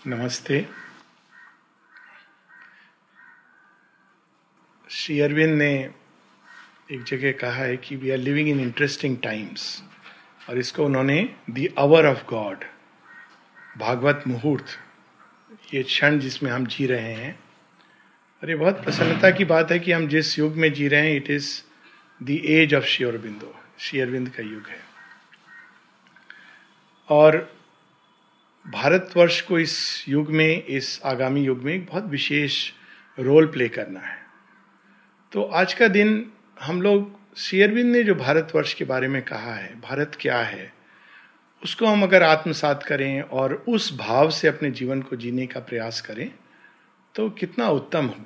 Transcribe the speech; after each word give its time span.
नमस्ते। 0.00 0.60
श्री 4.90 5.18
अरविंद 5.20 5.54
ने 5.58 5.70
एक 6.92 7.02
जगह 7.02 7.32
कहा 7.32 7.62
है 7.62 7.76
कि 7.76 7.96
we 7.96 8.10
are 8.10 8.18
living 8.18 8.48
in 8.48 8.60
interesting 8.60 9.16
times 9.22 9.82
और 10.48 10.58
इसको 10.58 10.84
उन्होंने 10.84 11.18
दी 11.50 11.66
अवर 11.78 12.06
ऑफ़ 12.06 12.24
गॉड 12.26 12.64
भागवत 13.78 14.22
मुहूर्त, 14.26 14.66
ये 15.74 15.82
क्षण 15.82 16.18
जिसमें 16.18 16.50
हम 16.50 16.66
जी 16.66 16.86
रहे 16.86 17.14
हैं। 17.14 17.38
और 18.42 18.50
ये 18.50 18.56
बहुत 18.56 18.82
प्रसन्नता 18.84 19.30
की 19.30 19.44
बात 19.46 19.72
है 19.72 19.78
कि 19.78 19.92
हम 19.92 20.08
जिस 20.08 20.38
युग 20.38 20.56
में 20.56 20.72
जी 20.72 20.88
रहे 20.88 21.08
हैं 21.08 21.16
it 21.16 21.30
is 21.30 21.50
the 22.20 22.30
age 22.30 22.74
of 22.74 22.84
Aurobindo 22.86 23.54
Shri 23.78 24.00
Arvind 24.00 24.28
का 24.28 24.42
युग 24.42 24.68
है। 24.68 24.80
और 27.08 27.55
भारतवर्ष 28.66 29.40
को 29.40 29.58
इस 29.58 30.04
युग 30.08 30.30
में, 30.30 30.64
इस 30.64 31.00
आगामी 31.04 31.42
युग 31.44 31.62
में 31.62 31.74
एक 31.74 31.86
बहुत 31.86 32.04
विशेष 32.04 32.70
रोल 33.18 33.46
प्ले 33.46 33.68
करना 33.68 34.00
है। 34.00 34.18
तो 35.32 35.42
आज 35.42 35.74
का 35.74 35.88
दिन 35.88 36.30
हम 36.60 36.82
लोग 36.82 37.36
शेयरविंद 37.36 37.92
ने 37.92 38.02
जो 38.04 38.14
भारतवर्ष 38.14 38.74
के 38.74 38.84
बारे 38.84 39.08
में 39.08 39.22
कहा 39.22 39.54
है, 39.54 39.80
भारत 39.80 40.16
क्या 40.20 40.38
है, 40.38 40.72
उसको 41.62 41.86
हम 41.86 42.02
अगर 42.02 42.22
आत्मसात 42.22 42.82
करें 42.82 43.20
और 43.22 43.64
उस 43.68 43.96
भाव 43.96 44.30
से 44.30 44.48
अपने 44.48 44.70
जीवन 44.70 45.02
को 45.02 45.16
जीने 45.16 45.46
का 45.46 45.60
प्रयास 45.60 46.00
करें 46.00 46.30
तो 47.14 47.30
कितना 47.30 47.68
उत्तम 47.68 48.06
हो। 48.06 48.24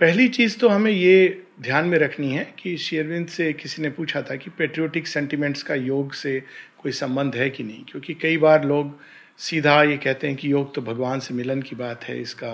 पहली 0.00 0.28
चीज़ 0.28 0.58
तो 0.58 0.68
हमें 0.68 0.90
ये 0.90 1.42
ध्यान 1.60 1.86
में 1.86 1.98
रखनी 1.98 2.32
है 2.32 2.54
कि 2.58 2.76
शेयरविंद 2.76 3.26
से 3.28 3.52
किसी 3.52 3.82
ने 3.82 3.90
पूछा 3.90 4.22
था 4.22 4.36
कि 4.36 4.50
पेट्रियोटिक 4.50 5.06
सेंटिमेंट्स 5.06 5.62
का 5.62 5.74
योग 5.74 6.12
से 6.12 6.42
कोई 6.82 6.92
संबंध 6.92 7.36
है 7.36 7.50
कि 7.50 7.62
नहीं? 7.62 7.84
क्योंकि 7.84 8.14
कई 8.14 8.36
बार 8.36 8.64
लोग 8.64 9.00
सीधा 9.38 9.82
ये 9.82 9.96
कहते 9.96 10.26
हैं 10.26 10.36
कि 10.36 10.52
योग 10.52 10.74
तो 10.74 10.82
भगवान 10.82 11.20
से 11.20 11.34
मिलन 11.34 11.62
की 11.62 11.76
बात 11.76 12.04
है 12.04 12.20
इसका 12.20 12.52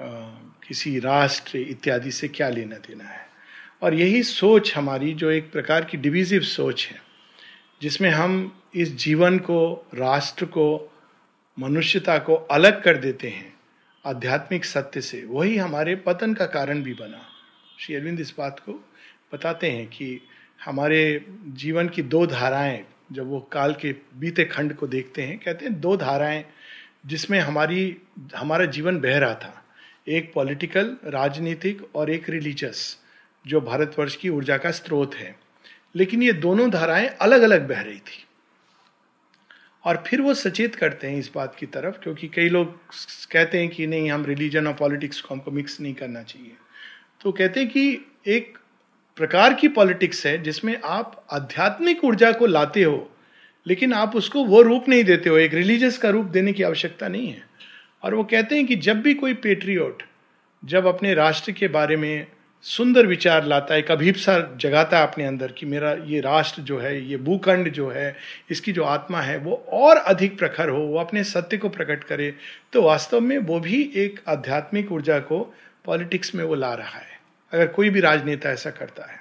आ, 0.00 0.06
किसी 0.68 0.98
राष्ट्र 0.98 1.58
इत्यादि 1.58 2.10
से 2.10 2.28
क्या 2.28 2.48
लेना 2.48 2.76
देना 2.76 3.04
है? 3.04 3.26
और 3.82 3.94
यही 3.94 4.22
सोच 4.22 4.76
हमारी 4.76 5.14
जो 5.14 5.30
एक 5.30 5.52
प्रकार 5.52 5.84
की 5.84 5.96
डिविजिव 5.96 6.40
सोच 6.40 6.88
है 6.92 7.02
जिसमें 7.82 8.10
हम 8.10 8.62
इस 8.74 8.96
जीवन 8.96 9.38
को 9.38 9.86
राष्ट्र 9.94 10.44
को 10.44 10.92
मनुष्यता 11.58 12.18
को 12.18 12.34
अलग 12.34 12.82
कर 12.82 12.96
देते 12.96 13.28
हैं 13.28 13.54
आध्यात्मिक 14.06 14.64
सत्य 14.64 15.00
से 15.00 15.24
वही 15.24 15.56
हमारे 15.56 15.96
पतन 15.96 16.34
का 16.34 16.46
कारण 16.46 16.82
भी 16.82 16.94
बना। 16.94 17.26
श्री 17.78 17.94
अरविंद 17.94 18.20
इस 18.20 18.34
बात 18.38 18.60
को 18.60 18.72
बताते 19.32 19.70
हैं 19.70 19.86
कि 19.86 20.20
हमारे 20.64 21.24
जीवन 21.44 21.88
की 21.88 22.02
दो 22.02 22.26
धाराएँ 22.26 22.84
जब 23.12 23.26
वो 23.26 23.40
काल 23.40 23.74
के 23.74 23.94
बीते 24.16 24.44
खंड 24.44 24.74
को 24.74 24.86
देखते 24.86 25.22
हैं, 25.22 25.38
कहते 25.38 25.64
हैं, 25.64 25.80
दो 25.80 25.96
धाराएँ 25.96 26.44
जिसमें 27.06 27.40
हमारी, 27.40 27.96
हमारा 28.36 28.64
जीवन 28.64 29.00
बह 29.00 29.18
रहा 29.18 29.34
था। 29.34 29.64
एक 30.08 30.32
पॉलिटिकल, 30.34 30.96
राजनीतिक 31.04 31.94
और 31.94 32.10
एक 32.10 32.30
रिलीजियस, 32.30 32.98
जो 33.46 33.60
भारतवर्ष 33.60 34.16
की 34.16 34.28
ऊर्जा 34.28 34.58
का 34.58 34.70
स्रोत 34.70 35.14
है। 35.14 35.38
लेकिन 35.96 36.22
ये 36.22 36.32
दोनों 36.32 36.70
धाराएँ 36.70 37.06
अलग 37.06 37.42
अलग 37.42 37.68
बह 37.68 37.80
रही 37.80 37.98
थी। 37.98 38.26
और 39.84 40.04
फिर 40.06 40.20
वो 40.20 40.34
सचेत 40.34 40.74
करते 40.74 41.06
हैं 41.06 41.18
इस 41.18 41.30
बात 41.34 41.54
की 41.54 41.66
तरफ़, 41.66 41.94
क्योंकि 41.94 42.28
कई 42.28 42.48
लोग 42.48 42.80
कहते 43.32 43.58
हैं 43.58 43.68
कि 43.68 43.86
नहीं, 43.86 44.10
हम 44.10 44.24
रिलीजन 44.24 44.66
और 44.66 44.74
पॉलिटिक्स 44.74 45.20
को 45.20 45.34
हमको 45.34 45.50
मिक्स 45.50 45.80
नहीं 45.80 45.94
करना 45.94 46.22
चाहिए। 46.22 46.52
तो 47.20 47.32
कहते 47.32 47.60
हैं 47.60 47.68
कि 47.68 48.00
एक 48.26 48.58
प्रकार 49.18 49.54
की 49.54 49.68
पॉलिटिक्स 49.68 50.24
है 50.26 50.36
जिसमें 50.42 50.76
आप 50.84 51.24
आध्यात्मिक 51.32 52.04
ऊर्जा 52.04 52.30
को 52.32 52.46
लाते 52.46 52.82
हो, 52.82 53.10
लेकिन 53.66 53.92
आप 53.92 54.16
उसको 54.16 54.44
वो 54.44 54.62
रूप 54.62 54.88
नहीं 54.88 55.04
देते 55.04 55.30
हो, 55.30 55.36
एक 55.38 55.54
रिलीजियस 55.54 55.98
का 55.98 56.08
रूप 56.08 56.26
देने 56.26 56.52
की 56.52 56.62
आवश्यकता 56.62 57.08
नहीं 57.08 57.28
है। 57.28 57.42
और 58.02 58.14
वो 58.14 58.24
कहते 58.24 58.56
हैं 58.56 58.66
कि 58.66 58.76
जब 58.76 59.00
भी 59.02 59.14
कोई 59.14 59.34
पेट्रियोट 59.34 60.02
जब 60.62 60.86
अपने 60.86 61.14
राष्ट्र 61.14 61.52
के 61.52 61.68
बारे 61.68 61.96
में 61.96 62.26
सुंदर 62.64 63.06
विचार 63.06 63.44
लाता 63.44 63.74
है, 63.74 63.80
एक 63.80 63.90
अभीपसा 63.90 64.38
जगाता 64.60 64.98
है 64.98 65.06
अपने 65.06 65.24
अंदर 65.24 65.52
कि 65.52 65.66
मेरा 65.66 65.92
ये 66.06 66.20
राष्ट्र 66.20 66.62
जो 66.62 66.78
है, 66.78 67.00
ये 67.08 67.16
भूखंड 67.16 67.72
जो 67.72 67.88
है, 67.90 68.16
इसकी 68.50 68.72
जो 68.72 68.84
आत्मा 68.84 69.20
है, 69.20 69.38
वो 69.38 69.64
और 69.72 69.96
अधिक 69.96 70.38
प्रखर 70.38 70.68
हो, 70.68 70.78
वो 70.78 70.98
अपने 70.98 71.24
सत्य 71.24 71.56
को 71.56 71.68
प्रकट 71.68 72.04
करे 72.04 72.34
तो 72.72 72.82
वास्तव 72.82 73.20
में 73.20 73.36
वो 73.38 73.60
भी 73.60 73.82
एक 73.96 74.20
आध्यात्मिक 74.28 74.92
ऊर्जा 74.92 75.18
को 75.20 75.40
पॉलिटिक्स 75.84 76.34
में 76.34 76.44
वो 76.44 76.54
ला 76.54 76.74
रहा 76.74 76.98
है। 76.98 77.13
अगर 77.54 77.66
कोई 77.68 77.90
भी 77.90 78.00
राजनेता 78.00 78.50
ऐसा 78.50 78.70
करता 78.72 79.10
है 79.10 79.18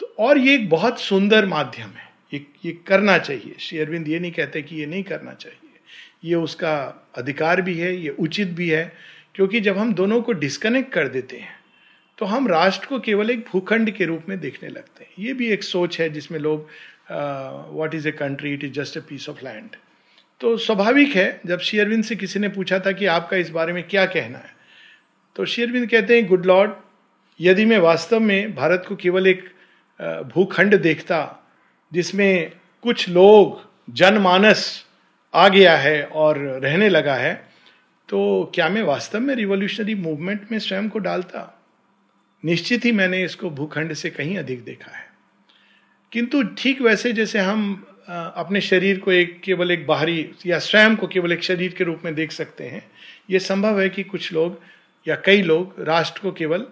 तो 0.00 0.14
और 0.18 0.38
ये 0.38 0.54
एक 0.54 0.68
बहुत 0.70 1.00
सुंदर 1.00 1.46
माध्यम 1.46 1.88
है। 1.88 2.08
ये 2.32 2.44
ये 2.64 2.72
करना 2.86 3.18
चाहिए। 3.18 3.54
श्री 3.60 3.78
अरविंद 3.78 4.08
ये 4.08 4.18
नहीं 4.18 4.32
कहते 4.32 4.62
कि 4.62 4.76
ये 4.76 4.86
नहीं 4.86 5.02
करना 5.04 5.32
चाहिए। 5.34 5.60
ये 6.24 6.34
उसका 6.36 6.74
अधिकार 7.16 7.60
भी 7.62 7.78
है, 7.78 7.94
ये 7.96 8.08
उचित 8.10 8.48
भी 8.50 8.68
है, 8.68 8.92
क्योंकि 9.34 9.60
जब 9.60 9.78
हम 9.78 9.92
दोनों 9.94 10.20
को 10.22 10.32
डिस्कनेक्ट 10.34 10.92
कर 10.92 11.08
देते 11.08 11.36
हैं 11.36 11.54
तो 12.18 12.26
हम 12.26 12.48
राष्ट्र 12.48 12.86
को 12.86 12.98
केवल 13.00 13.30
एक 13.30 13.44
भूखंड 13.48 13.90
के 13.90 14.04
रूप 14.04 14.28
में 14.28 14.38
देखने 14.40 14.68
लगते 14.68 15.04
हैं। 15.04 15.24
ये 15.24 15.32
भी 15.34 15.48
एक 15.52 15.62
सोच 15.62 16.00
है 16.00 16.08
जिसमें 16.10 16.38
लोग 16.40 16.68
what 17.10 17.94
is 17.94 18.08
a 18.08 18.12
country 18.12 18.52
it 18.54 18.64
is 18.64 18.72
just 18.72 18.96
a 18.96 19.00
piece 19.08 19.28
of 19.28 19.44
land 19.44 19.76
तो 20.40 20.56
स्वाभाविक 20.58 21.14
है, 21.16 21.40
जब 21.46 21.60
शेयरविंद 21.60 22.04
से 22.04 22.16
किसी 22.16 22.38
ने 22.38 22.48
पूछा 22.48 22.78
था 22.78 22.92
कि 22.92 23.06
आपका 23.08 23.36
इस 23.36 23.50
बारे 23.50 23.72
में 23.72 23.82
क्या 23.84 24.06
कहना 24.06 24.38
है 24.38 24.54
तो 25.36 25.44
शेयरविंद 25.46 25.88
कहते 25.90 26.16
हैं 26.16 26.26
गुड 26.26 26.46
लॉर्ड 26.46 26.70
यदि 27.40 27.64
मैं 27.64 27.78
वास्तव 27.78 28.20
में 28.20 28.54
भारत 28.54 28.84
को 28.88 28.96
केवल 28.96 29.26
एक 29.26 29.44
भूखंड 30.34 30.76
देखता, 30.82 31.18
जिसमें 31.92 32.52
कुछ 32.84 33.08
लोग 33.08 33.60
जनमानस 33.94 34.84
आ 35.34 35.48
गया 35.48 35.76
है 35.76 36.02
और 36.04 36.38
रहने 36.38 36.88
लगा 36.88 37.14
है 37.14 37.34
तो 38.08 38.50
क्या 38.54 38.68
मैं 38.68 38.82
वास्तव 38.82 39.20
में 39.20 39.34
रिवोल्यूशनरी 39.34 39.94
मूवमेंट 39.94 40.52
में 40.52 40.58
स्वयं 40.58 40.88
को 40.88 40.98
डालता? 40.98 41.52
निश्चित 42.44 42.84
ही 42.84 42.92
मैंने 42.92 43.22
इसको 43.24 43.50
भूखंड 43.50 43.92
से 43.92 44.10
कहीं 44.10 44.36
अधिक 44.38 44.64
देखा 44.64 44.96
है। 44.96 45.04
किंतु 46.12 46.42
ठीक 46.58 46.80
वैसे 46.82 47.12
जैसे 47.12 47.38
हम 47.38 47.86
अपने 48.08 48.60
शरीर 48.60 48.98
को 48.98 49.12
एक, 49.12 49.40
केवल 49.40 49.70
एक 49.70 49.86
बाहरी 49.86 50.30
या 50.46 50.58
स्वयं 50.58 50.96
को 50.96 51.06
केवल 51.06 51.32
एक 51.32 51.42
शरीर 51.44 51.72
के 51.72 51.84
रूप 51.84 52.02
में 52.04 52.14
देख 52.14 52.32
सकते 52.32 52.64
हैं 52.64 52.82
यह 53.30 53.38
संभव 53.38 53.80
है 53.80 53.88
कि 53.88 54.02
कुछ 54.02 54.32
लोग 54.32 54.60
या 55.08 55.16
कई 55.16 55.42
लोग 55.42 55.74
राष्ट्र 55.80 56.20
को 56.20 56.32
केवल 56.32 56.66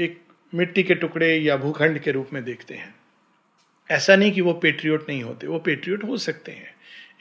एक 0.00 0.20
मिट्टी 0.54 0.82
के 0.82 0.94
टुकड़े 0.94 1.36
या 1.36 1.56
भूखंड 1.56 1.98
के 1.98 2.10
रूप 2.10 2.28
में 2.32 2.44
देखते 2.44 2.74
हैं। 2.74 2.94
ऐसा 3.90 4.16
नहीं 4.16 4.32
कि 4.32 4.40
वो 4.40 4.52
पेट्रियोट 4.52 5.08
नहीं 5.08 5.22
होते, 5.22 5.46
वो 5.46 5.58
पेट्रियोट 5.58 6.04
हो 6.04 6.16
सकते 6.16 6.52
हैं। 6.52 6.74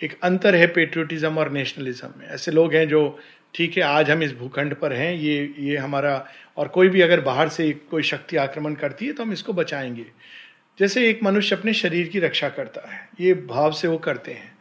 एक 0.04 0.20
अंतर 0.24 0.56
है 0.56 0.68
पेट्रियोटिज्म 0.68 1.38
और 1.38 1.52
नेशनलिज्म 1.52 2.14
में। 2.18 2.28
ऐसे 2.28 2.52
लोग 2.52 2.74
हैं 2.74 2.88
जो, 2.88 3.20
ठीक 3.56 3.78
है, 3.78 3.84
आज 3.84 4.12
हम 4.12 4.24
इस 4.24 4.34
भूखंड 4.34 4.76
पर 4.76 4.94
हैं, 4.94 5.16
ये 5.16 5.54
ये 5.60 5.78
हमारा, 5.78 6.28
और 6.58 6.68
कोई 6.68 6.90
भी 6.90 7.02
अगर 7.02 7.22
बाहर 7.22 7.50
से 7.50 7.72
कोई 7.72 8.04
शक्ति 8.04 8.38
आक्रमण 8.38 8.74
करती 8.74 9.06
है 9.06 9.14
तो 9.14 9.24
हम 9.24 9.34
इसको 9.34 9.54
बचाएँगे। 9.54 10.06
जैसे 10.80 11.10
एक 11.10 11.24
मनुष्य 11.24 11.56
अपने 11.56 11.74
शरीर 11.74 12.08
की 12.08 12.20
रक्षा 12.20 12.50
करता 12.50 12.94
है, 12.94 13.10
ये 13.20 13.34
भाव 13.34 13.72
से 13.72 13.88
वो 13.88 13.98
करते 13.98 14.32
हैं। 14.32 14.58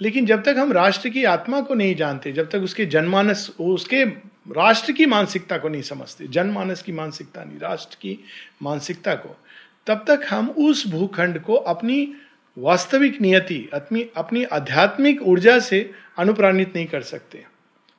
लेकिन 0.00 0.26
जब 0.26 0.42
तक 0.42 0.54
हम 0.58 0.72
राष्ट्र 0.72 1.08
की 1.08 1.24
आत्मा 1.24 1.60
को 1.60 1.74
नहीं 1.74 1.94
जानते, 1.94 2.32
जब 2.32 2.50
तक 2.50 2.58
उसके 2.58 2.86
जनमानस, 2.86 3.56
उसके 3.60 4.29
राष्ट्र 4.48 4.92
की 4.92 5.06
मानसिकता 5.06 5.58
को 5.58 5.68
नहीं 5.68 5.82
समझते, 5.82 6.26
जनमानस 6.26 6.82
की 6.82 6.92
मानसिकता 6.92 7.44
नहीं, 7.44 7.58
राष्ट्र 7.58 7.94
की 7.94 8.18
मानसिकता 8.62 9.14
को। 9.14 9.36
तब 9.86 10.04
तक 10.08 10.20
हम 10.30 10.50
उस 10.50 10.88
भूखंड 10.88 11.40
को 11.40 11.54
अपनी 11.54 12.14
वास्तविक 12.58 13.20
नियति, 13.20 13.68
अपनी 13.74 14.10
अपनी 14.16 14.44
आध्यात्मिक 14.44 15.22
ऊर्जा 15.22 15.58
से 15.58 15.90
अनुप्राणित 16.18 16.76
नहीं 16.76 16.86
कर 16.86 17.02
सकते। 17.02 17.44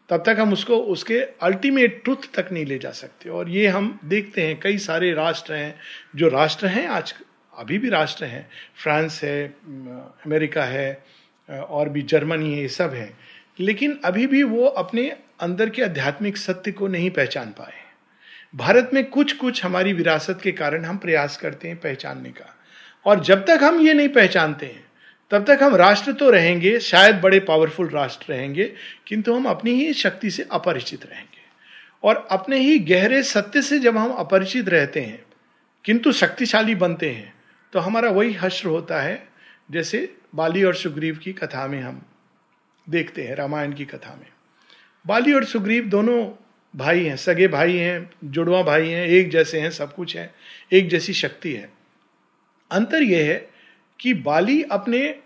तब 0.09 0.23
तक 0.25 0.37
हम 0.39 0.53
उसको, 0.53 0.77
उसके 0.77 1.19
अल्टीमेट 1.19 2.03
ट्रुथ 2.03 2.33
तक 2.33 2.51
नहीं 2.51 2.65
ले 2.65 2.77
जा 2.77 2.91
सकते। 2.91 3.29
और 3.29 3.49
ये 3.49 3.67
हम 3.67 3.99
देखते 4.05 4.41
हैं, 4.41 4.59
कई 4.59 4.77
सारे 4.77 5.13
राष्ट्र 5.13 5.53
हैं, 5.53 5.79
जो 6.15 6.27
राष्ट्र 6.27 6.67
हैं, 6.67 6.87
आज 6.87 7.15
अभी 7.57 7.77
भी 7.77 7.89
राष्ट्र 7.89 8.25
हैं। 8.25 8.49
फ्रांस 8.75 9.23
है, 9.23 9.53
अमेरिका 10.25 10.63
है, 10.63 11.03
और 11.49 11.89
भी 11.89 12.01
जर्मनी 12.01 12.53
है, 12.53 12.61
ये 12.61 12.67
सब 12.67 12.93
है। 12.93 13.13
लेकिन 13.59 13.99
अभी 14.05 14.27
भी 14.27 14.43
वो 14.43 14.65
अपने 14.65 15.17
अंदर 15.41 15.69
के 15.69 15.81
आध्यात्मिक 15.83 16.37
सत्य 16.37 16.71
को 16.71 16.87
नहीं 16.87 17.09
पहचान 17.11 17.49
पाए। 17.49 17.73
भारत 18.55 18.89
में 18.93 19.03
कुछ 19.09 19.33
कुछ 19.33 19.63
हमारी 19.65 19.93
विरासत 19.93 20.39
के 20.43 20.51
कारण 20.51 20.85
हम 20.85 20.97
प्रयास 20.97 21.37
करते 21.37 21.67
हैं 21.67 21.77
पहचानने 21.77 22.29
का। 22.29 22.55
और 23.05 23.19
जब 23.19 23.45
तक 23.45 23.59
हम 23.63 23.79
ये 23.81 23.93
नहीं 23.93 24.09
पहचानते 24.09 24.65
हैं, 24.65 24.83
तब 25.31 25.45
तक 25.45 25.63
हम 25.63 25.75
राष्ट्र 25.75 26.13
तो 26.13 26.29
रहेंगे, 26.29 26.79
शायद 26.79 27.15
बड़े 27.15 27.39
पावरफुल 27.39 27.89
राष्ट्र 27.89 28.33
रहेंगे, 28.33 28.63
किंतु 29.07 29.33
हम 29.33 29.45
अपनी 29.45 29.71
ही 29.71 29.93
शक्ति 29.93 30.31
से 30.31 30.45
अपरिचित 30.51 31.05
रहेंगे। 31.05 31.39
और 32.03 32.27
अपने 32.31 32.57
ही 32.57 32.79
गहरे 32.79 33.21
सत्य 33.23 33.61
से 33.61 33.79
जब 33.79 33.97
हम 33.97 34.11
अपरिचित 34.11 34.69
रहते 34.69 35.01
हैं, 35.01 35.23
किंतु 35.85 36.11
शक्तिशाली 36.11 36.75
बनते 36.75 37.09
हैं 37.09 37.33
तो 37.73 37.79
हमारा 37.79 38.09
वही 38.09 38.33
हश्र 38.33 38.67
होता 38.67 39.01
है, 39.01 39.27
जैसे 39.71 40.13
बाली 40.35 40.63
और 40.63 40.75
सुग्रीव 40.75 41.17
की 41.17 41.33
कथा 41.33 41.65
में 41.67 41.81
हम 41.81 42.01
देखते 42.87 43.23
हैं, 43.23 43.35
रामायण 43.35 43.73
की 43.73 43.85
कथा 43.85 44.15
में। 44.15 44.27
बाली 45.07 45.33
और 45.33 45.45
सुग्रीव 45.45 45.85
दोनों 45.85 46.31
भाई 46.75 47.05
हैं, 47.05 47.15
सगे 47.15 47.47
भाई 47.47 47.77
हैं, 47.77 48.11
जुड़वा 48.23 48.63
भाई 48.63 48.89
हैं, 48.89 49.07
एक 49.07 49.29
जैसे 49.29 49.59
हैं, 49.59 49.71
सब 49.71 49.95
कुछ 49.95 50.17
है, 50.17 50.33
एक 50.71 50.89
जैसी 50.89 51.13
शक्ति 51.13 51.53
है। 51.53 51.73
अंतर 52.71 53.03
यह 53.03 53.29
है 53.29 53.49
कि 53.99 54.13
बाली 54.13 54.63
अपने 54.63 55.19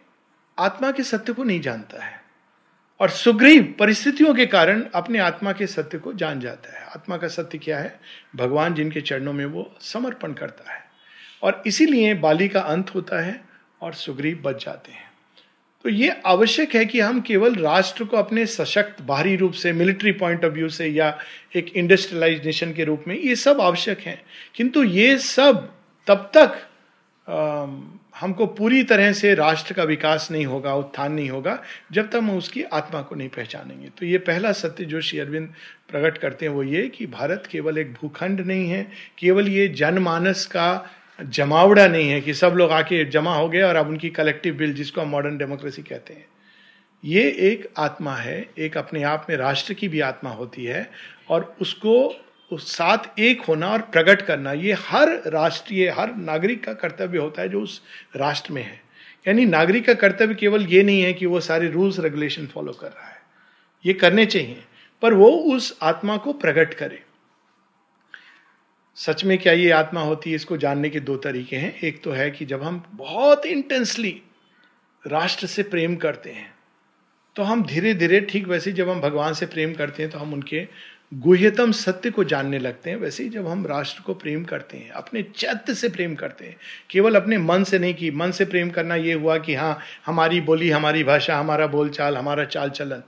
आत्मा 0.60 0.92
के 0.92 1.04
सत्य 1.04 1.34
को 1.34 1.44
नहीं 1.44 1.62
जानता 1.62 2.06
है 2.06 2.22
और 3.00 3.10
सुग्रीव 3.10 3.76
परिस्थितियों 3.80 4.34
के 4.34 4.46
कारण 4.46 4.84
अपने 4.96 5.20
आत्मा 5.20 5.52
के 5.52 5.68
सत्य 5.68 5.98
को 5.98 6.14
जान 6.14 6.40
जाता 6.40 6.80
है। 6.80 6.86
आत्मा 6.86 7.18
का 7.18 7.28
सत्य 7.28 7.58
क्या 7.58 7.80
है? 7.80 8.00
भगवान 8.36 8.74
जिनके 8.74 9.02
चरणों 9.02 9.34
में 9.34 9.46
वो 9.46 9.76
समर्पण 9.82 10.34
करता 10.34 10.74
है। 10.74 10.86
और 11.44 11.64
इसीलिए 11.68 12.14
बाली 12.14 12.48
का 12.48 12.60
अंत 12.60 12.96
होता 12.96 13.26
है 13.26 13.46
और 13.82 13.94
सुग्रीव 13.94 14.42
बच 14.42 14.66
जाते 14.66 14.92
हैं। 14.92 15.05
तो 15.86 15.90
ये 15.90 16.10
आवश्यक 16.26 16.76
है 16.76 16.86
कि 16.86 17.00
हम 17.00 17.22
केवल 17.22 17.56
राष्ट्र 17.56 18.04
को 18.04 18.18
अपने 18.18 18.46
सशक्त 18.46 19.02
बाहरी 19.02 19.36
रूप 19.36 19.54
से 19.54 19.74
मिलिट्री 19.74 20.12
पॉइंट 20.12 20.46
ऑफ़ 20.46 20.54
व्यू 20.54 20.70
से 20.70 20.88
या 20.88 21.20
एक 21.56 21.66
इंडस्ट्रियलाइज 21.76 22.46
नेशन 22.46 22.74
के 22.74 22.84
रूप 22.84 23.04
में 23.08 23.20
ये 23.20 23.36
सब 23.36 23.62
आवश्यक 23.62 24.00
है। 24.00 24.24
किंतु 24.56 24.84
ये 24.84 25.18
सब 25.18 25.74
तब 26.08 26.32
तक 26.38 26.58
आ, 27.30 27.66
हमको 28.20 28.46
पूरी 28.46 28.84
तरह 28.84 29.14
से 29.14 29.36
राष्ट्र 29.36 29.74
का 29.74 29.84
विकास 29.84 30.28
नहीं 30.32 30.46
होगा 30.46 30.76
उत्थान 30.76 31.12
नहीं 31.12 31.30
होगा 31.30 31.64
जब 31.92 32.10
तक 32.10 32.16
हम 32.16 32.38
उसकी 32.38 32.64
आत्मा 32.64 33.02
को 33.02 33.16
नहीं 33.16 33.30
पहचानेंगे। 33.30 33.90
तो 34.00 34.06
ये 34.06 34.18
पहला 34.18 34.52
सत्य 34.52 34.86
जो 34.86 35.02
श्री 35.02 35.20
अरविंद 35.20 35.54
प्रकट 35.90 36.18
करते 36.18 36.46
हैं 36.46 36.54
वो 36.54 36.64
ये 36.64 36.88
कि 36.88 37.06
भारत 37.06 37.48
केवल 37.52 37.78
एक 37.78 37.94
भूखंड 37.94 38.42
नहीं 38.42 38.70
है 38.70 38.88
केवल 39.18 39.48
ये 39.48 39.68
जनमानस 39.68 40.46
का 40.46 40.90
जमावड़ा 41.20 41.88
नहीं 41.88 42.10
है 42.10 42.22
कि 42.22 42.34
सब 42.34 42.54
लोग 42.54 42.72
आके 42.72 43.04
जमा 43.06 43.36
हो 43.36 43.50
गए 43.50 43.62
और 43.62 43.76
अब 43.76 43.88
उनकी 43.88 44.10
कलेक्टिव 44.10 44.56
बिल 44.56 44.74
जिसको 44.74 45.02
हम 45.02 45.08
मॉडर्न 45.08 45.38
डेमोक्रेसी 45.38 45.82
कहते 45.82 46.14
हैं। 46.14 46.26
ये 47.04 47.22
एक 47.22 47.68
आत्मा 47.78 48.16
है, 48.16 48.50
एक 48.58 48.78
अपने 48.78 49.04
आप 49.04 49.28
में 49.30 49.38
राष्ट्र 49.38 49.74
की 49.74 49.88
भी 49.88 50.00
आत्मा 50.00 50.30
होती 50.30 50.66
है 50.66 50.90
और 51.30 51.56
उसको 51.62 52.22
उस 52.52 52.72
साथ 52.72 53.20
एक 53.20 53.42
होना 53.42 53.70
और 53.70 53.82
प्रकट 53.82 54.22
करना, 54.22 54.52
ये 54.54 54.74
हर 54.74 55.10
राष्ट्रीय, 55.28 55.90
हर 55.90 56.16
नागरिक 56.16 56.64
का 56.64 56.74
कर्तव्य 56.74 57.18
होता 57.18 57.42
है 57.42 57.50
जो 57.50 57.62
उस 57.62 57.82
राष्ट्र 58.16 58.54
में 58.54 58.64
है। 58.64 58.82
यानी 59.28 59.46
नागरिक 59.46 59.86
का 59.86 59.94
कर्तव्य 59.94 60.36
केवल 60.36 60.66
ये 60.66 60.84
नहीं 60.84 61.02
है 61.02 61.14
कि 61.14 61.26
वो 61.26 61.40
सारे 61.40 61.70
रूल्स 61.70 62.00
रेगुलेशन 62.00 62.48
फॉलो 62.48 62.72
कर 62.72 62.88
रहा 62.88 63.08
है। 63.08 63.22
ये 63.86 63.94
करने 63.94 64.26
चाहिए, 64.26 64.64
पर 65.02 65.14
वो 65.14 65.30
उस 65.30 65.78
आत्मा 65.82 66.18
को 66.18 66.34
प्रकट 66.34 66.74
करे। 66.74 67.02
सच 68.98 69.24
में 69.26 69.38
क्या 69.38 69.54
ये 69.54 69.70
आत्मा 69.72 70.02
होती 70.02 70.30
है? 70.30 70.36
इसको 70.36 70.58
जानने 70.58 70.90
के 70.90 71.00
दो 71.00 71.16
तरीके 71.18 71.56
हैं। 71.56 71.80
एक 71.80 72.04
तो 72.04 72.12
है 72.12 72.30
कि 72.32 72.46
जब 72.46 72.64
हम 72.64 72.84
बहुत 72.94 73.46
इंटेंसली 73.46 74.22
राष्ट्र 75.04 75.48
से 75.48 75.64
प्रेम 75.64 75.96
करते 75.96 76.30
हैं 76.30 76.54
तो 77.36 77.44
हम 77.44 77.64
धीरे 77.64 77.94
धीरे 77.94 78.20
ठीक 78.22 78.48
वैसे 78.48 78.72
जब 78.72 78.90
हम 78.90 79.02
भगवान 79.02 79.34
से 79.34 79.46
प्रेम 79.46 79.74
करते 79.74 80.04
हैं 80.04 80.12
तो 80.12 80.20
हम 80.20 80.34
उनके 80.34 80.68
गुह्यतम 81.12 81.72
सत्य 81.72 82.10
को 82.12 82.24
जानने 82.24 82.60
लगते 82.60 82.90
हैं। 82.90 82.98
वैसे 82.98 83.24
ही 83.24 83.30
जब 83.30 83.48
हम 83.48 83.66
राष्ट्र 83.68 84.02
को 84.02 84.14
प्रेम 84.14 84.44
करते 84.44 84.78
हैं, 84.78 84.90
अपने 84.92 85.24
चैत्य 85.36 85.74
से 85.74 85.90
प्रेम 85.90 86.16
करते 86.16 86.46
हैं, 86.46 86.56
केवल 86.90 87.16
अपने 87.16 87.38
मन 87.38 87.64
से 87.64 87.80
नहीं 87.80 87.94
की 87.94 88.12
मन 88.12 88.32
से 88.32 88.46
प्रेम 88.46 88.70
करना 88.70 88.96
ये 88.96 89.14
हुआ 89.14 89.38
कि 89.38 89.56
हाँ 89.56 89.78
हमारी 90.06 90.42
बोली, 90.42 90.70
हमारी 90.70 91.04
भाषा, 91.04 91.38
हमारा 91.38 91.68
बोलचाल, 91.68 92.18
हमारा 92.18 92.46
चाल 92.46 92.70
चलन 92.70 93.04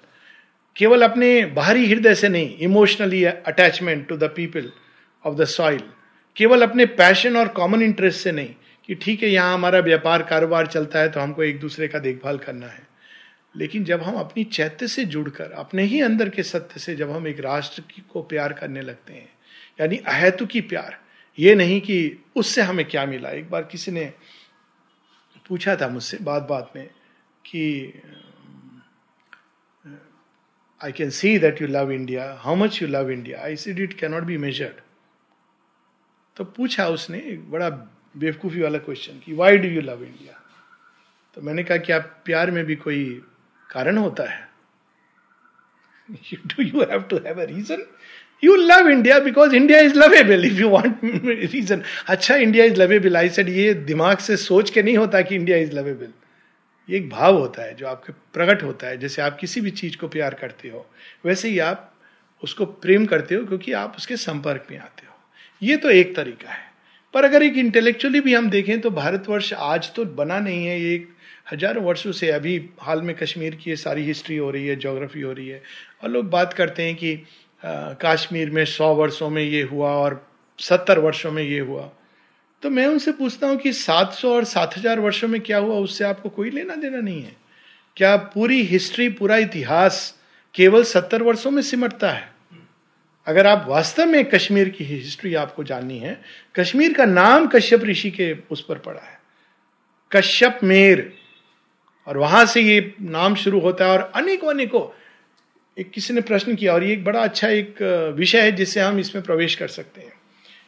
केवल 0.75 1.01
अपने 1.01 1.45
बाहरी 1.45 1.87
हृदय 1.87 2.15
से 2.15 2.29
नहीं 2.29 2.57
emotionally 2.59 3.23
attachment 3.23 4.07
to 4.07 4.17
the 4.17 4.31
people 4.35 4.71
of 5.23 5.35
the 5.35 5.45
soil 5.45 5.81
केवल 6.37 6.61
अपने 6.61 6.85
पैशन 6.85 7.37
और 7.37 7.47
कॉमन 7.49 7.81
इंटरेस्ट 7.81 8.19
से 8.19 8.31
नहीं, 8.31 8.53
कि 8.89 8.95
ठीक 8.95 9.23
है, 9.23 9.29
यहाँ 9.29 9.53
हमारा 9.53 9.79
व्यापार, 9.79 10.23
कारोबार 10.23 10.67
चलता 10.67 10.99
है 10.99 11.09
तो 11.11 11.19
हमको 11.19 11.43
एक 11.43 11.59
दूसरे 11.59 11.87
का 11.87 11.99
देखभाल 11.99 12.37
करना 12.37 12.67
है। 12.67 12.85
लेकिन 13.55 13.83
जब 13.83 14.01
हम 14.01 14.15
अपनी 14.15 14.43
चैत्य 14.43 14.87
से 14.87 15.05
जुड़कर, 15.05 15.51
अपने 15.51 15.83
ही 15.83 16.01
अंदर 16.01 16.29
के 16.29 16.43
सत्य 16.43 16.79
से 16.79 16.95
जब 16.95 17.11
हम 17.11 17.27
एक 17.27 17.39
राष्ट्र 17.39 17.81
की 17.91 18.03
को 18.09 18.21
प्यार 18.23 18.53
करने 18.53 18.81
लगते 18.81 19.13
हैं, 19.13 19.29
यानी 19.81 19.97
अहेतु 20.07 20.45
की 20.45 20.61
प्यार, 20.63 20.97
ये 21.37 21.55
नहीं 21.55 21.79
कि 21.81 22.23
उससे 22.35 22.61
हमें 22.61 22.85
क्या 22.85 23.05
मिला। 23.05 23.29
एक 23.29 23.49
बार 23.49 23.67
किसी 23.71 23.91
ने 23.91 24.11
पूछा 25.49 25.75
था 25.75 25.87
मुझसे 25.87 26.17
बात 26.21 26.43
बात 26.43 26.71
में 26.75 26.87
कि 27.45 27.93
I 30.81 30.91
can 30.91 31.09
see 31.09 31.37
that 31.39 31.61
you 31.61 31.67
love 31.67 31.91
India 31.91 32.33
how 32.39 32.55
much 32.55 32.81
you 32.81 32.87
love 32.87 33.09
India 33.11 33.41
I 33.43 33.55
see 33.55 33.71
it 33.83 33.93
cannot 33.93 34.23
be 34.23 34.37
measured 34.37 34.81
तो 36.37 36.43
पूछा 36.43 36.87
उसने 36.87 37.19
बड़ा 37.49 37.69
बेवकूफ़ी 38.17 38.61
वाला 38.61 38.77
क्वेश्चन 38.77 39.19
कि 39.25 39.33
why 39.33 39.57
do 39.57 39.67
you 39.67 39.81
love 39.81 40.03
India 40.03 40.33
तो 41.35 41.41
मैंने 41.41 41.63
कहा 41.63 41.77
कि, 41.77 41.93
आप 41.93 42.21
प्यार 42.25 42.51
में 42.51 42.65
भी 42.65 42.75
कोई 42.75 43.21
कारण 43.69 43.97
होता 43.97 44.23
है? 44.23 44.49
Do 46.33 46.63
you 46.63 46.81
have 46.81 47.01
to 47.01 47.17
have 47.17 47.41
a 47.41 47.43
reason 47.43 47.85
you 48.43 48.55
love 48.55 48.89
India 48.89 49.19
because 49.19 49.55
India 49.55 49.79
is 49.79 49.93
lovable 49.95 50.45
if 50.45 50.53
you 50.53 50.69
want 50.69 50.99
reason 51.53 51.81
अच्छा 52.07 52.35
India 52.35 52.65
is 52.65 52.75
lovable 52.75 53.17
I 53.17 53.29
said 53.29 53.49
ये 53.49 53.73
दिमाग 53.73 54.17
से 54.17 54.37
सोच 54.37 54.69
के 54.69 54.83
नहीं 54.83 54.97
होता 54.97 55.21
कि 55.21 55.35
इंडिया 55.35 55.57
इज़ 55.57 55.71
लवेबल 55.71 56.13
ये 56.89 56.97
एक 56.97 57.09
भाव 57.09 57.37
होता 57.37 57.61
है 57.61 57.75
जो 57.75 57.87
आपके 57.87 58.13
प्रकट 58.13 58.63
होता 58.63 58.87
है, 58.87 58.97
जैसे 58.97 59.21
आप 59.21 59.37
किसी 59.37 59.61
भी 59.61 59.71
चीज़ 59.71 59.97
को 59.97 60.07
प्यार 60.07 60.33
करते 60.33 60.69
हो। 60.69 60.85
वैसे 61.25 61.49
ही 61.49 61.59
आप 61.59 61.93
उसको 62.43 62.65
प्रेम 62.65 63.05
करते 63.05 63.35
हो 63.35 63.45
क्योंकि 63.45 63.73
आप 63.73 63.95
उसके 63.97 64.17
संपर्क 64.17 64.67
में 64.71 64.79
आते 64.79 65.07
हो। 65.07 65.16
ये 65.61 65.77
तो 65.77 65.89
एक 65.91 66.15
तरीका 66.15 66.49
है। 66.49 66.65
पर 67.13 67.23
अगर 67.25 67.43
एक 67.43 67.57
इंटेलेक्चुअली 67.57 68.19
भी 68.21 68.33
हम 68.33 68.49
देखें 68.49 68.79
तो 68.81 68.89
भारतवर्ष 68.91 69.51
आज 69.53 69.91
तो 69.93 70.05
बना 70.05 70.39
नहीं 70.39 70.65
है। 70.65 70.79
ये 70.81 70.93
एक 70.95 71.07
हज़ारों 71.51 71.83
वर्षों 71.83 72.11
से 72.11 72.29
अभी 72.31 72.57
हाल 72.81 73.01
में 73.01 73.15
कश्मीर 73.15 73.55
की 73.55 73.75
सारी 73.75 74.03
हिस्ट्री 74.03 74.37
हो 74.37 74.49
रही 74.51 74.67
है 74.67 74.75
जोग्राफी 74.77 75.21
हो 75.21 75.31
रही 75.33 75.47
है। 75.47 75.61
और 76.03 76.09
लोग 76.09 76.29
बात 76.29 76.53
करते 76.53 76.83
हैं 76.83 76.95
कि 76.95 77.15
कश्मीर 78.01 78.49
में 78.49 78.63
सौ 78.67 78.93
वर्षों 78.95 79.29
में 79.29 79.41
ये 79.43 79.61
हुआ 79.63 79.91
और 79.91 80.21
सत्तर 80.59 80.99
वर्षों 80.99 81.31
में 81.31 81.43
ये 81.43 81.59
हुआ। 81.59 81.89
तो 82.63 82.69
मैं 82.69 82.85
उनसे 82.87 83.11
पूछता 83.11 83.47
हूँ 83.47 83.57
कि 83.57 83.73
सात 83.73 84.13
सौ 84.13 84.33
और 84.35 84.43
सात 84.45 84.77
हज़ार 84.77 84.99
वर्षों 84.99 85.27
में 85.27 85.39
क्या 85.41 85.57
हुआ? 85.57 85.75
उससे 85.77 86.03
आपको 86.03 86.29
कोई 86.29 86.49
लेना 86.49 86.75
देना 86.75 86.99
नहीं 86.99 87.21
है। 87.21 87.35
क्या 87.97 88.15
पूरी 88.33 88.61
हिस्ट्री 88.65 89.09
पूरा 89.09 89.37
इतिहास 89.37 90.15
केवल 90.55 90.83
सत्तर 90.85 91.23
वर्षों 91.23 91.51
में 91.51 91.61
सिमटता 91.61 92.11
है? 92.11 92.29
अगर 93.27 93.47
आप 93.47 93.65
वास्तव 93.67 94.05
में 94.05 94.23
कश्मीर 94.25 94.69
की 94.69 94.83
हिस्ट्री 94.83 95.33
आपको 95.35 95.63
जाननी 95.63 95.97
है, 95.99 96.19
कश्मीर 96.55 96.93
का 96.93 97.05
नाम 97.05 97.47
कश्यप 97.47 97.83
ऋषि 97.83 98.11
के 98.11 98.33
उस 98.51 98.63
पर 98.65 98.77
पड़ा 98.77 99.01
है। 99.01 99.17
कश्यप 100.11 100.59
मेर। 100.63 101.11
और 102.07 102.17
वहाँ 102.17 102.45
से 102.45 102.61
ये 102.61 102.93
नाम 103.01 103.35
शुरू 103.35 103.59
होता 103.59 103.85
है 103.85 103.91
और 103.91 104.11
अनेकों 104.15 104.49
अनेकों। 104.49 104.87
एक 105.77 105.89
किसी 105.91 106.13
ने 106.13 106.21
प्रश्न 106.21 106.55
किया 106.55 106.73
और 106.73 106.83
ये 106.83 106.93
एक 106.93 107.03
बड़ा 107.03 107.23
अच्छा 107.23 107.47
एक 107.47 107.81
विषय 108.17 108.41
है 108.41 108.51
जिससे 108.51 108.79
हम 108.81 108.99
इसमें 108.99 109.23
प्रवेश 109.23 109.55
कर 109.55 109.67
सकते 109.67 110.01
हैं। 110.01 110.13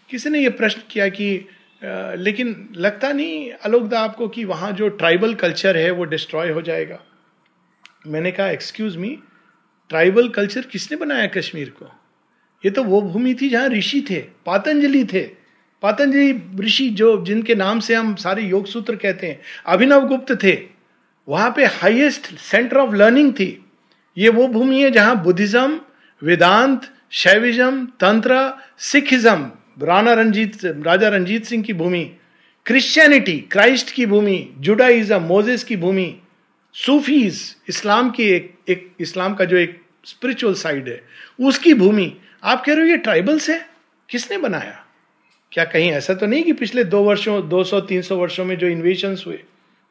किसी 0.09 0.29
ने 0.29 0.39
ये 0.39 0.49
प्रश्न 0.49 0.81
किया 0.91 1.07
कि 1.09 1.47
लेकिन 1.81 2.69
लगता 2.75 3.11
नहीं 3.11 3.51
अलोकदा 3.51 3.99
आपको 3.99 4.27
कि 4.27 4.43
वहाँ 4.45 4.71
जो 4.71 4.89
ट्राइबल 4.89 5.33
कल्चर 5.35 5.77
है 5.77 5.91
वो 5.91 6.03
डिस्ट्रॉय 6.05 6.49
हो 6.49 6.61
जाएगा? 6.61 6.99
मैंने 8.07 8.31
कहा 8.31 8.49
एक्सक्यूज 8.49 8.97
मी 8.97 9.17
ट्राइबल 9.89 10.29
कल्चर 10.29 10.61
किसने 10.61 10.97
बनाया 10.97 11.25
कश्मीर 11.27 11.69
को? 11.69 11.91
ये 12.63 12.71
तो 12.71 12.83
वो 12.83 13.01
भूमि 13.01 13.33
थी 13.33 13.49
जहाँ 13.49 13.69
ऋषि 13.69 14.01
थे, 14.09 14.19
पातंजलि 14.45 15.03
थे। 15.03 15.21
पातंजलि 15.81 16.41
ऋषि 16.59 16.89
जो, 16.89 17.25
जिनके 17.25 17.55
नाम 17.55 17.79
से 17.79 17.95
हम 17.95 18.15
सारे 18.15 18.43
योग 18.43 18.65
सूत्र 18.67 18.95
कहते 18.95 19.27
हैं, 19.27 19.39
अभिनव 19.65 20.07
गुप्त 20.07 20.43
थे। 20.43 20.57
वहाँ 21.27 21.53
पे 21.55 21.65
हाईएस्ट 21.65 22.33
सेंटर 22.39 22.77
ऑफ़ 22.77 22.95
लर्निंग 22.95 23.31
थी। 23.33 23.65
ये 24.17 24.29
वो 24.29 24.47
भूमि 24.47 24.81
है 24.81 24.91
जहाँ 24.91 25.23
Buddhism, 25.23 25.79
Vedanta, 26.21 26.81
Shaivism, 27.11 27.85
tantra, 27.85 28.53
Sikhism, 28.77 29.51
Rana 29.81 30.13
Ranjit 30.13 30.65
Raja 30.65 31.09
Ranjit 31.09 31.45
Singh 31.45 31.63
की 31.63 31.73
भूमि 31.73 32.03
क्रिश्चियनिटी 32.65 33.37
क्राइस्ट 33.51 33.91
की 33.91 34.05
भूमि 34.05 34.49
जुडाइज्म 34.57 35.21
मोजेस 35.21 35.63
की 35.63 35.75
भूमि 35.75 36.15
सूफीज 36.75 37.55
इस्लाम 37.69 38.09
की 38.09 38.23
एक 38.23 38.53
एक 38.69 38.89
इस्लाम 38.99 39.33
का 39.33 39.45
जो 39.45 39.57
एक 39.57 39.79
स्पिरिचुअल 40.05 40.53
साइड 40.53 40.87
है, 40.89 41.01
उसकी 41.39 41.73
भूमि। 41.73 42.13
आप 42.43 42.65
कह 42.65 42.73
रहे 42.73 42.81
हो 42.81 42.87
ये 42.87 42.97
ट्राइबल्स 42.97 43.49
है? 43.49 43.69
किसने 44.09 44.37
बनाया? 44.37 44.85
क्या 45.51 45.65
कहीं 45.65 45.91
ऐसा 45.91 46.13
तो 46.13 46.25
नहीं 46.25 46.43
कि 46.43 46.53
पिछले 46.53 46.83
दो 46.83 47.03
वर्षों 47.03 47.49
200 47.49 47.79
300 47.79 48.17
वर्षों 48.17 48.45
में 48.45 48.57
जो 48.57 48.67
इन्वेशन 48.67 49.17
हुए, 49.27 49.43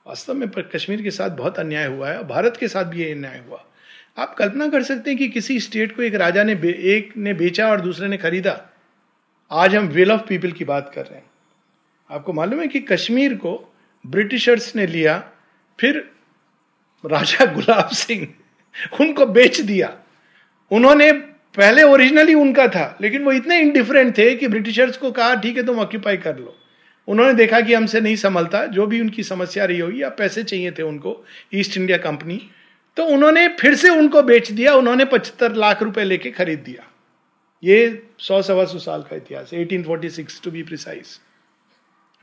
वास्तव 0.07 0.35
में 0.35 0.49
कश्मीर 0.49 1.03
के 1.03 1.11
साथ 1.11 1.31
बहुत 1.31 1.59
अन्याय 1.59 1.87
हुआ 1.87 2.11
है 2.11 2.29
भारत 2.29 2.57
के 2.61 2.69
साथ 2.69 2.85
भी 2.85 3.05
ये 3.05 3.13
अन्याय 3.13 3.45
हुआ। 3.49 3.65
आप 4.19 4.35
कल्पना 4.35 4.69
कर 4.69 4.83
सकते 4.83 5.11
हैं 5.11 5.19
कि 5.19 5.29
किसी 5.29 5.61
स्टेट 5.61 5.97
को 5.97 6.03
एक 6.03 6.15
राजा 6.15 6.43
ने 6.43 6.53
एक 6.67 7.17
ने 7.17 7.35
बेचा 7.35 7.69
और 7.69 7.81
दूसरे 7.81 8.09
ने 8.09 8.17
खरीदा। 8.17 8.69
आज 9.51 9.77
हम 9.77 9.85
विल 9.87 10.13
ऑफ़ 10.13 10.21
पीपल 10.21 10.53
की 10.53 10.65
बात 10.65 10.93
कर 10.95 11.03
रहे 11.03 11.15
हैं। 11.15 11.31
आपको 12.11 12.33
मालूम 12.33 12.61
है 12.61 12.69
कि 12.69 12.81
कश्मीर 12.81 13.35
को 13.35 13.75
ब्रिटिशर्स 14.07 14.77
ने 14.77 14.87
लिया, 14.87 15.31
फिर 15.81 16.11
राजा 17.07 17.45
गुलाब 17.45 17.89
सिंह 17.89 18.35
उनको 19.01 19.27
बेच 19.27 19.61
दिया। 19.61 19.99
उन्होंने 20.71 21.28
पहले 21.55 21.83
ओरिजिनली 21.83 22.35
उनका 22.35 22.67
था, 22.69 22.99
लेकिन 23.01 23.25
वो 23.25 23.33
इतने 23.33 23.59
इनडिफरेंट 23.61 24.17
थे 24.19 24.35
कि 24.37 24.49
ब्रिटिशर्स 24.49 24.97
को 24.97 25.11
कहा, 25.11 25.35
ठीक 25.35 25.57
है, 25.57 25.63
तुम 25.67 25.79
ऑक्यूपाई 25.79 26.17
कर 26.17 26.37
लो। 26.39 26.55
उन्होंने 27.09 27.35
देखा 27.35 27.61
कि 27.61 27.75
हमसे 27.75 28.01
नहीं 28.01 28.17
संभलता, 28.17 28.65
जो 28.67 28.87
भी 28.87 29.01
उनकी 29.01 29.23
समस्या 29.23 29.65
रही 29.65 29.79
होगी, 29.79 30.03
या 30.03 30.09
पैसे 30.09 30.43
चाहिए 30.43 30.71
थे 30.71 30.83
उनको 30.83 31.25
ईस्ट 31.55 31.77
इंडिया 31.77 31.99
कंपनी 31.99 32.41
तो 32.97 33.05
उन्होंने 33.05 33.47
फिर 33.49 33.75
से 33.75 33.89
उनको 33.89 34.23
बेच 34.23 34.51
दिया, 34.51 34.75
उन्होंने 34.75 35.05
पचहत्तर 35.05 35.55
लाख 35.55 35.83
रुपए 35.83 36.05
लेके 36.05 36.31
खरीद 36.31 36.59
दिया। 36.59 36.85
ये 37.63 38.03
सौ, 38.19 38.41
सवा 38.43 38.65
सौ 38.65 38.79
साल 38.79 39.03
का 39.03 39.17
इतिहास 39.17 39.51
है 39.53 39.61
1846 39.61 40.43
टू 40.45 40.51
बी 40.51 40.63
प्रिसाइज 40.63 41.19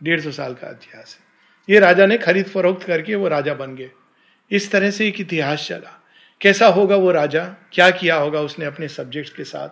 डेढ़ 0.02 0.22
सौ 0.22 0.32
साल 0.32 0.54
का 0.54 0.70
इतिहास 0.70 1.18
है। 1.20 1.74
ये 1.74 1.80
राजा 1.80 2.06
ने 2.06 2.18
खरीद 2.18 2.46
फरोख्त 2.46 2.86
करके 2.88 3.16
वो 3.16 3.28
राजा 3.28 3.54
बन 3.54 3.76
गए। 3.76 3.90
इस 4.52 4.72
तरह 4.72 4.92
से 4.92 5.08
एक 5.08 5.22
इतिहास 5.22 5.68
चला। 5.68 6.02
कैसा 6.42 6.68
होगा 6.68 6.96
वो 6.96 7.12
राजा? 7.12 7.46
क्या 7.74 7.90
किया 7.90 8.16
होगा 8.16 8.40
उसने 8.40 8.66
अपने 8.66 8.88
सब्जेक्ट्स 8.88 9.34
के 9.34 9.44
साथ? 9.44 9.70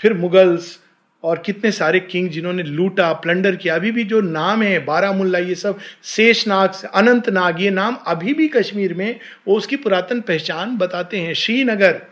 फिर 0.00 0.14
मुगल्स 0.14 0.80
और 1.24 1.38
कितने 1.38 1.72
सारे 1.72 2.00
किंग 2.00 2.30
जिन्होंने 2.30 2.62
लूटा 2.62 3.12
प्लंडर 3.12 3.56
किया। 3.56 3.74
अभी 3.74 3.90
भी 3.90 4.04
जो 4.04 4.20
नाम 4.20 4.62
है, 4.62 4.84
बारामुल्ला, 4.84 5.38
ये 5.38 5.54
सब, 5.54 5.78
शेषनाग 6.04 6.72
अनंत 6.94 7.28
नाग 7.28 7.62
ये 7.62 7.70
नाम 7.70 7.98
अभी 8.06 8.34
भी 8.34 8.48
कश्मीर 8.48 8.94
में, 8.94 9.20
वो 9.46 9.56
उसकी 9.56 9.76
पुरातन 9.76 10.20
पहचान 10.20 10.76
बताते 10.76 11.20
हैं। 11.20 11.34
श्रीनगर, 11.34 12.02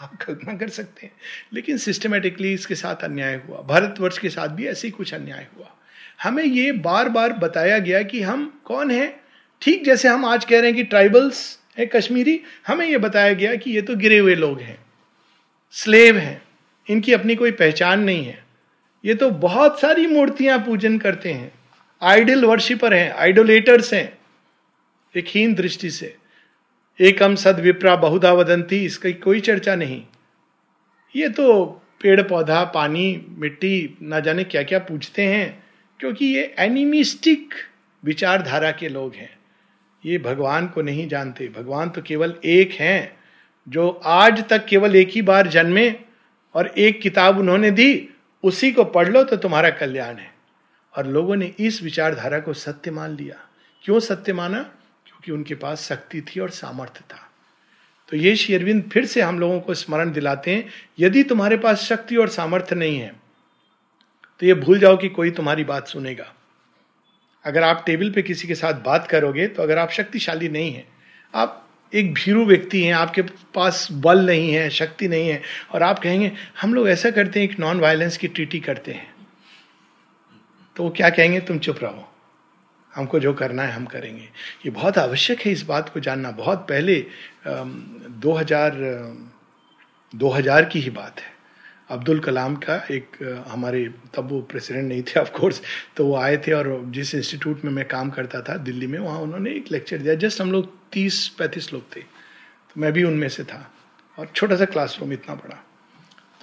आप 0.00 0.16
कल्पना 0.16 0.56
कर 0.56 0.68
सकते 0.68 1.06
हैं। 1.06 1.12
लेकिन 1.52 1.76
सिस्टमेटिकली 1.76 2.52
इसके 2.52 2.74
साथ 2.74 2.96
अन्याय 2.96 3.42
हुआ। 3.48 3.58
भारतवर्ष 3.58 4.18
के 4.18 4.28
साथ 4.28 4.48
भी 4.48 4.66
ऐसे 4.66 4.88
ही 4.88 4.92
कुछ 4.92 5.14
अन्याय 5.14 5.46
हुआ। 5.58 5.66
हमें 6.22 6.44
ये 6.44 6.72
बार 6.72 7.08
बार 7.08 7.32
बताया 7.32 7.78
गया 7.78 8.02
कि 8.02 8.22
हम 8.22 8.60
कौन 8.64 8.90
है? 8.90 9.20
ठीक 9.62 9.84
जैसे 9.84 10.08
हम 10.08 10.24
आज 10.24 10.44
कह 10.44 10.56
रहे 10.56 10.66
हैं 10.66 10.74
कि 10.74 10.84
ट्राइबल्स 10.84 11.59
है, 11.80 11.86
कश्मीरी, 11.86 12.40
हमें 12.66 12.86
यह 12.86 12.98
बताया 12.98 13.32
गया 13.34 13.54
कि 13.56 13.70
ये 13.70 13.82
तो 13.82 13.96
गिरे 13.96 14.18
हुए 14.18 14.34
लोग 14.36 14.60
हैं, 14.60 14.78
स्लेव 15.74 16.18
हैं, 16.18 16.42
इनकी 16.88 17.12
अपनी 17.12 17.34
कोई 17.36 17.50
पहचान 17.52 18.00
नहीं 18.00 18.24
है। 18.24 18.38
ये 19.04 19.14
तो 19.14 19.30
बहुत 19.40 19.80
सारी 19.80 20.06
मूर्तियाँ 20.06 20.58
पूजन 20.58 20.98
करते 20.98 21.32
हैं, 21.32 21.52
आइडल 22.02 22.44
वर्शिपर 22.44 22.94
हैं 22.94 23.12
आइडोलेटर्स 23.14 23.92
हैं, 23.94 24.12
एक 25.14 25.26
हीन 25.28 25.54
दृष्टि 25.54 25.90
से। 25.90 26.14
एकम 26.98 27.34
सद 27.36 27.60
विप्रा 27.60 27.94
बहुधा 27.96 28.32
वदंती, 28.32 28.84
इसकी 28.84 29.12
कोई 29.14 29.40
चर्चा 29.40 29.74
नहीं। 29.76 30.02
ये 31.14 31.28
तो 31.28 31.64
पेड़, 32.02 32.20
पौधा, 32.22 32.62
पानी, 32.64 33.26
मिट्टी, 33.38 33.96
ना 34.02 34.20
जाने 34.20 34.44
क्या 34.44 34.62
क्या 34.62 34.78
पूछते 34.80 35.22
हैं, 35.24 35.62
क्योंकि 36.00 36.26
ये 36.26 36.54
एनिमिस्टिक 36.58 37.54
विचारधारा 38.02 38.70
के 38.72 38.88
लोग 38.88 39.14
हैं। 39.14 39.30
ये 40.04 40.18
भगवान 40.18 40.66
को 40.66 40.82
नहीं 40.82 41.08
जानते। 41.08 41.48
भगवान 41.48 41.90
तो 41.90 42.02
केवल 42.02 42.34
एक 42.44 42.72
हैं, 42.72 43.18
जो 43.68 43.88
आज 44.04 44.48
तक 44.48 44.66
केवल 44.66 44.96
एक 44.96 45.10
ही 45.10 45.22
बार 45.22 45.48
जन्मे 45.48 45.90
और 46.54 46.68
एक 46.68 47.00
किताब 47.00 47.38
उन्होंने 47.38 47.70
दी, 47.70 48.08
उसी 48.42 48.72
को 48.72 48.84
पढ़ 48.84 49.08
लो 49.08 49.22
तो 49.24 49.36
तुम्हारा 49.36 49.70
कल्याण 49.70 50.16
है। 50.16 50.30
और 50.94 51.06
लोगों 51.06 51.36
ने 51.36 51.52
इस 51.58 51.82
विचारधारा 51.82 52.38
को 52.38 52.52
सत्य 52.52 52.90
मान 52.90 53.16
लिया। 53.16 53.36
क्यों 53.84 54.00
सत्य 54.00 54.32
माना? 54.32 54.62
क्योंकि 55.06 55.32
उनके 55.32 55.54
पास 55.54 55.88
शक्ति 55.88 56.20
थी 56.20 56.40
और 56.40 56.50
सामर्थ्य 56.50 57.00
था। 57.10 57.30
तो 58.08 58.16
ये 58.16 58.34
शेरविंद 58.36 58.82
फिर 58.92 59.04
से 59.06 59.20
हम 59.20 59.38
लोगों 59.40 59.60
को 59.60 59.74
स्मरण 59.74 60.12
दिलाते 60.12 60.50
हैं, 60.50 60.68
यदि 60.98 61.22
तुम्हारे 61.22 61.56
पास 61.56 61.80
शक्ति 61.80 62.16
और 62.16 62.28
सामर्थ्य 62.28 62.76
नहीं 62.76 62.98
है 62.98 63.12
तो 64.40 64.46
ये 64.46 64.54
भूल 64.54 64.78
जाओ 64.78 64.96
कि 64.96 65.08
कोई 65.08 65.30
तुम्हारी 65.30 65.64
बात 65.64 65.88
सुनेगा। 65.88 66.32
अगर 67.44 67.62
आप 67.62 67.82
टेबल 67.86 68.10
पे 68.10 68.22
किसी 68.22 68.48
के 68.48 68.54
साथ 68.54 68.82
बात 68.84 69.06
करोगे 69.06 69.46
तो 69.46 69.62
अगर 69.62 69.78
आप 69.78 69.90
शक्तिशाली 69.90 70.48
नहीं 70.48 70.72
हैं, 70.72 70.86
आप 71.34 71.66
एक 71.92 72.12
भीरू 72.14 72.44
व्यक्ति 72.46 72.82
हैं, 72.84 72.92
आपके 72.94 73.22
पास 73.54 73.86
बल 73.92 74.26
नहीं 74.26 74.52
है, 74.52 74.68
शक्ति 74.70 75.08
नहीं 75.08 75.28
है, 75.28 75.40
और 75.72 75.82
आप 75.82 75.98
कहेंगे, 75.98 76.30
हम 76.60 76.74
लोग 76.74 76.88
ऐसा 76.88 77.10
करते 77.10 77.40
हैं, 77.40 77.48
एक 77.48 77.58
नॉन 77.60 77.80
वायलेंस 77.80 78.16
की 78.16 78.28
ट्रीटी 78.28 78.60
करते 78.60 78.92
हैं। 78.92 79.14
तो 80.76 80.82
वो 80.82 80.90
क्या 80.90 81.10
कहेंगे? 81.10 81.40
तुम 81.40 81.58
चुप 81.58 81.78
रहो। 81.82 82.06
हमको 82.94 83.18
जो 83.20 83.32
करना 83.32 83.62
है, 83.62 83.72
हम 83.72 83.84
करेंगे। 83.84 84.22
ये 84.66 84.70
बहुत 84.70 84.98
आवश्यक 84.98 85.40
है 85.40 85.52
इस 85.52 85.62
बात 85.62 85.88
को 85.88 86.00
जानना। 86.00 86.30
बहुत 86.30 86.66
पहले 86.68 87.04
दो 87.46 88.32
हज़ार 88.32 88.72
दो 90.14 90.28
हज़ार 90.28 90.64
की 90.64 90.80
ही 90.80 90.90
बात 90.90 91.20
है। 91.20 91.39
अब्दुल 91.90 92.20
कलाम 92.20 92.54
का 92.56 92.74
एक 92.90 93.16
हमारे 93.48 93.84
तब 94.14 94.28
वो 94.30 94.40
प्रेसिडेंट 94.40 94.88
नहीं 94.88 95.02
थे 95.02 95.20
ऑफ़ 95.20 95.30
कोर्स 95.30 95.60
तो 95.96 96.06
वो 96.06 96.16
आए 96.16 96.36
थे 96.36 96.52
और 96.52 96.82
जिस 96.86 97.14
इंस्टीट्यूट 97.14 97.64
में 97.64 97.72
मैं 97.72 97.86
काम 97.88 98.10
करता 98.10 98.40
था, 98.40 98.56
दिल्ली 98.56 98.86
में, 98.86 98.98
वहाँ 98.98 99.20
उन्होंने 99.20 99.50
एक 99.50 99.72
लेक्चर 99.72 99.98
दिया 99.98 100.14
जस्ट 100.14 100.40
हम 100.40 100.52
लोग 100.52 100.72
तीस, 100.92 101.28
पैंतीस 101.28 101.72
लोग 101.72 101.96
थे 101.96 102.00
तो 102.00 102.80
मैं 102.80 102.92
भी 102.92 103.04
उनमें 103.04 103.28
से 103.28 103.44
था, 103.44 103.72
और 104.18 104.30
छोटा 104.34 104.56
सा 104.56 104.64
क्लासरूम 104.64 105.12
इतना 105.12 105.34
बड़ा। 105.34 105.56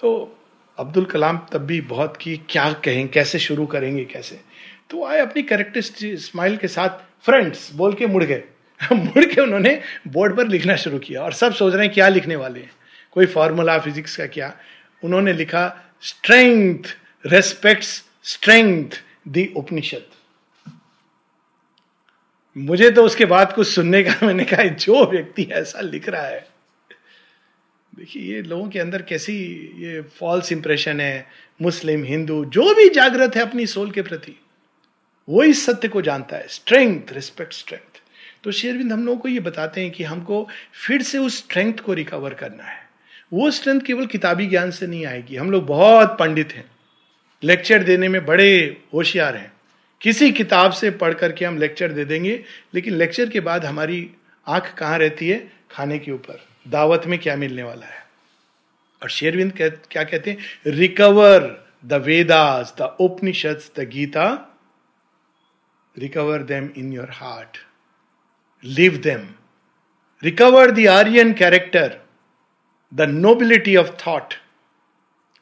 तो 0.02 0.38
अब्दुल 0.78 1.06
कलाम 1.06 1.42
तब 1.52 1.66
भी 1.66 1.82
बहुत 1.82 2.18
की 2.18 2.38
क्या 2.50 2.72
कहें, 2.74 3.08
कैसे 3.08 3.40
शुरू 3.40 3.66
करेंगे, 3.66 4.06
कैसे? 4.06 4.40
तो 4.90 5.06
आए 5.06 5.20
अपनी 5.20 5.44
करेक्टरिस्टिक 5.44 6.20
स्माइल 6.20 6.58
के 6.58 6.68
साथ 6.68 6.90
फ्रेंड्स 7.26 7.72
बोल 7.74 7.94
के 7.94 8.08
मुड़ 8.08 8.24
गए। 8.24 8.44
मुड़ 8.94 9.24
के 9.26 9.42
उन्होंने 9.42 9.82
बोर्ड 10.08 10.36
पर 10.38 10.48
लिखना 10.48 10.76
शुरू 10.76 11.00
किया 11.00 11.22
और 11.22 11.34
सब 11.34 11.54
सोच 11.54 11.74
रहे 11.74 11.86
हैं 11.86 11.94
क्या 11.94 12.08
लिखने 12.08 12.36
वाले 12.36 12.60
हैं। 12.60 12.72
कोई 13.12 13.26
फॉर्मूला 13.26 13.78
फिजिक्स 13.80 14.18
का 14.18 14.26
क्या? 14.26 14.54
उन्होंने 15.04 15.34
लिखा 15.34 15.94
strength 16.02 16.96
respects 17.26 18.04
strength 18.24 19.02
the 19.28 19.54
Upanishad 19.58 20.06
मुझे 22.56 22.90
तो 22.92 23.04
उसके 23.04 23.26
बाद 23.26 23.54
कुछ 23.54 23.68
सुनने 23.68 24.04
का, 24.04 24.26
मैंने 24.26 24.46
कहा, 24.46 24.64
जो 24.64 25.06
व्यक्ति 25.06 25.44
ऐसा 25.44 25.82
लिख 25.82 26.10
रहा 26.10 26.28
है। 26.28 26.48
देखिए, 27.96 28.34
ये 28.34 28.42
लोगों 28.42 28.70
के 28.70 28.80
अंदर 28.80 29.02
कैसी 29.02 29.34
ये 29.78 30.02
फॉल्स 30.02 30.52
इंप्रेशन 30.52 31.00
है, 31.02 31.28
मुस्लिम, 31.62 32.04
हिंदू, 32.04 32.46
जो 32.46 32.74
भी 32.74 32.90
जागृत 32.90 33.36
है 33.36 33.42
अपनी 33.42 33.66
सोल 33.68 33.92
के 33.92 34.02
प्रति, 34.02 34.36
वो 35.30 35.44
इस 35.44 35.66
सत्य 35.66 35.88
को 35.88 36.02
जानता 36.02 36.38
है। 36.38 36.48
स्ट्रेंथ 36.48 37.12
रिस्पेक्ट 37.12 37.54
स्ट्रेंथ 37.54 38.02
तो 38.44 38.52
शेरविंद, 38.52 38.92
हम 38.94 39.06
लोगों 39.06 39.20
को 39.20 39.30
ये 39.30 39.40
बताते 39.40 39.82
हैं 39.82 39.92
कि 39.92 40.04
हमको 40.04 40.48
फिर 40.74 41.02
से 41.02 41.18
उस 41.18 41.38
स्ट्रेंथ 41.38 41.74
को 41.74 41.94
रिकवर 41.94 42.34
करना 42.34 42.64
है। 42.64 42.87
वो 43.34 43.52
स्ट्रेंथ 43.52 43.82
केवल 43.82 44.06
किताबी 44.06 44.46
ज्ञान 44.46 44.72
से 44.72 44.88
नहीं 44.88 45.06
आएगी। 45.06 45.36
हम 45.36 45.52
लोग 45.52 45.66
बहुत 45.66 46.18
पंडित 46.20 46.54
हैं। 46.54 46.72
लेक्चर 47.44 47.84
देने 47.84 48.08
में 48.08 48.26
बड़े 48.26 48.82
होशियार 48.94 49.36
हैं। 49.36 49.52
किसी 50.02 50.32
किताब 50.32 50.72
से 50.72 50.92
पढ़ 50.92 51.14
करके 51.14 51.46
हम 51.46 51.58
लेक्चर 51.58 51.92
दे 51.92 52.06
देंगे 52.06 52.44
लेकिन 52.74 52.94
लेक्चर 52.94 53.30
के 53.30 53.40
बाद 53.40 53.66
हमारी 53.66 54.10
आँख 54.48 54.74
कहाँ 54.74 54.98
रहती 55.00 55.30
है? 55.30 55.52
खाने 55.72 56.00
के 56.00 56.12
ऊपर। 56.12 56.46
दावत 56.68 57.04
में 57.06 57.20
क्या 57.20 57.36
मिलने 57.36 57.64
वाला 57.64 57.86
है? 57.86 58.08
और 59.04 59.10
शेरविंद 59.10 59.52
कह, 59.52 59.70
क्या 59.70 60.04
कहते 60.04 60.32
हैं? 60.32 60.38
Recover 60.68 61.68
the 61.86 61.94
Vedas 61.94 62.76
the 62.78 62.98
Upanishad 63.00 63.62
the 63.76 63.80
Gita 63.80 64.58
recover 65.98 66.44
them 66.44 66.70
in 66.78 66.94
your 66.94 67.10
heart 67.12 67.58
live 68.64 68.98
them 68.98 69.30
recover 70.24 70.72
the 70.72 70.88
Aryan 70.88 71.34
character 71.34 72.00
the 72.94 73.02
nobility 73.02 73.76
of 73.76 73.92
thought. 74.02 74.34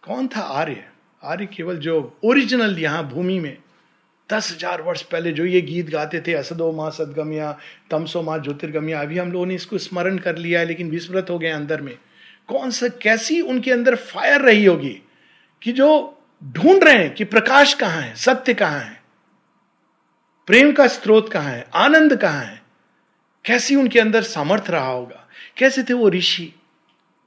कौन 0.04 0.28
था 0.28 0.42
आर्य? 0.42 0.84
आर्य 1.24 1.46
केवल 1.46 1.78
जो 1.78 2.18
ओरिजिनल 2.24 2.78
यहाँ 2.80 3.08
भूमि 3.10 3.40
में 3.40 3.58
दस 4.30 4.52
हज़ार 4.52 4.82
वर्ष 4.82 5.02
पहले 5.02 5.32
जो 5.32 5.46
ये 5.46 5.62
गीत 5.62 5.90
गाते 5.90 6.22
थे, 6.22 6.34
असदो 6.34 6.72
माँ 6.72 6.90
सदगमिया, 6.92 7.52
तमसो 7.92 8.22
माँ 8.22 8.38
ज्योतिर्गमिया, 8.40 9.02
अभी 9.02 9.18
हम 9.18 9.32
लोगों 9.32 9.46
ने 9.46 9.56
इसको 9.56 9.78
स्मरण 9.78 10.18
कर 10.18 10.38
लिया 10.38 10.60
है, 10.60 10.66
लेकिन 10.66 10.90
विस्मृत 10.90 11.30
हो 11.30 11.38
गए 11.40 11.50
अंदर 11.50 11.82
में। 11.82 11.98
कौन 12.50 12.72
सा, 12.72 12.88
कैसी 12.88 13.40
उनके 13.42 13.72
अंदर 13.72 13.96
फायर 13.96 14.42
रही 14.42 14.66
होगी 14.66 15.02
कि 15.62 15.72
जो 15.72 16.18
ढूंढ 16.44 16.84
रहे 16.84 16.98
हैं 16.98 17.14
कि 17.14 17.24
प्रकाश 17.26 17.74
कहाँ 17.74 18.02
है, 18.02 18.14
सत्य 18.16 18.54
कहाँ 18.54 18.80
है, 18.80 19.00
प्रेम 20.48 20.72
का 20.72 20.88
स्रोत 20.88 21.32
कहाँ 21.32 21.52
है, 21.52 21.66
आनंद 21.76 22.16
कहाँ 22.16 22.44
है, 22.44 22.62
कैसी 23.46 23.76
उनके 23.76 24.00
अंदर 24.00 24.24
सामर्थ्य 24.24 24.72
रहा 24.72 24.88
होगा, 24.88 25.28
कैसे 25.58 25.84
थे 25.84 25.94
वो 25.94 26.10
ऋषि? 26.10 26.54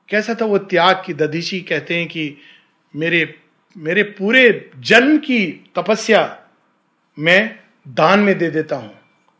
कैसा 0.08 0.34
था 0.34 0.44
वो 0.44 0.58
त्याग 0.58 1.02
की 1.06 1.14
दधीशी 1.14 1.60
कहते 1.60 1.96
हैं 1.96 2.08
कि 2.08 2.36
मेरे 2.96 3.38
मेरे 3.76 4.02
पूरे 4.02 4.70
जन्म 4.78 5.18
की 5.18 5.70
तपस्या 5.76 6.48
मैं 7.18 7.60
दान 7.88 8.20
में 8.20 8.38
दे 8.38 8.50
देता 8.50 8.76
हूँ। 8.76 8.98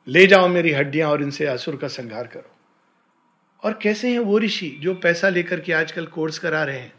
ले 0.08 0.26
जाओ 0.26 0.48
मेरी 0.48 0.72
हड्डियाँ 0.72 1.10
और 1.10 1.22
इनसे 1.22 1.46
असुर 1.46 1.76
का 1.76 1.88
संहार 1.88 2.26
करो। 2.26 2.50
और 3.62 3.78
कैसे 3.82 4.12
हैं 4.12 4.18
वो 4.18 4.38
ऋषि 4.38 4.78
जो 4.80 4.94
पैसा 4.94 5.28
लेकर 5.28 5.60
के 5.60 5.72
आजकल 5.72 6.06
कोर्स 6.06 6.38
करा 6.38 6.64
रहे 6.64 6.78
हैं? 6.78 6.92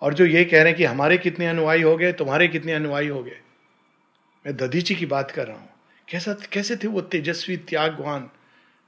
और 0.00 0.14
जो 0.14 0.26
ये 0.26 0.44
कह 0.44 0.58
रहे 0.58 0.66
हैं 0.66 0.74
कि 0.74 0.84
हमारे 0.84 1.18
कितने 1.18 1.46
अनुयायी 1.46 1.82
हो 1.82 1.96
गए, 1.96 2.12
तुम्हारे 2.12 2.48
कितने 2.48 2.72
अनुयायी 2.72 3.08
हो 3.08 3.22
गए? 3.22 3.38
मैं 4.46 4.56
दधीची 4.56 4.94
की 4.94 5.06
बात 5.06 5.30
कर 5.30 5.46
रहा 5.46 5.56
हूँ। 5.56 5.70
कैसा, 6.08 6.36
कैसे 6.52 6.76
थे 6.76 6.88
वो 6.88 7.00
तेजस्वी 7.00 7.56
त्यागवान? 7.56 8.30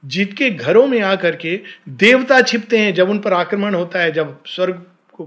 जिनके 0.06 0.50
घरों 0.50 0.86
में 0.86 1.00
आकर 1.00 1.36
के 1.36 1.60
देवता 1.88 2.42
छिपते 2.42 2.78
हैं, 2.78 2.94
जब 2.94 3.10
उन 3.10 3.18
पर 3.18 3.32
आक्रमण 3.32 3.74
होता 3.74 3.98
है, 3.98 4.12
जब 4.12 4.42
स्वर्ग 4.46 4.86
को 5.12 5.24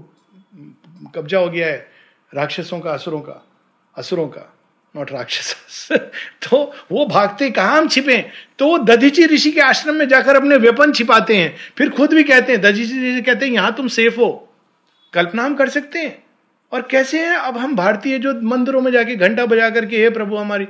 कब्जा 1.14 1.38
हो 1.38 1.50
गया 1.50 1.66
है, 1.66 1.88
राक्षसों 2.34 2.80
का, 2.80 2.90
असुरों 2.90 3.20
का 3.20 3.46
असुरों 3.98 4.28
का 4.28 4.56
नॉट 4.96 5.12
राक्षस। 5.12 5.88
तो 6.50 6.74
वो 6.92 7.06
भागते 7.06 7.50
कहा 7.50 7.86
छिपे 7.86 8.28
तो 8.58 8.66
वो 8.66 8.78
दधीची 8.78 9.26
ऋषि 9.26 9.50
के 9.50 9.60
आश्रम 9.60 9.94
में 9.94 10.08
जाकर 10.08 10.36
अपने 10.36 10.56
वेपन 10.56 10.92
छिपाते 10.92 11.36
हैं। 11.36 11.56
फिर 11.78 11.90
खुद 11.90 12.12
भी 12.12 12.24
कहते 12.24 12.52
हैं, 12.52 12.60
दधीची 12.60 13.12
ऋषि 13.12 13.22
कहते 13.22 13.46
हैं, 13.46 13.52
यहाँ 13.52 13.74
तुम 13.74 13.88
सेफ़ 13.88 14.16
हो। 14.16 14.54
कल्पना 15.12 15.44
हम 15.44 15.54
कर 15.54 15.68
सकते 15.68 15.98
हैं? 15.98 16.24
और 16.72 16.82
कैसे 16.82 17.20
हैं? 17.20 17.36
अब 17.36 17.58
हम 17.58 17.76
भारतीय 17.76 18.18
जो 18.18 18.40
मंदिरों 18.42 18.80
में 18.80 18.92
जाके 18.92 19.16
घंटा 19.16 19.46
बजा 19.46 19.70
करके, 19.70 19.98
हे 19.98 20.10
प्रभु 20.10 20.36
हमारी 20.36 20.66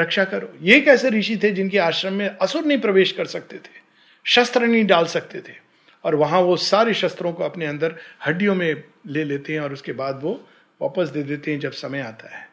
रक्षा 0.00 0.24
करो। 0.24 0.52
ये 0.62 0.80
कैसे 0.80 1.10
ऋषि 1.10 1.36
थे 1.42 1.50
जिनके 1.50 1.78
आश्रम 1.78 2.12
में 2.12 2.28
असुर 2.28 2.64
नहीं 2.64 2.78
प्रवेश 2.78 3.12
कर 3.12 3.24
सकते 3.24 3.56
थे? 3.56 3.80
शस्त्र 4.24 4.66
नहीं 4.66 4.84
डाल 4.84 5.06
सकते 5.06 5.40
थे। 5.40 5.70
और 6.04 6.14
वहाँ 6.14 6.40
वो 6.40 6.56
सारे 6.56 6.94
शस्त्रों 6.94 7.32
को 7.32 7.44
अपने 7.44 7.66
अंदर 7.66 7.96
हड्डियों 8.26 8.54
में 8.54 8.84
ले 9.06 9.24
लेते 9.24 9.52
हैं 9.52 9.60
और 9.60 9.72
उसके 9.72 9.92
बाद 9.92 10.20
वो 10.22 10.48
वापस 10.82 11.08
दे 11.08 11.22
देते 11.22 11.52
हैं 11.52 11.60
जब 11.60 11.72
समय 11.72 12.00
आता 12.00 12.38
है। 12.38 12.48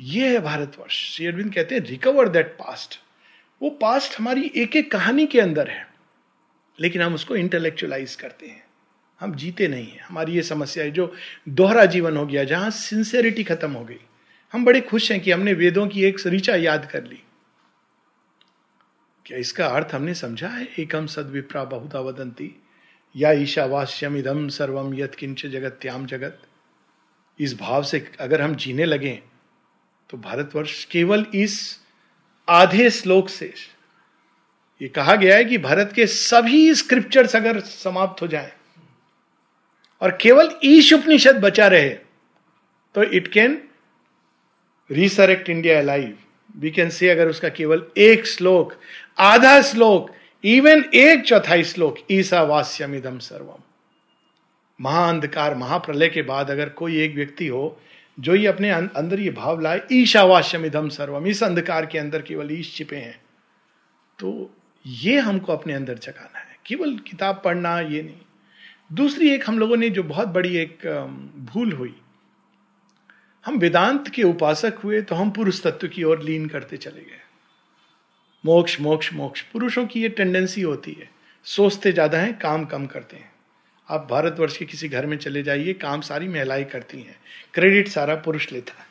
ये 0.00 0.32
है 0.32 0.40
भारतवर्ष। 0.40 1.14
श्री 1.14 1.26
अरविंद 1.26 1.54
कहते 1.54 1.74
हैं 1.74 1.82
रिकवर 1.82 2.28
दैट 2.28 2.46
पास्ट 2.46 3.00
वो 3.62 3.70
पास्ट 3.70 4.18
हमारी 4.18 4.52
एक 4.56 4.76
एक 4.76 4.92
कहानी 4.92 5.26
के 5.26 5.40
अंदर 5.40 5.68
है। 5.68 5.88
लेकिन 6.80 7.02
हम 7.02 7.14
उसको 7.14 7.36
इंटेलेक्चुअलाइज 7.36 8.14
करते 8.14 8.46
हैं। 8.46 8.64
हम 9.20 9.34
जीते 9.34 9.68
नहीं 9.68 9.86
हैं। 9.86 10.00
हमारी 10.00 10.32
ये 10.32 10.42
समस्या 10.42 10.84
है 10.84 10.90
जो 10.90 11.14
दोहरा 11.48 11.84
जीवन 11.84 12.16
हो 12.16 12.26
गया, 12.26 12.44
जहाँ 12.44 12.70
सिंसेरिटी 12.70 13.44
खत्म 13.44 13.70
हो 13.70 13.84
गई। 13.84 14.00
हम 14.54 14.64
बड़े 14.64 14.80
खुश 14.80 15.10
हैं 15.12 15.20
कि 15.20 15.30
हमने 15.30 15.52
वेदों 15.52 15.86
की 15.88 16.04
एक 16.04 16.26
ऋचा 16.26 16.54
याद 16.56 16.90
कर 16.90 17.04
ली। 17.04 17.22
क्या 19.26 19.38
इसका 19.38 19.66
अर्थ 19.66 19.94
हमने 19.94 20.14
समझा 20.14 20.48
है? 20.48 20.68
एकम 20.78 21.06
सद 21.06 21.30
विप्रा 21.30 21.64
बहुता 21.64 22.00
वदंती 22.00 22.50
या 23.14 23.32
ईशावास्यम 23.32 24.16
इदम 24.16 24.48
सर्वम 24.48 24.94
यथ 24.94 25.14
किंच 25.18 25.46
जगत। 25.46 25.78
त्याम 25.82 26.06
जगत 26.06 26.40
इस 27.38 27.58
भाव 27.58 27.82
से 27.82 28.06
अगर 28.20 28.42
हम 28.42 28.54
जीने 28.54 28.84
लगे 28.84 29.22
तो 30.10 30.18
भारतवर्ष 30.18 30.84
केवल 30.84 31.26
इस 31.34 31.58
आधे 32.48 32.90
श्लोक 32.90 33.28
से 33.28 33.52
ये 34.80 34.88
कहा 34.88 35.14
गया 35.14 35.36
है 35.36 35.44
कि 35.44 35.58
भारत 35.58 35.92
के 35.94 36.06
सभी 36.06 36.74
स्क्रिप्चर्स 36.74 37.36
अगर 37.36 37.60
समाप्त 37.60 38.22
हो 38.22 38.26
जाएँ 38.26 38.50
और 40.02 40.18
केवल 40.22 40.50
ईश 40.64 40.92
उपनिषद 40.92 41.40
बचा 41.40 41.66
रहे 41.66 41.88
तो 42.94 43.02
it 43.02 43.28
can 43.28 43.67
resurrect 44.90 45.50
India 45.50 45.80
live 45.82 46.16
we 46.56 46.70
can 46.70 46.90
say 46.90 47.08
अगर 47.10 47.28
उसका 47.28 47.48
केवल 47.48 47.82
एक 47.98 48.26
श्लोक 48.26 48.72
आधा 49.18 49.60
श्लोक 49.62 50.10
इवन 50.44 50.84
एक 50.94 51.24
चौथाई 51.24 51.64
श्लोक 51.64 51.96
ईसा 52.10 52.42
वास्यम 52.42 52.94
इदम 52.94 53.18
सर्वम। 53.18 53.62
महाअंधकार 54.80 55.54
महाप्रलय 55.54 56.08
के 56.08 56.22
बाद 56.22 56.50
अगर 56.50 56.68
कोई 56.68 57.00
एक 57.02 57.14
व्यक्ति 57.14 57.46
हो 57.46 57.80
जो 58.20 58.34
ये 58.34 58.46
अपने 58.46 58.70
अं-, 58.70 58.88
अंदर 58.96 59.20
ये 59.20 59.30
भाव 59.30 59.60
लाए 59.60 59.80
ईशावास्यम 59.92 60.64
इधम 60.64 60.88
सर्वम 60.88 61.26
इस 61.26 61.42
अंधकार 61.42 61.86
के 61.86 61.98
अंदर 61.98 62.22
केवल 62.22 62.52
ईश 62.52 62.74
छिपे 62.74 62.96
हैं 62.96 63.20
तो 64.18 64.50
ये 64.86 65.18
हमको 65.18 65.52
अपने 65.52 65.72
अंदर 65.72 65.98
जगाना 65.98 66.38
है। 66.38 66.56
केवल 66.66 66.96
किताब 67.08 67.40
पढ़ना 67.44 67.80
ये 67.80 68.02
नहीं। 68.02 68.20
दूसरी 68.92 69.30
एक 69.30 69.48
हम 69.48 69.58
लोगों 69.58 69.76
ने 69.76 69.88
जो 69.90 70.02
बहुत 70.02 70.28
बड़ी 70.28 70.56
एक 70.56 70.86
भूल 71.52 71.72
हुई 71.72 71.94
हम 73.48 73.58
वेदांत 73.58 74.08
के 74.08 74.22
उपासक 74.22 74.74
हुए 74.84 75.02
तो 75.02 75.14
हम 75.14 75.30
पुरुष 75.30 75.62
तत्व 75.62 75.88
की 75.88 76.02
ओर 76.02 76.22
लीन 76.22 76.46
करते 76.46 76.76
चले 76.76 77.00
गए। 77.00 77.20
मोक्ष 78.46 78.80
मोक्ष 78.80 79.12
मोक्ष। 79.12 79.42
पुरुषों 79.42 79.86
की 79.86 80.02
ये 80.02 80.08
टेंडेंसी 80.08 80.62
होती 80.62 80.92
है। 80.92 81.10
सोचते 81.44 81.92
ज़्यादा 81.92 82.18
हैं, 82.18 82.38
काम 82.38 82.64
कम 82.64 82.86
करते 82.86 83.16
हैं। 83.16 83.32
आप 83.90 84.08
भारतवर्ष 84.10 84.56
के 84.56 84.64
किसी 84.64 84.88
घर 84.88 85.06
में 85.06 85.16
चले 85.16 85.42
जाइए, 85.42 85.72
काम 85.72 86.00
सारी 86.00 86.28
महिलाएँ 86.28 86.64
करती 86.64 86.98
हैं। 86.98 87.16
क्रेडिट 87.54 87.88
सारा 87.88 88.14
पुरुष 88.14 88.52
लेता 88.52 88.72
है। 88.78 88.88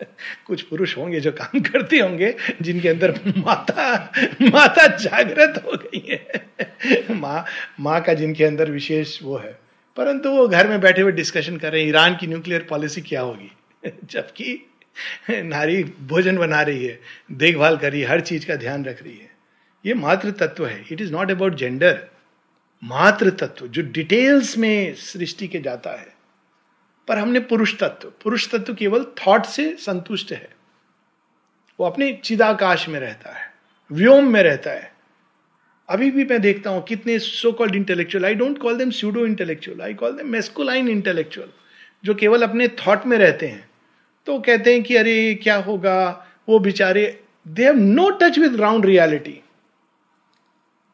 कुछ 0.46 0.62
पुरुष 0.62 0.96
होंगे 0.98 1.20
जो 1.20 1.32
काम 1.32 1.60
करते 1.60 1.98
होंगे, 1.98 2.34
जिनके 2.62 2.88
अंदर 2.88 3.20
माता 3.38 4.12
माता 4.42 4.86
जागृत 4.86 5.62
हो 5.66 5.76
गई 5.76 6.06
है। 6.08 6.50
माँ 7.10 7.44
माँ 7.80 8.02
का 8.02 8.14
जिनके 8.14 8.44
अंदर 8.44 8.70
विशेष 8.70 9.22
वो 9.22 9.36
है। 9.36 9.61
परंतु 9.96 10.30
वो 10.30 10.48
घर 10.48 10.68
में 10.68 10.80
बैठे 10.80 11.02
हुए 11.02 11.12
डिस्कशन 11.12 11.56
कर 11.56 11.72
रहे 11.72 11.80
हैं, 11.82 11.88
ईरान 11.88 12.16
की 12.16 12.26
न्यूक्लियर 12.26 12.62
पॉलिसी 12.62 13.00
क्या 13.00 13.20
होगी? 13.20 13.52
जबकि 14.04 14.70
नारी 15.30 15.84
भोजन 15.84 16.36
बना 16.36 16.62
रही 16.62 16.86
है, 16.86 17.00
देखभाल 17.32 17.76
कर 17.76 17.92
रही 17.92 18.00
है, 18.00 18.06
हर 18.06 18.20
चीज़ 18.20 18.46
का 18.46 18.56
ध्यान 18.56 18.84
रख 18.84 19.02
रही 19.02 19.16
है। 19.16 19.30
ये 19.86 19.94
मातृ 19.94 20.30
तत्व 20.30 20.66
है। 20.66 20.84
It 20.92 21.00
is 21.00 21.12
not 21.12 21.30
about 21.30 21.54
gender 21.54 22.08
मातृ 22.84 23.30
तत्व, 23.30 23.66
जो 23.66 23.82
डिटेल्स 23.82 24.58
में 24.58 24.94
सृष्टि 24.94 25.48
के 25.48 25.60
जाता 25.60 25.90
है। 25.90 26.14
पर 27.08 27.18
हमने 27.18 27.40
पुरुष 27.40 27.78
तत्व 27.78 28.12
पुरुष 28.22 28.54
तत्व 28.54 28.74
केवल 28.74 29.04
थॉट 29.04 29.44
से 29.44 29.76
संतुष्ट 29.76 30.32
है। 30.32 30.50
वो 31.80 31.86
अपने 31.86 32.20
चिदाकाश 32.24 32.88
में 32.88 33.00
रहता 33.00 33.32
है, 33.32 33.54
व्योम 33.92 34.32
में 34.32 34.42
रहता 34.42 34.70
है। 34.70 34.91
अभी 35.88 36.10
भी 36.10 36.24
मैं 36.24 36.40
देखता 36.40 36.70
हूँ 36.70 36.82
कितने 36.84 37.18
so 37.18 37.52
called 37.52 37.74
intellectual 37.74 38.24
I 38.24 38.34
don't 38.34 38.58
call 38.58 38.76
them 38.78 38.90
pseudo 38.90 39.24
intellectual 39.26 39.80
I 39.80 39.94
call 39.94 40.12
them 40.12 40.28
masculine 40.32 40.88
intellectual 40.88 41.48
जो 42.04 42.14
केवल 42.14 42.42
अपने 42.42 42.68
थॉट 42.68 43.06
में 43.06 43.16
रहते 43.18 43.46
हैं। 43.46 43.68
तो 44.26 44.38
कहते 44.38 44.72
हैं 44.72 44.82
कि 44.82 44.96
अरे, 44.96 45.34
क्या 45.34 45.56
होगा? 45.56 46.26
वो 46.48 46.58
बेचारे 46.58 47.04
they 47.46 47.64
have 47.64 47.76
no 47.76 48.08
touch 48.10 48.38
with 48.38 48.52
ground 48.52 48.86
reality 48.86 49.38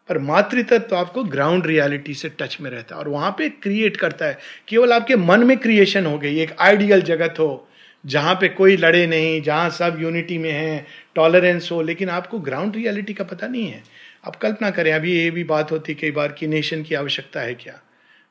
पर 0.09 0.19
मातृत्व 0.19 0.79
तो 0.79 0.97
आपको 0.97 1.23
ग्राउंड 1.25 1.67
रियलिटी 1.67 2.15
से 2.15 2.29
टच 2.39 2.57
में 2.61 2.71
रहता 2.71 2.95
है 2.95 3.01
और 3.01 3.09
वहाँ 3.09 3.31
पे 3.39 3.49
क्रिएट 3.49 3.97
करता 3.97 4.27
है। 4.27 4.39
केवल 4.69 4.93
आपके 4.93 5.17
मन 5.17 5.45
में 5.45 5.57
क्रिएशन 5.59 6.07
हो 6.07 6.19
गई, 6.19 6.39
एक 6.41 6.55
आइडियल 6.61 7.03
जगत 7.03 7.35
हो, 7.39 7.69
जहाँ 8.05 8.35
पे 8.35 8.49
कोई 8.49 8.77
लड़े 8.77 9.07
नहीं, 9.07 9.41
जहाँ 9.43 9.71
सब 9.71 9.97
यूनिटी 10.01 10.39
में 10.39 10.51
है 10.51 10.87
टॉलरेंस 11.15 11.69
हो, 11.73 11.81
लेकिन 11.83 12.09
आपको 12.11 12.39
ग्राउंड 12.39 12.77
रियलिटी 12.77 13.15
का 13.15 13.25
पता 13.25 13.47
नहीं 13.47 13.67
है। 13.67 13.83
आप 14.29 14.37
कल्पना 14.37 14.71
करें 14.71 14.93
अभी 14.93 15.13
ये 15.13 15.31
भी 15.31 15.45
बात 15.45 15.71
होती 15.73 15.95
कई 15.95 16.11
बार 16.11 16.33
कि 16.33 16.47
नेशन 16.47 16.83
की 16.83 16.95
आवश्यकता 16.95 17.41
है 17.41 17.55
क्या? 17.55 17.81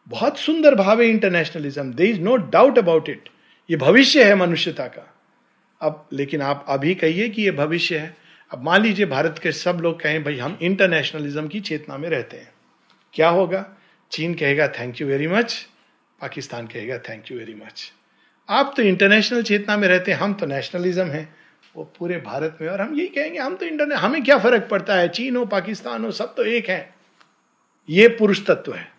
बहुत 0.08 0.38
सुंदर 0.38 0.76
भाव 0.76 1.02
है 1.02 1.08
internationalism 1.08 1.94
there 1.94 2.06
is 2.06 2.20
no 2.22 2.36
doubt 2.36 2.78
about 2.78 3.10
it 3.10 3.30
ये 3.70 3.78
भविष्य 3.78 4.24
है 4.24 4.36
मनुष्यता 4.36 4.86
का। 4.88 5.14
अब, 5.82 6.08
लेकिन 6.14 6.42
आप 6.42 6.66
अभी 6.70 6.96
कहिए 6.96 7.30
कि 7.30 7.42
ये 7.42 7.52
भविष्य 7.52 7.98
है। 7.98 8.16
अब 8.52 8.64
मान 8.64 8.82
लीजिए 8.82 9.06
भारत 9.06 9.40
के 9.44 9.52
सब 9.52 9.80
लोग 9.82 10.02
कहें, 10.02 10.24
भाई 10.24 10.38
हम 10.38 10.58
इंटरनेशनलिज्म 10.62 11.48
की 11.48 11.60
चेतना 11.60 11.98
में 11.98 12.10
रहते 12.10 12.38
हैं। 12.38 12.52
क्या 13.14 13.30
होगा? 13.30 13.66
चीन 14.12 14.34
कहेगा 14.34 14.68
thank 14.68 15.02
you 15.02 15.08
very 15.08 15.28
much 15.28 15.68
Pakistan 16.22 16.68
कहेगा 16.68 16.98
थैंक 16.98 17.32
यू 17.32 17.38
वेरी 17.38 17.54
मच 17.54 17.92
आप 18.50 18.74
तो 18.78 18.84
इंटरनेशनल 18.84 19.44
चेतना 19.44 19.78
में 19.78 19.88
रहते 19.88 20.12
हैं, 20.12 20.20
हम 20.20 20.34
तो 20.34 20.46
नेशनलिज्म 20.46 21.06
है। 21.06 21.47
वो 21.78 21.84
पूरे 21.84 22.18
भारत 22.18 22.58
में। 22.62 22.68
और 22.68 22.82
हम 22.82 22.96
यही 22.96 23.08
कहेंगे, 23.08 23.40
हम 23.40 23.56
तो 23.56 23.66
इंटरनेट 23.66 23.98
हमें 23.98 24.24
क्या 24.24 24.38
फ़र्क 24.38 24.68
पड़ता 24.72 24.96
है? 24.96 25.10
चीन 25.10 25.36
हो, 25.36 25.46
पाकिस्तान 25.46 26.06
हो, 26.06 26.12
सब 26.12 26.36
तो 26.36 26.44
एक 26.44 26.70
है। 26.70 26.96
ये 27.90 28.08
पुरुष 28.08 28.46
तत्व 28.46 28.74
है। 28.74 28.92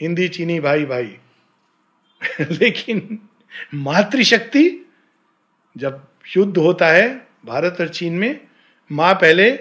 हिंदी, 0.00 0.28
चीनी, 0.28 0.60
भाई 0.60 0.84
भाई। 0.84 1.18
लेकिन 2.40 3.18
मातृशक्ति 3.74 4.90
जब 5.76 6.06
युद्ध 6.36 6.58
होता 6.58 6.88
है 6.88 7.28
भारत 7.44 7.76
और 7.80 7.88
चीन 7.88 8.12
में, 8.12 8.40
माँ 8.92 9.14
पहले 9.14 9.52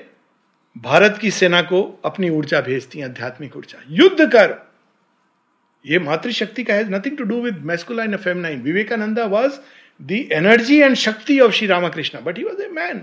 भारत 0.77 1.17
की 1.21 1.31
सेना 1.31 1.61
को 1.61 2.01
अपनी 2.05 2.29
ऊर्जा 2.29 2.61
भेजती 2.61 2.99
है, 2.99 3.05
आध्यात्मिक 3.05 3.55
ऊर्जा। 3.55 3.81
युद्ध 3.89 4.31
कर। 4.31 4.73
ये 5.85 5.99
मातृशक्ति 5.99 6.63
का 6.63 6.73
है 6.73 6.89
nothing 6.89 7.17
to 7.17 7.23
do 7.23 7.41
with 7.41 7.57
masculine 7.57 8.15
feminine 8.15 8.61
Vivekananda 8.61 9.25
was 9.25 9.59
the 9.99 10.25
energy 10.33 10.79
and 10.81 10.95
shakti 10.95 11.39
of 11.39 11.51
Shri 11.51 11.67
Ramakrishna 11.67 12.19
but 12.23 12.37
he 12.37 12.43
was 12.43 12.61
a 12.61 12.67
man 12.73 13.01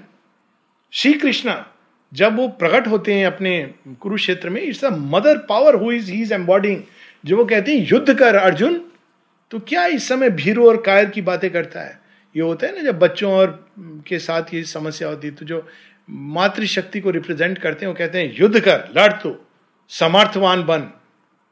Shri 0.92 1.12
Krishna 1.12 1.64
जब 2.12 2.36
वो 2.36 2.48
प्रकट 2.58 2.86
होते 2.86 3.14
हैं 3.14 3.26
अपने 3.26 3.60
कुरुक्षेत्र 4.00 4.50
में 4.50 4.60
it's 4.62 4.84
a 4.84 4.90
mother 4.90 5.38
power 5.48 5.74
who 5.74 5.90
is 5.92 6.10
he 6.12 6.20
is 6.22 6.34
embodying 6.34 6.82
जो 7.24 7.36
वो 7.36 7.44
कहते 7.44 7.72
हैं, 7.72 7.86
युद्ध 7.90 8.14
कर, 8.14 8.36
अर्जुन 8.36 8.80
तो 9.50 9.58
क्या 9.60 9.84
इस 9.86 10.08
समय 10.08 10.30
भीरू 10.30 10.68
और 10.68 10.76
कायर 10.82 11.08
की 11.10 11.22
बातें 11.22 11.50
करता 11.50 11.80
है? 11.80 12.00
ये 12.34 12.42
होता 12.42 12.66
है 12.66 12.76
ना, 12.76 12.82
जब 12.82 12.98
बच्चों 12.98 13.32
और 13.32 13.68
के 14.08 14.18
साथ 14.18 14.54
ये 14.54 14.62
समस्या 14.64 15.08
होती 15.08 15.28
है 15.28 15.34
तो 15.34 15.46
जो 15.46 15.66
मातृशक्ति 16.10 17.00
को 17.00 17.10
रिप्रेजेंट 17.10 17.58
करते 17.58 17.86
हैं, 17.86 17.92
वो 17.92 17.98
कहते 17.98 18.18
हैं, 18.18 18.36
युद्ध 18.40 18.60
कर, 18.60 18.88
लड़ 18.96 19.12
तो 19.12 19.34
समर्थवान 19.90 20.62
बन, 20.62 20.90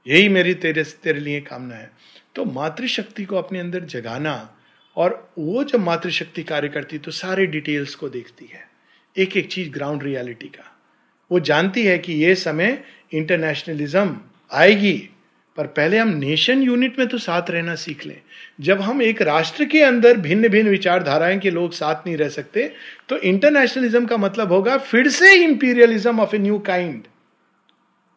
यही 0.07 0.29
मेरी 0.29 0.55
तेरे 0.55 0.85
तेरे 1.03 1.21
लिए 1.21 1.41
कामना 1.41 1.75
है. 1.75 1.91
तो 2.35 2.45
मातृशक्ति 2.45 3.25
को 3.25 3.37
अपने 3.37 3.61
अंदर 3.61 3.85
जगाना 3.87 4.35
और 4.97 5.33
वो 5.39 5.65
जब 5.65 5.81
मातृशक्ति 5.81 6.43
कार्य 6.43 6.69
करती 6.69 6.99
तो 6.99 7.11
सारे 7.11 7.47
डिटेल्स 7.47 7.95
को 7.95 8.09
देखती 8.09 8.51
है। 8.53 8.63
एक 9.17 9.37
एक 9.37 9.51
चीज़ 9.53 9.71
ग्राउंड 9.71 10.03
रियलिटी 10.03 10.47
का। 10.47 10.71
वो 11.31 11.41
जानती 11.41 11.83
है 11.83 11.99
कि 11.99 12.13
ये 12.15 12.35
समय 12.35 12.83
इंटरनेशनलिज्म 13.13 14.17
आएगी, 14.53 14.93
पर 15.57 15.67
पहले 15.67 15.99
हम 15.99 16.09
नेशन 16.09 16.63
यूनिट 16.63 16.99
में 16.99 17.07
तो 17.09 17.19
साथ 17.19 17.51
रहना 17.51 17.75
सीख 17.75 18.05
लें। 18.07 18.21
जब 18.61 18.81
हम 18.81 19.03
एक 19.03 19.23
राष्ट्र 19.23 19.65
के 19.65 19.83
अंदर 19.83 20.17
भिन्न 20.17 20.49
भिन्न 20.49 20.71
विचारधाराएँ 20.71 21.39
के 21.39 21.51
लोग 21.51 21.73
साथ 21.73 22.07
नहीं 22.07 22.17
रह 22.17 22.29
सकते 22.29 22.71
तो 23.09 23.19
इंटरनेशनलिज्म 23.19 24.07
का 24.07 24.17
मतलब 24.17 24.53
होगा 24.53 24.77
फिर 24.79 25.09
से 25.09 25.35
imperialism 25.35 26.21
of 26.21 26.35
a 26.37 26.39
new 26.39 26.59
kind 26.59 27.03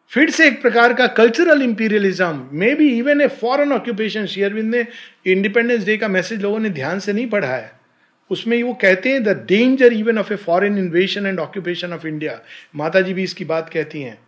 फिर 0.08 0.30
से 0.30 0.46
एक 0.46 0.62
प्रकार 0.62 0.94
का 0.94 1.06
cultural 1.06 1.62
imperialism 1.62 2.48
may 2.52 2.74
be 2.74 2.98
even 2.98 3.20
a 3.20 3.28
foreign 3.28 3.72
occupation 3.72 4.26
Aurobindo 4.26 4.74
ने 4.74 4.86
इंडिपेंडेंस 5.26 5.84
डे 5.84 5.96
का 5.96 6.08
मैसेज 6.08 6.42
लोगों 6.42 6.58
ने 6.58 6.70
ध्यान 6.70 6.98
से 6.98 7.12
नहीं 7.12 7.28
पढ़ा 7.30 7.48
है। 7.48 7.72
उसमें 8.30 8.62
वो 8.62 8.74
कहते 8.74 9.08
हैं 9.08 9.24
the 9.24 9.28
danger 9.28 9.92
even 9.92 10.18
of 10.18 10.32
a 10.32 10.36
foreign 10.36 10.78
invasion 10.78 11.26
and 11.26 11.40
occupation 11.40 11.92
of 11.92 12.06
India 12.06 12.40
Mata 12.76 13.00
ji 13.00 13.14
भी 13.14 13.22
इसकी 13.22 13.44
बात 13.44 13.70
कहती 13.72 14.02
हैं। 14.02 14.18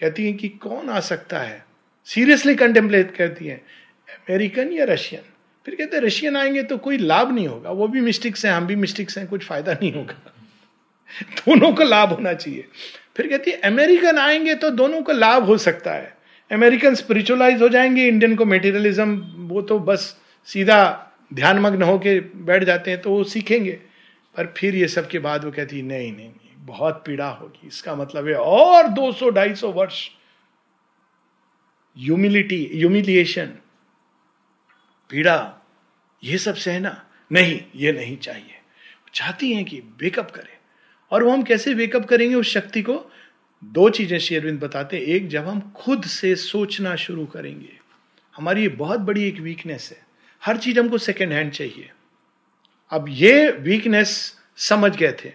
कहती 0.00 0.24
हैं 0.24 0.36
कि 0.36 0.48
कौन 0.48 0.88
आ 0.88 1.00
सकता 1.00 1.38
है? 1.38 1.66
सीरियसली 2.04 2.54
कंटेम्पलेट 2.54 3.16
करती 3.16 3.46
है। 3.46 3.56
अमेरिकन 4.08 4.72
या 4.72 4.84
रशियन 4.84 5.22
फिर 5.66 5.74
कहते 5.74 5.96
हैं 5.96 6.04
रशियन 6.04 6.36
आएँगे 6.36 6.62
तो 6.62 6.78
कोई 6.78 6.96
लाभ 6.96 7.34
नहीं 7.34 7.48
होगा। 7.48 7.70
वो 7.70 7.88
भी 7.88 8.00
मिस्टिक्स 8.00 8.46
हैं, 8.46 8.52
हम 8.52 8.66
भी 8.66 8.76
मिस्टिक्स 8.76 9.18
हैं, 9.18 9.26
कुछ 9.26 9.44
फ़ायदा 9.44 9.72
नहीं 9.72 9.92
होगा। 9.92 10.34
दोनों 11.22 11.72
को 11.72 11.84
लाभ 11.84 12.08
होना 12.08 12.32
चाहिए। 12.32 12.64
फिर 13.16 13.26
कहती 13.26 13.50
है, 13.50 13.56
अमेरिकन 13.60 14.18
आएँगे 14.18 14.54
तो 14.54 14.70
दोनों 14.70 15.02
को 15.02 15.12
लाभ 15.12 15.44
हो 15.44 15.56
सकता 15.58 15.92
है। 15.92 16.16
अमेरिकन 16.50 16.94
स्पिरिचुअलाइज 16.94 17.62
हो 17.62 17.68
जाएँगे 17.68 18.06
इंडियन 18.08 18.36
को 18.36 18.44
मेटेरियलिज्म 18.44 19.16
वो 19.48 19.62
तो 19.62 19.78
बस 19.78 20.16
सीधा 20.48 20.78
ध्यानमग्न 21.34 21.82
होके 21.82 22.18
बैठ 22.20 22.64
जाते 22.64 22.90
हैं 22.90 23.00
तो 23.02 23.10
वो 23.10 23.24
सीखेंगे। 23.24 23.72
पर 24.36 24.52
फिर 24.56 24.74
ये 24.74 24.88
सब 24.88 25.08
के 25.08 25.18
बाद 25.18 25.44
वो 25.44 25.50
कहती 25.50 25.76
है 25.76 25.82
नहीं 25.82 26.12
नहीं 26.12 26.28
नहीं, 26.28 26.50
बहुत 26.56 27.02
पीड़ा 27.06 27.28
होगी। 27.28 27.66
इसका 27.68 27.94
मतलब 27.94 28.28
है 28.28 28.34
और 28.34 28.88
200 28.88 29.30
250 29.30 29.70
वर्ष 29.72 30.08
ह्यूमिलिटी 31.96 32.70
ह्यूमिलिएशन 32.74 33.46
पीड़ा, 35.10 35.54
ये 36.22 36.38
सब 36.38 36.54
सहना। 36.54 37.02
नहीं, 37.30 37.60
ये 37.76 37.92
नहीं 37.92 38.16
चाहिए। 38.16 38.54
चाहती 39.14 39.52
हैं 39.52 39.64
कि 39.64 39.78
वेकअप 40.00 40.30
करें। 40.30 40.55
और 41.12 41.22
वो 41.22 41.30
हम 41.30 41.42
कैसे 41.42 41.74
वेकअप 41.74 42.04
करेंगे 42.04 42.34
उस 42.34 42.52
शक्ति 42.52 42.82
को? 42.82 42.94
दो 43.62 43.88
चीज़ें 43.90 44.18
शेरविंद 44.18 44.60
बताते 44.60 44.98
एक, 45.06 45.28
जब 45.28 45.46
हम 45.46 45.60
खुद 45.76 46.04
से 46.04 46.34
सोचना 46.36 46.94
शुरू 46.96 47.26
करेंगे, 47.26 47.78
हमारी 48.34 48.62
ये 48.62 48.68
बहुत 48.68 49.00
बड़ी 49.00 49.24
एक 49.24 49.40
वीकनेस 49.40 49.90
है। 49.92 50.04
हर 50.42 50.56
चीज़ 50.56 50.78
हमको 50.80 50.98
सेकेंड 50.98 51.32
हैंड 51.32 51.50
चाहिए। 51.52 51.90
अब 52.92 53.06
ये 53.08 53.50
वीकनेस 53.50 54.10
समझ 54.58 54.96
गए 54.96 55.12
थे, 55.24 55.32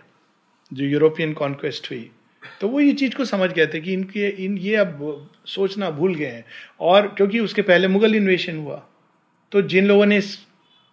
जो 0.72 0.86
यूरोपियन 0.86 1.34
कॉन्क्वेस्ट 1.34 1.92
हुई 1.92 2.10
तो 2.62 2.68
वो 2.68 2.80
ये 2.80 2.92
चीज़ 2.94 3.16
को 3.16 3.26
समझ 3.26 3.50
गए 3.52 3.66
थे 3.68 3.80
कि 3.82 3.94
इनके, 3.94 4.28
इन 4.46 4.58
ये 4.58 4.76
अब 4.76 5.30
सोचना 5.46 5.90
भूल 5.90 6.16
गए 6.16 6.26
हैं। 6.26 6.46
और 6.80 7.08
क्योंकि 7.08 7.40
उसके 7.40 7.62
पहले 7.62 7.88
मुगल 7.88 8.16
इन्वेशन 8.16 8.58
हुआ 8.58 8.76
तो 9.52 9.62
जिन 9.64 9.86
लोगों 9.86 10.06
ने 10.06 10.20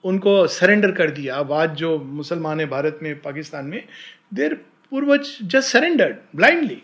उनको 0.04 0.46
सरेंडर 0.46 0.92
कर 0.92 1.11
दिया। 1.11 1.37
अब 1.37 1.52
आज 1.52 1.70
जो 1.70 1.98
मुसलमान 1.98 2.61
है 2.61 2.66
भारत 2.66 2.98
में, 3.02 3.20
पाकिस्तान 3.22 3.64
में, 3.64 3.84
देर 4.34 4.54
पूर्वज 4.90 5.38
जस्ट 5.42 5.68
सरेंडर्ड 5.68 6.16
ब्लाइंडली 6.37 6.82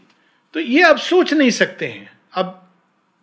तो 0.54 0.60
ये 0.60 0.82
अब 0.82 0.96
सोच 0.96 1.32
नहीं 1.32 1.50
सकते 1.50 1.86
हैं। 1.86 2.12
अब 2.34 2.68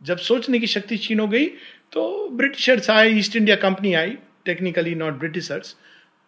जब 0.03 0.17
सोचने 0.17 0.59
की 0.59 0.67
शक्ति 0.67 0.97
छीन 0.97 1.19
हो 1.19 1.27
गई 1.27 1.45
तो 1.91 2.29
ब्रिटिशर्स 2.31 2.89
आए, 2.89 3.09
ईस्ट 3.09 3.35
इंडिया 3.35 3.55
कंपनी 3.55 3.93
आई 3.93 4.17
टेक्निकली 4.45 4.95
नॉट 4.95 5.13
ब्रिटिशर्स। 5.13 5.75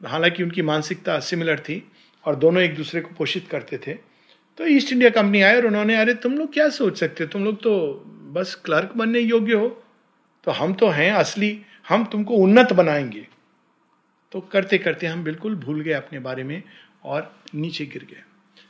हालाँकि 0.05 0.43
उनकी 0.43 0.61
मानसिकता 0.61 1.19
सिमिलर 1.19 1.59
थी 1.59 1.91
और 2.25 2.35
दोनों 2.35 2.63
एक 2.63 2.75
दूसरे 2.75 3.01
को 3.01 3.15
पोषित 3.17 3.47
करते 3.51 3.77
थे। 3.77 3.93
तो 4.57 4.67
ईस्ट 4.67 4.93
इंडिया 4.93 5.09
कंपनी 5.09 5.41
आए 5.41 5.55
और 5.55 5.65
उन्होंने, 5.65 5.95
अरे, 5.95 6.13
तुम 6.13 6.33
लोग 6.33 6.53
क्या 6.53 6.69
सोच 6.69 6.99
सकते 6.99 7.23
हो? 7.23 7.29
तुम 7.29 7.45
लोग 7.45 7.61
तो 7.61 8.03
बस 8.33 8.61
क्लर्क 8.65 8.93
बनने 8.97 9.19
योग्य 9.19 9.53
हो। 9.53 9.83
तो 10.43 10.51
हम 10.51 10.73
तो 10.73 10.87
हैं 10.87 11.11
असली, 11.11 11.61
हम 11.89 12.05
तुमको 12.05 12.33
उन्नत 12.33 12.73
बनाएँगे। 12.73 13.27
तो 14.33 14.39
करते 14.41 14.77
करते 14.77 15.07
हम 15.07 15.23
बिल्कुल 15.23 15.55
भूल 15.55 15.81
गए 15.81 15.91
अपने 15.91 16.19
बारे 16.19 16.43
में 16.43 16.63
और 17.03 17.35
नीचे 17.55 17.85
गिर 17.85 18.03
गए। 18.03 18.23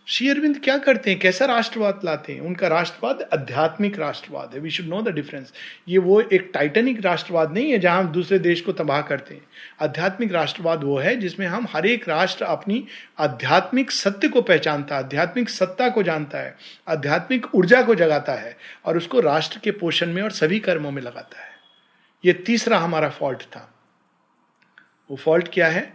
श्री 0.08 0.30
अरविंद 0.30 0.60
क्या 0.64 0.78
करते 0.78 1.10
हैं? 1.12 1.20
कैसा 1.20 1.46
राष्ट्रवाद 1.46 2.00
लाते 2.04 2.34
हैं? 2.34 2.42
उनका 2.42 2.68
राष्ट्रवाद 2.68 3.30
आध्यात्मिक 3.34 4.00
राष्ट्रवाद 4.00 4.52
है। 4.54 4.60
We 4.60 4.70
should 4.70 4.86
know 4.86 5.02
the 5.02 5.08
difference 5.08 5.54
ये 5.88 5.98
वो 5.98 6.22
एक 6.22 6.52
टाइटनिक 6.54 7.06
राष्ट्रवाद 7.06 7.54
नहीं 7.54 7.72
है 7.72 7.80
जहाँ 7.80 8.04
हम 8.04 8.08
दूसरे 8.08 8.40
देश 8.40 8.62
को 8.62 8.72
तबाह 8.72 9.02
करते 9.02 9.36
हैं। 9.36 9.42
आध्यात्मिक 9.82 10.34
राष्ट्रवाद 10.34 10.84
वो 10.84 10.98
है 10.98 11.16
जिसमें 11.16 11.48
हम 11.48 11.68
हर 11.70 11.86
एक 11.86 12.10
राष्ट्र 12.10 12.46
अपनी 12.46 12.88
आध्यात्मिक 13.20 13.92
सत्य 13.92 14.28
को 14.28 14.42
पहचानता 14.42 14.96
है, 14.96 15.04
आध्यात्मिक 15.04 15.50
सत्ता 15.50 15.90
को 15.90 16.04
जानता 16.04 16.38
है, 16.38 16.58
आध्यात्मिक 16.88 17.56
ऊर्जा 17.56 17.82
को 17.82 17.96
जगाता 17.96 18.34
है 18.34 18.58
और 18.86 18.98
उसको 18.98 19.20
राष्ट्र 19.20 19.60
के 19.64 19.72
पोषण 19.72 20.14
में 20.14 20.22
और 20.22 20.32
सभी 20.32 20.60
कर्मों 20.60 20.92
में 20.92 21.02
लगाता 21.02 21.42
है। 21.42 21.52
ये 22.26 22.34
तीसरा 22.34 22.78
हमारा 22.78 23.10
फॉल्ट 23.10 23.42
था। 23.42 23.70
वो 25.14 25.18
फॉल्ट 25.18 25.48
क्या 25.54 25.68
है। 25.68 25.94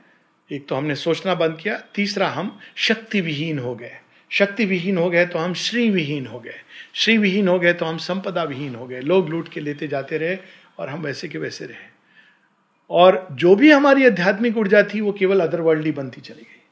एक 0.50 0.66
तो 0.68 0.74
हमने 0.74 0.94
सोचना 0.94 1.34
बंद 1.34 1.56
किया। 1.60 1.76
तीसरा, 1.94 2.28
हम 2.28 2.58
शक्ति 2.76 3.20
विहीन 3.20 3.58
हो 3.58 3.74
गए। 3.74 3.96
शक्ति 4.30 4.64
विहीन 4.64 4.98
हो 4.98 5.08
गए 5.10 5.24
तो 5.26 5.38
हम 5.38 5.54
श्री 5.54 5.88
विहीन 5.90 6.26
हो 6.26 6.38
गए। 6.40 6.54
श्री 6.94 7.16
विहीन 7.18 7.48
हो 7.48 7.58
गए 7.58 7.72
तो 7.72 7.84
हम 7.84 7.96
संपदा 7.98 8.42
विहीन 8.42 8.74
हो 8.74 8.86
गए। 8.86 9.00
लोग 9.00 9.28
लूट 9.30 9.48
के 9.48 9.60
लेते 9.60 9.88
जाते 9.88 10.18
रहे 10.18 10.36
और 10.78 10.88
हम 10.88 11.02
वैसे 11.02 11.28
के 11.28 11.38
वैसे 11.38 11.64
रहे। 11.64 11.86
और 12.90 13.26
जो 13.32 13.54
भी 13.54 13.70
हमारी 13.70 14.06
आध्यात्मिक 14.06 14.56
ऊर्जा 14.56 14.82
थी, 14.84 15.00
वो 15.00 15.12
केवल 15.12 15.40
अदरवर्ल्डली 15.40 15.92
बनती 15.92 16.20
चली 16.20 16.42
गई। 16.42 16.62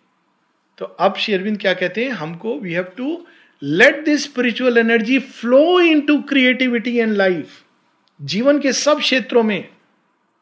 तो 0.79 0.85
अब 0.85 1.17
श्री 1.17 1.35
अरविंद 1.35 1.59
क्या 1.59 1.75
कहते 1.75 2.05
हैं? 2.05 2.11
हमको 2.13 2.59
we 2.59 2.73
have 2.73 2.93
to 2.97 3.27
let 3.63 4.05
this 4.05 4.25
spiritual 4.25 4.79
energy 4.79 5.19
flow 5.19 5.81
into 6.01 6.21
creativity 6.23 6.97
and 6.99 7.13
life 7.13 7.63
जीवन 8.21 8.59
के 8.59 8.73
सब 8.73 8.99
क्षेत्रों 8.99 9.43
में, 9.43 9.69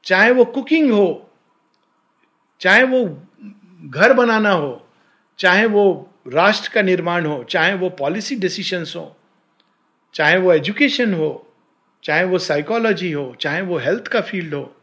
चाहे 0.04 0.30
वो 0.30 0.44
कुकिंग 0.44 0.90
हो 0.92 1.30
चाहे 2.60 2.82
वो 2.82 3.04
घर 3.84 4.12
बनाना 4.12 4.50
हो, 4.50 4.86
चाहे 5.38 5.66
वो 5.66 6.10
राष्ट्र 6.28 6.70
का 6.74 6.82
निर्माण 6.82 7.26
हो, 7.26 7.42
चाहे 7.44 7.74
वो 7.74 7.88
पॉलिसी 7.90 8.36
डिसीशंस 8.36 8.92
हो, 8.96 9.16
चाहे 10.14 10.38
वो 10.38 10.52
एजुकेशन 10.52 11.14
हो, 11.14 11.50
चाहे 12.04 12.24
वो 12.24 12.38
साइकोलॉजी 12.38 13.12
हो, 13.12 13.34
चाहे 13.40 13.60
वो 13.60 13.78
हेल्थ 13.78 14.08
का 14.08 14.20
फ़ील्ड 14.20 14.54
हो, 14.54 14.74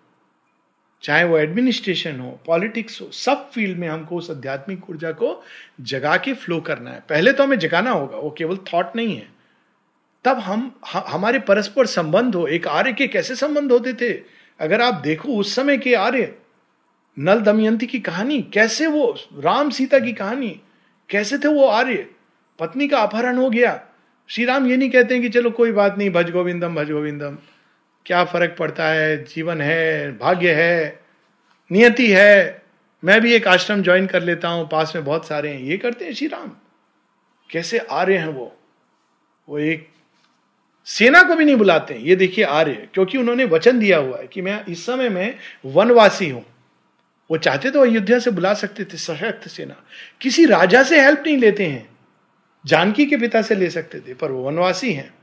चाहे 1.03 1.23
वो 1.23 1.37
एडमिनिस्ट्रेशन 1.37 2.19
हो 2.19 2.39
पॉलिटिक्स 2.45 3.01
हो, 3.01 3.09
सब 3.11 3.49
फ़ील्ड 3.51 3.77
में 3.77 3.87
हमको 3.87 4.15
उस 4.15 4.29
आध्यात्मिक 4.31 4.89
ऊर्जा 4.89 5.11
को 5.11 5.43
जगा 5.81 6.17
के 6.17 6.33
फ्लो 6.33 6.59
करना 6.61 6.91
है। 6.91 7.03
पहले 7.09 7.33
तो 7.33 7.43
हमें 7.43 7.59
जगाना 7.59 7.91
होगा, 7.91 8.17
वो 8.17 8.35
केवल 8.37 8.57
थॉट 8.73 8.95
नहीं 8.95 9.15
है। 9.15 9.27
तब 10.25 10.39
हम 10.39 10.71
हमारे 10.85 11.39
परस्पर 11.39 11.85
संबंध 11.85 12.35
हो, 12.35 12.45
एक 12.47 12.67
आर्य 12.67 12.93
के 12.93 13.07
कैसे 13.07 13.35
संबंध 13.35 13.71
होते 13.71 13.93
थे? 13.93 14.13
अगर 14.59 14.81
आप 14.81 14.93
देखो 14.93 15.35
उस 15.35 15.55
समय 15.55 15.77
के 15.77 15.93
आर्य 15.95 16.35
नल 17.21 17.39
दमयंती 17.39 17.85
की 17.85 17.99
कहानी, 17.99 18.41
कैसे 18.41 18.87
वो, 18.87 19.17
राम 19.39 19.69
सीता 19.69 19.99
की 19.99 20.13
कहानी, 20.13 20.61
कैसे 21.09 21.37
थे 21.37 21.47
वो 21.47 21.67
आर्य? 21.67 22.07
पत्नी 22.59 22.87
का 22.87 22.99
अपहरण 22.99 23.37
हो 23.37 23.49
गया। 23.49 23.79
श्री 24.29 24.45
राम 24.45 24.67
ये 24.67 24.77
नहीं 24.77 24.89
कहते 24.89 25.13
हैं 25.13 25.23
कि 25.23 25.29
चलो 25.29 25.49
कोई 25.49 25.71
बात 25.71 25.97
नहीं, 25.97 26.09
भज 26.09 26.31
गोविंदम 26.31 26.75
भज 26.75 26.91
गोविंदम। 26.91 27.37
क्या 28.05 28.23
फ़र्क 28.23 28.55
पड़ता 28.59 28.87
है? 28.87 29.23
जीवन 29.23 29.61
है, 29.61 30.17
भाग्य 30.17 30.53
है, 30.53 30.99
नियति 31.71 32.11
है। 32.11 32.61
मैं 33.03 33.21
भी 33.21 33.33
एक 33.33 33.47
आश्रम 33.47 33.81
ज्वाइन 33.81 34.07
कर 34.07 34.23
लेता 34.23 34.47
हूँ, 34.47 34.67
पास 34.67 34.93
में 34.95 35.05
बहुत 35.05 35.27
सारे 35.27 35.49
हैं। 35.49 35.61
ये 35.61 35.77
करते 35.77 36.05
हैं 36.05 36.13
श्री 36.13 36.27
राम 36.27 36.51
कैसे 37.49 37.77
आर्य 37.77 38.17
हैं 38.17 38.27
वो? 38.27 38.55
वो 39.49 39.59
एक 39.59 39.87
सेना 40.85 41.23
को 41.23 41.35
भी 41.35 41.45
नहीं 41.45 41.55
बुलाते 41.55 41.93
ये 41.93 42.15
देखिए 42.15 42.45
आर्य, 42.45 42.87
क्योंकि 42.93 43.17
उन्होंने 43.17 43.45
वचन 43.45 43.79
दिया 43.79 43.97
हुआ 43.97 44.17
है 44.17 44.27
कि 44.27 44.41
मैं 44.41 44.65
इस 44.65 44.85
समय 44.85 45.09
में 45.09 45.35
वनवासी 45.65 46.29
हूँ। 46.29 46.45
वो 47.31 47.37
चाहते 47.37 47.71
तो 47.71 47.81
अयोध्या 47.81 48.19
से 48.19 48.31
बुला 48.31 48.53
सकते 48.53 48.85
थे, 48.85 48.97
सशक्त 48.97 49.47
सेना। 49.47 49.75
किसी 50.21 50.45
राजा 50.45 50.83
से 50.83 51.01
हेल्प 51.01 51.23
नहीं 51.25 51.37
लेते 51.37 51.65
हैं। 51.67 51.89
जानकी 52.65 53.05
के 53.05 53.17
पिता 53.17 53.41
से 53.41 53.55
ले 53.55 53.69
सकते 53.69 53.99
थे, 53.99 54.13
पर 54.13 54.31
वो 54.31 54.43
वनवासी 54.43 54.93
हैं, 54.93 55.13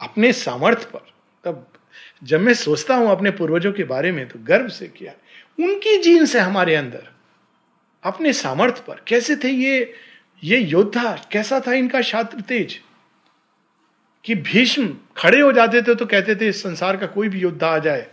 अपने 0.00 0.32
सामर्थ्य 0.32 0.86
पर। 0.92 1.12
तब 1.44 1.66
जब 2.24 2.40
मैं 2.40 2.54
सोचता 2.54 2.94
हूँ 2.94 3.10
अपने 3.10 3.30
पूर्वजों 3.30 3.72
के 3.72 3.84
बारे 3.84 4.12
में 4.12 4.28
तो 4.28 4.38
गर्व 4.38 4.68
से 4.68 4.88
किया? 4.88 5.12
उनकी 5.60 5.98
जीन 5.98 6.26
से 6.26 6.38
हमारे 6.38 6.74
अंदर। 6.74 7.08
अपने 8.04 8.32
सामर्थ्य 8.32 8.82
पर। 8.88 9.02
कैसे 9.08 9.36
थे 9.36 9.48
ये 9.48 9.94
ये 10.44 10.58
योद्धा? 10.58 11.24
कैसा 11.32 11.60
था 11.60 11.72
इनका 11.72 12.02
छात्र 12.02 12.40
तेज? 12.40 12.80
कि 14.24 14.34
भीष्म 14.34 14.96
खड़े 15.16 15.40
हो 15.40 15.52
जाते 15.52 15.82
थे 15.82 15.94
तो 15.94 16.06
कहते 16.06 16.36
थे, 16.36 16.48
इस 16.48 16.62
संसार 16.62 16.96
का 16.96 17.06
कोई 17.06 17.28
भी 17.28 17.40
योद्धा 17.40 17.66
आ 17.66 17.78
जाए। 17.78 18.06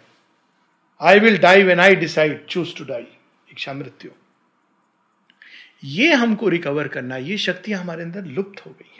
I 1.01 1.19
will 1.19 1.37
die 1.37 1.63
when 1.63 1.79
I 1.79 1.95
decide 1.95 2.45
choose 2.45 2.75
to 2.77 2.83
die 2.83 3.07
इच्छा 3.51 3.73
मृत्यु। 3.73 4.11
ये 5.83 6.13
हमको 6.13 6.49
रिकवर 6.49 6.87
करना, 6.87 7.17
ये 7.17 7.37
शक्तियाँ 7.37 7.81
हमारे 7.81 8.03
अंदर 8.03 8.25
लुप्त 8.25 8.65
हो 8.65 8.71
गई 8.71 8.91
है। 8.97 8.99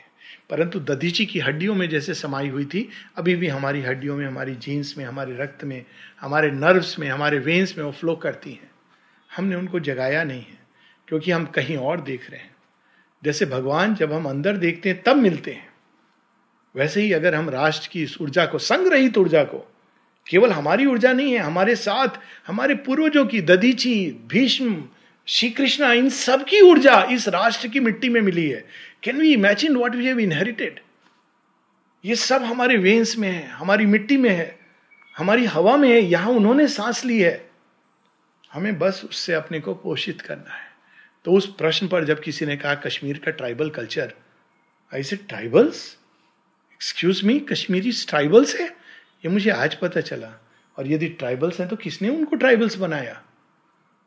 परंतु 0.50 0.80
दधीची 0.80 1.26
की 1.26 1.40
हड्डियों 1.40 1.76
में 1.76 1.90
जैसे 1.90 2.14
समाई 2.14 2.48
हुई 2.48 2.66
थी, 2.66 2.90
अभी 3.16 3.36
भी 3.36 3.48
हमारी 3.48 3.82
हड्डियों 3.82 4.18
में, 4.18 4.28
हमारी 4.28 4.56
जीन्स 4.56 4.98
में, 4.98 5.06
हमारे 5.06 5.38
रक्त 5.38 5.64
में, 5.64 5.86
हमारे 6.22 6.52
नर्व्स 6.52 7.00
में, 7.00 7.10
हमारे 7.10 7.40
वेन्स 7.40 7.78
में 7.78 7.86
वो 7.86 7.92
फ्लो 7.92 8.16
करती 8.16 8.52
हैं। 8.52 8.72
हमने 9.36 9.56
उनको 9.56 9.80
जगाया 9.80 10.24
नहीं 10.24 10.42
है, 10.42 10.60
क्योंकि 11.08 11.32
हम 11.32 11.46
कहीं 11.46 11.78
और 11.78 12.02
देख 12.02 12.32
रहे 12.32 12.40
हैं। 12.40 12.56
जैसे 13.24 13.46
भगवान 13.46 13.96
जब 13.96 14.14
हम 14.14 14.26
अंदर 14.26 14.58
देखते 14.58 14.90
हैं, 14.90 15.04
तब 15.04 15.16
मिलते 15.16 15.52
हैं। 15.52 15.74
वैसे 16.76 17.02
ही 17.02 17.14
अगर 17.14 17.36
हम 17.36 17.50
राष्ट्र 17.50 17.90
की 17.92 18.04
इस 18.04 18.22
ऊर्जा 18.22 18.46
को, 18.46 18.58
संग्रहित 18.58 19.18
ऊर्जा 19.18 19.44
को 19.44 19.76
केवल 20.30 20.52
हमारी 20.52 20.86
ऊर्जा 20.86 21.14
नहीं 21.14 21.32
है, 21.34 21.40
हमारे 21.40 21.76
साथ, 21.76 22.08
हमारे 22.48 22.76
पूर्वजों 22.76 23.26
की 23.26 23.42
ददीची 23.42 24.12
भीष्म 24.28 24.90
श्री 25.28 25.50
कृष्णा 25.50 25.94
इन 25.94 26.10
सब 26.10 26.46
की 26.46 26.62
ऊर्जा 26.62 27.08
इस 27.12 27.28
राष्ट्र 27.28 27.68
की 27.68 27.80
मिट्टी 27.80 28.10
में 28.10 28.22
मिली 28.22 28.50
है। 28.50 28.68
Can 29.04 29.18
we 29.18 29.34
imagine 29.34 29.76
what 29.76 29.96
we 29.96 30.06
have 30.06 30.20
inherited 30.20 30.80
ये 32.06 32.16
सब 32.16 32.44
हमारे 32.44 32.78
वेन्स 32.78 33.18
में 33.18 33.30
है, 33.30 33.48
हमारी 33.48 33.86
मिट्टी 33.86 34.18
में 34.18 34.30
है, 34.30 34.60
हमारी 35.18 35.46
हवा 35.46 35.78
में 35.78 35.90
है, 35.90 36.02
यहाँ 36.02 36.32
उन्होंने 36.32 36.68
सांस 36.68 37.06
ली 37.06 37.20
है। 37.20 37.50
हमें 38.54 38.80
बस 38.80 39.02
उससे 39.10 39.34
अपने 39.34 39.60
को 39.60 39.74
पोषित 39.74 40.22
करना 40.22 40.54
है। 40.54 40.70
तो 41.26 41.32
उस 41.32 41.56
प्रश्न 41.56 41.88
पर 41.88 42.06
जब 42.06 42.22
किसी 42.22 42.46
ने 42.46 42.58
कहा, 42.58 42.76
कश्मीर 42.76 43.18
का 43.18 43.32
ट्राइबल 43.32 43.70
कल्चर 43.70 44.14
ऐसे 44.94 45.16
tribals 45.16 45.98
excuse 46.74 47.24
me 47.24 47.40
Kashmiri 47.40 47.92
tribals 47.92 48.56
है? 48.56 48.79
ये 49.26 49.32
मुझे 49.32 49.50
आज 49.50 49.76
पता 49.76 50.02
चला। 50.02 50.44
और 50.78 50.88
यदि 50.88 51.08
ट्राइबल्स 51.08 51.60
हैं 51.60 51.70
तो 51.70 51.76
किसने 51.76 52.10
उनको 52.10 52.36
ट्राइबल्स 52.36 52.78
बनाया? 52.78 53.24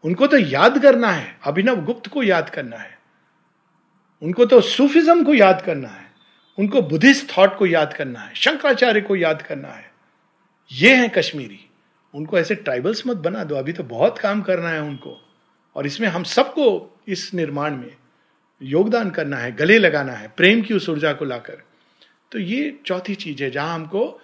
उनको 0.05 0.27
तो 0.27 0.38
याद 0.38 0.83
करना 0.83 1.09
है। 1.09 1.38
अभिनव 1.44 1.85
गुप्त 1.85 2.09
को 2.09 2.22
याद 2.22 2.51
करना 2.51 2.77
है। 2.77 2.98
उनको 4.22 4.44
तो 4.44 4.61
सूफिज्म 4.61 5.25
को 5.25 5.35
याद 5.35 5.62
करना 5.62 5.88
है। 5.88 6.12
उनको 6.59 6.83
बुद्धिस्ट 6.83 7.38
थॉट 7.38 7.57
को 7.57 7.66
याद 7.66 7.94
करना 7.94 8.20
है। 8.20 8.35
शंकराचार्य 8.35 9.01
को 9.01 9.16
याद 9.16 9.42
करना 9.42 9.68
है। 9.68 9.92
ये 10.72 10.94
है 10.94 11.09
कश्मीरी। 11.09 11.70
उनको 12.14 12.38
ऐसे 12.38 12.55
ट्राइबल्स 12.55 13.07
मत 13.07 13.16
बना 13.16 13.44
दो। 13.44 13.55
अभी 13.55 13.72
तो 13.72 13.83
बहुत 13.83 14.18
काम 14.18 14.42
करना 14.42 14.68
है 14.68 14.83
उनको। 14.83 15.29
और 15.77 15.87
इसमें 15.87 16.09
हम 16.09 16.22
सबको 16.22 16.96
इस 17.09 17.35
निर्माण 17.35 17.77
में 17.77 17.96
योगदान 18.62 19.11
करना 19.11 19.37
है, 19.37 19.53
गले 19.53 19.79
लगाना 19.79 20.12
है, 20.12 20.33
प्रेम 20.37 20.62
की 20.62 20.75
उस 20.75 20.88
ऊर्जा 20.88 21.12
को 21.12 21.25
लाकर। 21.25 21.62
तो 22.33 22.38
ये 22.38 22.81
चौथी 22.87 23.14
चीज़ 23.14 23.42
है 23.42 23.51
जहाँ 23.51 23.75
हमको 23.75 24.21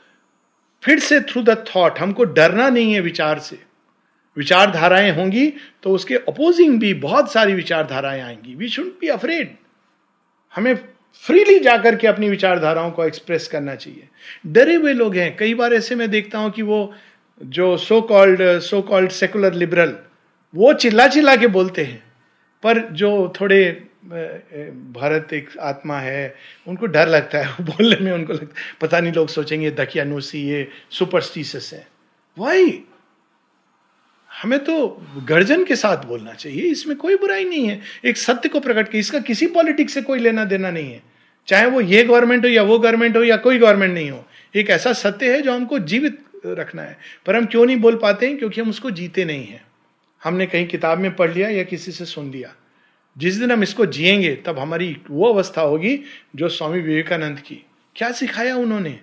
फिर 0.83 0.99
से 0.99 1.21
थ्रू 1.21 1.43
द 1.43 1.65
थॉट 1.67 1.99
हमको 1.99 2.25
डरना 2.25 2.69
नहीं 2.69 2.93
है 2.93 3.01
विचार 3.01 3.39
से। 3.39 3.59
विचारधाराएँ 4.37 5.11
होंगी 5.11 5.47
तो 5.83 5.91
उसके 5.91 6.15
अपोजिंग 6.15 6.79
भी 6.81 6.93
बहुत 6.95 7.33
सारी 7.33 7.55
विचारधाराएँ 7.55 8.21
आएँगी। 8.21 8.55
वी 8.55 8.69
शुड 8.69 8.87
बी 9.01 9.09
अफ्रेड 9.09 9.57
हमें 10.55 10.75
फ्रीली 11.25 11.59
जाकर 11.59 11.97
के 11.97 12.07
अपनी 12.07 12.29
विचारधाराओं 12.29 12.91
को 12.91 13.05
एक्सप्रेस 13.05 13.49
करना 13.49 13.75
चाहिए। 13.75 14.09
डरे 14.47 14.75
हुए 14.75 14.93
लोग 14.93 15.17
हैं। 15.17 15.37
कई 15.37 15.55
बार 15.55 15.75
ऐसे 15.75 15.95
मैं 15.95 16.11
देखता 16.11 16.39
हूँ 16.39 16.51
कि 16.51 16.63
वो 16.63 16.93
जो 17.41 17.77
so 17.77 18.01
called 18.01 18.43
so 18.61 18.83
called 18.83 19.11
secular 19.11 19.55
liberal 19.55 19.97
वो 20.55 20.73
चिल्ला 20.73 21.07
चिल्ला 21.09 21.37
के 21.37 21.47
बोलते 21.47 21.85
हैं। 21.85 22.03
पर 22.63 22.79
जो 22.93 23.33
थोड़े 23.41 23.61
भारत 24.93 25.33
एक 25.33 25.59
आत्मा 25.59 25.99
है, 25.99 26.35
उनको 26.67 26.87
डर 26.87 27.09
लगता 27.09 27.39
है, 27.39 27.53
बोलने 27.61 27.97
में 28.01 28.13
उनको 28.13 28.33
लगता 28.33 28.61
है। 28.61 28.67
पता 28.81 29.01
नहीं, 29.01 29.13
लोग 29.13 29.29
सोचेंगे 29.29 29.71
दकियानुसी 29.71 30.39
ये 30.39 30.69
सुपरस्टिशियस 30.91 31.71
है। 31.75 31.89
वाई 32.39 32.83
हमें 34.43 34.65
तो 34.65 35.07
गर्जन 35.29 35.65
के 35.65 35.77
साथ 35.77 35.97
बोलना 35.97 36.33
चाहिए, 36.33 36.63
इसमें 36.63 36.97
कोई 36.97 37.17
बुराई 37.17 37.45
नहीं 37.45 37.69
है। 37.69 37.81
एक 38.05 38.17
सत्य 38.17 38.49
को 38.49 38.61
प्रकट 38.61 38.91
किया, 38.91 39.01
इसका 39.01 39.19
किसी 39.19 39.47
पॉलिटिक्स 39.47 39.95
से 39.95 40.03
कोई 40.03 40.19
लेना 40.19 40.45
देना 40.45 40.71
नहीं 40.71 40.93
है। 40.93 41.03
चाहे 41.47 41.67
वो 41.67 41.81
ये 41.81 42.05
गवर्नमेंट 42.05 42.45
हो 42.45 42.51
या 42.51 42.63
वो 42.63 42.79
गवर्नमेंट 42.79 43.17
हो 43.17 43.23
या 43.23 43.37
कोई 43.37 43.59
गवर्नमेंट 43.59 43.95
नहीं 43.95 44.11
हो, 44.11 44.25
एक 44.55 44.71
ऐसा 44.71 44.93
सत्य 44.93 45.33
है 45.33 45.43
जो 45.43 45.53
हमको 45.53 45.79
जीवित 45.79 46.19
रखना 46.47 46.83
है। 46.83 46.99
पर 47.27 47.37
हम 47.37 47.47
क्यों 47.47 47.67
नहीं 47.67 47.77
बोल 47.77 47.97
पाते 47.97 48.27
हैं? 48.27 48.39
क्योंकि 48.39 48.61
हम 48.61 48.71
उसको 48.71 48.91
जीते 48.91 49.25
नहीं 49.25 49.47
हैं। 49.47 49.67
हमने 50.25 50.47
कहीं 50.47 50.67
किताब 50.67 50.99
में 50.99 51.17
पढ़ 51.17 51.33
लिया 51.33 51.49
या 51.49 51.63
किसी 51.63 51.93
से 51.93 52.05
सुन 52.05 52.31
लिया। 52.31 52.55
जिस 53.19 53.35
दिन 53.35 53.53
हम 53.53 53.63
इसको 53.63 53.87
जिएँगे, 53.87 54.35
तब 54.35 54.59
हमारी 54.59 54.97
वो 55.11 55.33
अवस्था 55.33 55.61
होगी 55.61 56.01
जो 56.37 56.49
स्वामी 56.49 56.81
विवेकानंद 56.81 57.41
की। 57.41 57.65
क्या 57.97 58.13
सिखाया 58.13 58.57
उन्होंने? 58.57 58.99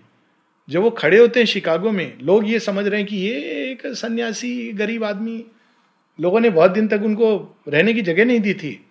जब 0.69 0.81
वो 0.81 0.89
खड़े 0.89 1.17
होते 1.17 1.39
हैं 1.39 1.47
शिकागो 1.47 1.91
में, 1.91 2.13
लोग 2.21 2.49
ये 2.49 2.59
समझ 2.59 2.87
रहे 2.87 2.99
हैं 2.99 3.09
कि 3.09 3.17
ये 3.17 3.35
एक 3.71 3.81
सन्यासी, 3.85 4.71
गरीब 4.71 5.03
आदमी। 5.03 5.45
लोगों 6.21 6.39
ने 6.39 6.49
बहुत 6.49 6.71
दिन 6.71 6.87
तक 6.87 7.01
उनको 7.03 7.57
रहने 7.69 7.93
की 7.93 8.01
जगह 8.01 8.25
नहीं 8.25 8.39
दी 8.39 8.53
थी। 8.53 8.85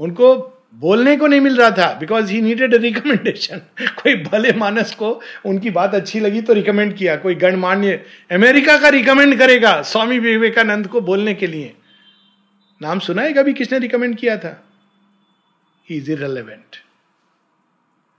उनको 0.00 0.54
बोलने 0.74 1.16
को 1.16 1.26
नहीं 1.26 1.40
मिल 1.40 1.56
रहा 1.56 1.70
था 1.70 1.96
बिकॉज़ 2.00 2.32
ही 2.32 2.40
नीडेड 2.42 2.74
रिकमेंडेशन 2.74 3.58
कोई 3.80 4.14
भले 4.14 4.52
मानस 4.52 4.94
को 4.94 5.20
उनकी 5.44 5.70
बात 5.70 5.94
अच्छी 5.94 6.20
लगी 6.20 6.42
तो 6.42 6.52
रिकमेंड 6.52 6.96
किया। 6.96 7.16
कोई 7.16 7.34
गणमान्य 7.34 8.04
अमेरिका 8.32 8.78
का 8.78 8.88
रिकमेंड 8.88 9.38
करेगा 9.38 9.82
स्वामी 9.82 10.18
विवेकानंद 10.18 10.86
को 10.86 11.00
बोलने 11.00 11.34
के 11.34 11.46
लिए। 11.46 11.72
नाम 12.80 12.98
सुना 12.98 13.22
है 13.22 13.32
कभी 13.32 13.52
किसने 13.52 13.78
रिकमेंड 13.78 14.16
किया 14.16 14.36
था? 14.36 14.50
Is 15.88 16.10
irrelevant 16.12 16.76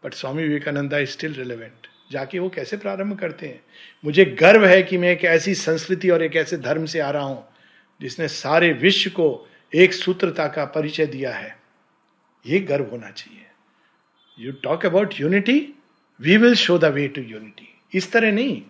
but 0.03 0.13
Swami 0.13 0.43
Vivekananda 0.43 0.93
is 0.93 1.09
still 1.09 1.33
relevant 1.33 1.87
जाके 2.11 2.39
वो 2.39 2.49
कैसे 2.49 2.77
प्रारंभ 2.77 3.17
करते 3.19 3.47
हैं? 3.47 3.61
मुझे 4.03 4.25
गर्व 4.39 4.65
है 4.65 4.81
कि 4.83 4.97
मैं 4.97 5.11
एक 5.11 5.23
ऐसी 5.25 5.53
संस्कृति 5.55 6.09
और 6.09 6.23
एक 6.23 6.35
ऐसे 6.35 6.57
धर्म 6.57 6.85
से 6.85 6.99
आ 6.99 7.09
रहा 7.09 7.23
हूँ, 7.23 7.47
जिसने 8.01 8.27
सारे 8.27 8.71
विश्व 8.73 9.09
को 9.09 9.47
एक 9.73 9.93
सूत्रता 9.93 10.47
का 10.47 10.65
परिचय 10.65 11.05
दिया 11.05 11.33
है। 11.33 11.57
ये 12.45 12.59
गर्व 12.59 12.85
होना 12.85 13.09
चाहिए। 13.11 13.45
You 14.37 14.51
talk 14.63 14.85
about 14.85 15.13
unity 15.19 15.59
we 16.19 16.37
will 16.37 16.55
show 16.55 16.77
the 16.77 16.85
way 16.85 17.07
to 17.07 17.21
unity 17.21 17.73
इस 17.93 18.11
तरह 18.11 18.31
नहीं। 18.31 18.61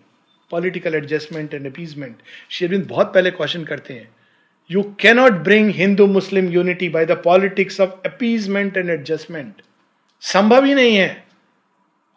पॉलिटिकल 0.50 0.94
एडजस्टमेंट 0.94 1.54
एंड 1.54 1.66
अपीजमेंट 1.66 2.16
शेरविंद 2.50 2.86
बहुत 2.86 3.12
पहले 3.14 3.30
क्वेश्चन 3.30 3.64
करते 3.64 3.94
हैं। 3.94 4.08
You 4.70 4.82
cannot 5.00 5.32
bring 5.32 5.70
Hindu 5.70 6.06
Muslim 6.06 6.48
unity 6.48 6.88
by 6.88 7.06
the 7.06 7.12
politics 7.12 7.80
of 7.80 7.90
appeasement 8.06 8.76
and 8.76 8.90
adjustment 8.90 9.62
संभव 10.20 10.64
ही 10.64 10.74
नहीं 10.74 10.96
है। 10.96 11.24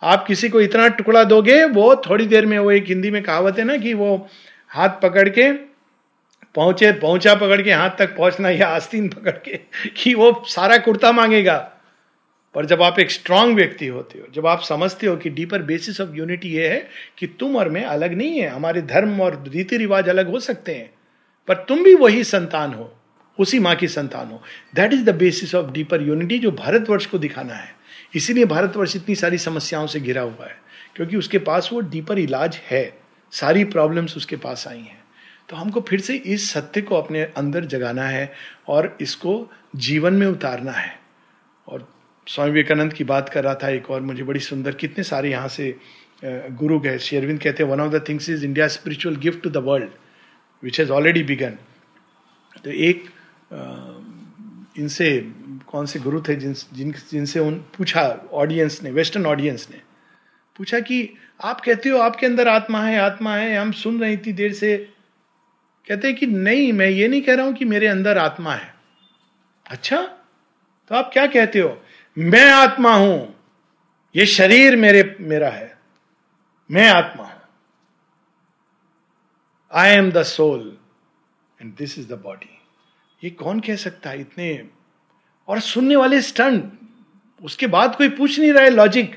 आप 0.03 0.25
किसी 0.27 0.49
को 0.49 0.61
इतना 0.61 0.87
टुकड़ा 0.87 1.23
दोगे, 1.23 1.63
वो 1.65 1.95
थोड़ी 1.95 2.25
देर 2.25 2.45
में, 2.45 2.57
वो 2.59 2.71
एक 2.71 2.87
हिंदी 2.87 3.11
में 3.11 3.21
कहावत 3.23 3.59
है 3.59 3.63
ना 3.63 3.77
कि 3.77 3.93
वो 3.93 4.27
हाथ 4.69 4.89
पकड़ 4.89 5.29
के 5.29 5.51
पहुँचे, 6.55 6.91
पहुँचा 6.91 7.35
पकड़ 7.35 7.61
के, 7.61 7.71
हाथ 7.71 7.89
तक 7.89 8.15
पहुँचना 8.17 8.49
या 8.49 8.67
आस्तीन 8.67 9.09
पकड़ 9.09 9.31
के, 9.31 9.59
कि 9.97 10.13
वो 10.13 10.43
सारा 10.47 10.77
कुर्ता 10.77 11.11
मांगेगा। 11.11 11.57
पर 12.55 12.65
जब 12.65 12.81
आप 12.81 12.99
एक 12.99 13.11
स्ट्रांग 13.11 13.55
व्यक्ति 13.55 13.87
होते 13.87 14.19
हो, 14.19 14.27
जब 14.33 14.47
आप 14.47 14.61
समझते 14.61 15.07
हो 15.07 15.15
कि 15.15 15.29
डीपर 15.29 15.61
बेसिस 15.61 16.01
ऑफ़ 16.01 16.09
यूनिटी 16.15 16.49
ये 16.49 16.67
है 16.67 16.87
कि 17.17 17.27
तुम 17.27 17.55
और 17.55 17.69
मैं 17.69 17.83
अलग 17.83 18.13
नहीं 18.13 18.39
है, 18.39 18.47
हमारे 18.47 18.81
धर्म 18.81 19.21
और 19.21 19.43
रीति 19.47 19.77
रिवाज 19.77 20.09
अलग 20.09 20.27
हो 20.27 20.39
सकते 20.39 20.75
हैं। 20.75 20.91
पर 21.47 21.63
तुम 21.67 21.83
भी 21.83 21.93
वही 21.95 22.23
संतान 22.23 22.73
हो, 22.73 22.91
उसी 23.39 23.59
माँ 23.59 23.75
की 23.75 23.87
संतान 23.87 24.27
हो। 24.27 24.41
That 24.75 24.93
is 24.93 25.03
the 25.03 25.15
basis 25.15 25.55
of 25.55 25.71
deeper 25.71 26.01
unity 26.01 26.39
जो 26.39 26.51
भारतवर्ष 26.53 27.05
को 27.05 27.17
दिखाना 27.19 27.53
है। 27.53 27.71
इसीलिए 28.15 28.45
भारतवर्ष 28.45 28.95
इतनी 28.95 29.15
सारी 29.15 29.37
समस्याओं 29.37 29.87
से 29.87 29.99
घिरा 29.99 30.21
हुआ 30.21 30.45
है, 30.45 30.55
क्योंकि 30.95 31.17
उसके 31.17 31.39
पास 31.39 31.69
वो 31.73 31.79
डीपर 31.81 32.19
इलाज 32.19 32.59
है, 32.63 32.93
सारी 33.33 33.63
प्रॉब्लम्स 33.65 34.17
उसके 34.17 34.35
पास 34.37 34.67
आई 34.67 34.79
हैं। 34.79 35.01
तो 35.49 35.55
हमको 35.55 35.81
फिर 35.81 35.99
से 35.99 36.15
इस 36.15 36.49
सत्य 36.51 36.81
को 36.81 36.95
अपने 36.95 37.23
अंदर 37.37 37.65
जगाना 37.65 38.03
है 38.03 38.31
और 38.67 38.97
इसको 39.01 39.51
जीवन 39.77 40.13
में 40.13 40.27
उतारना 40.27 40.71
है। 40.71 40.93
और 41.67 41.87
स्वामी 42.27 42.51
विवेकानंद 42.51 42.93
की 42.93 43.03
बात 43.03 43.29
कर 43.29 43.43
रहा 43.43 43.55
था 43.55 43.69
एक 43.69 43.89
और 43.91 44.01
मुझे 44.01 44.23
बड़ी 44.23 44.39
सुंदर, 44.39 44.71
कितने 44.73 45.03
सारे 45.03 45.31
यहाँ 45.31 45.47
से 45.47 45.75
गुरु 46.23 46.79
गए। 46.79 46.97
शेरविंद 46.99 47.39
कहते 47.39 47.63
हैं 47.63 47.69
one 47.71 47.81
of 47.81 47.91
the 47.91 48.03
things 48.09 48.29
is 48.29 48.45
India 48.45 48.67
spiritual 48.69 49.15
gift 49.15 49.43
to 49.43 49.49
the 49.49 49.63
world 49.65 49.89
which 50.63 50.79
has 50.79 50.91
already 50.91 51.23
begun 51.23 51.57
तो 52.63 52.69
एक 52.69 53.09
इनसे, 54.77 55.07
कौन 55.67 55.85
से 55.85 55.99
गुरु 55.99 56.21
थे 56.21 56.35
जिन 56.35 56.53
जिन, 56.73 56.93
जिनसे 57.11 57.39
उन 57.39 57.55
पूछा 57.77 58.01
ऑडियंस 58.33 58.81
ने 58.83 58.91
वेस्टर्न 58.91 59.25
ऑडियंस 59.25 59.67
ने, 59.71 59.77
पूछा 60.55 60.79
कि 60.79 61.09
आप 61.43 61.61
कहते 61.61 61.89
हो 61.89 61.97
आपके 61.99 62.25
अंदर 62.25 62.47
आत्मा 62.47 62.81
है 62.81 62.97
आत्मा 62.99 63.35
है, 63.35 63.57
हम 63.57 63.71
सुन 63.73 63.99
रहे 64.01 64.13
इतनी 64.13 64.33
देर 64.33 64.53
से। 64.53 64.77
कहते 65.87 66.07
हैं 66.07 66.15
कि 66.17 66.25
नहीं, 66.25 66.71
मैं 66.73 66.87
ये 66.87 67.07
नहीं 67.07 67.21
कह 67.21 67.35
रहा 67.35 67.45
हूँ 67.45 67.53
कि 67.53 67.65
मेरे 67.65 67.87
अंदर 67.87 68.17
आत्मा 68.17 68.53
है। 68.53 68.73
अच्छा 69.65 70.01
तो 70.91 70.95
आप 70.95 71.09
क्या 71.13 71.25
कहते 71.27 71.59
हो? 71.59 71.77
मैं 72.17 72.49
आत्मा 72.51 72.93
हूँ, 72.93 73.35
ये 74.15 74.25
शरीर 74.27 74.75
मेरे, 74.75 75.15
मेरा 75.21 75.49
है, 75.49 75.77
मैं 76.69 76.89
आत्मा 76.89 77.23
हूँ। 77.23 77.32
I 79.73 79.89
am 79.89 80.11
the 80.11 80.23
soul 80.23 80.61
and 81.61 81.73
this 81.75 81.97
is 81.99 82.07
the 82.07 82.19
body 82.23 82.49
ये 83.21 83.29
कौन 83.29 83.59
कह 83.59 83.75
सकता 83.75 84.09
है 84.09 84.19
इतने? 84.21 84.61
और 85.47 85.59
सुनने 85.61 85.95
वाले 85.95 86.21
स्टंट 86.21 86.71
उसके 87.41 87.67
बाद 87.67 87.95
कोई 87.95 88.09
पूछ 88.09 88.39
नहीं 88.39 88.51
रहा 88.53 88.63
है 88.63 88.69
लॉजिक 88.69 89.15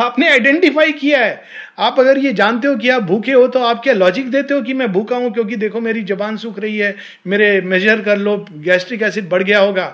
आपने 0.00 0.28
आइडेंटिफाई 0.30 0.92
किया 0.92 1.24
है। 1.24 1.42
आप 1.78 1.98
अगर 2.00 2.18
ये 2.18 2.32
जानते 2.32 2.68
हो 2.68 2.76
कि 2.76 2.88
आप 2.88 3.02
भूखे 3.02 3.32
हो 3.32 3.46
तो 3.48 3.60
आप 3.60 3.80
क्या 3.82 3.94
लॉजिक 3.94 4.30
देते 4.30 4.54
हो 4.54 4.62
कि 4.62 4.74
मैं 4.74 4.92
भूखा 4.92 5.16
हूँ 5.16 5.32
क्योंकि 5.32 5.56
देखो 5.56 5.80
मेरी 5.80 6.02
जबान 6.04 6.36
सूख 6.36 6.58
रही 6.58 6.76
है, 6.78 6.94
मेरे 7.26 7.60
मेजर 7.62 8.02
कर 8.02 8.18
लो 8.18 8.36
गैस्ट्रिक 8.52 9.02
एसिड 9.02 9.28
बढ़ 9.28 9.42
गया 9.42 9.58
होगा। 9.58 9.88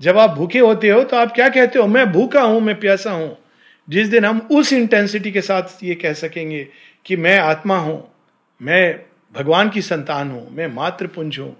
जब 0.00 0.18
आप 0.18 0.30
भूखे 0.30 0.58
होते 0.58 0.88
हो 0.88 1.02
तो 1.02 1.16
आप 1.16 1.32
क्या 1.32 1.48
कहते 1.48 1.78
हो? 1.78 1.86
मैं 1.86 2.10
भूखा 2.12 2.42
हूँ, 2.42 2.60
मैं 2.60 2.78
प्यासा 2.80 3.12
हूँ। 3.12 3.36
जिस 3.88 4.08
दिन 4.08 4.24
हम 4.24 4.38
उस 4.52 4.72
इंटेंसिटी 4.72 5.30
के 5.32 5.40
साथ 5.40 5.82
ये 5.84 5.94
कह 5.94 6.12
सकेंगे 6.14 6.66
कि 7.06 7.16
मैं 7.16 7.38
आत्मा 7.38 7.78
हूँ, 7.78 8.14
मैं 8.62 9.04
भगवान 9.34 9.70
की 9.70 9.82
संतान 9.82 10.30
हूँ, 10.30 10.50
मैं 10.50 10.66
मातृपुंज 10.66 11.38
हूँ, 11.38 11.56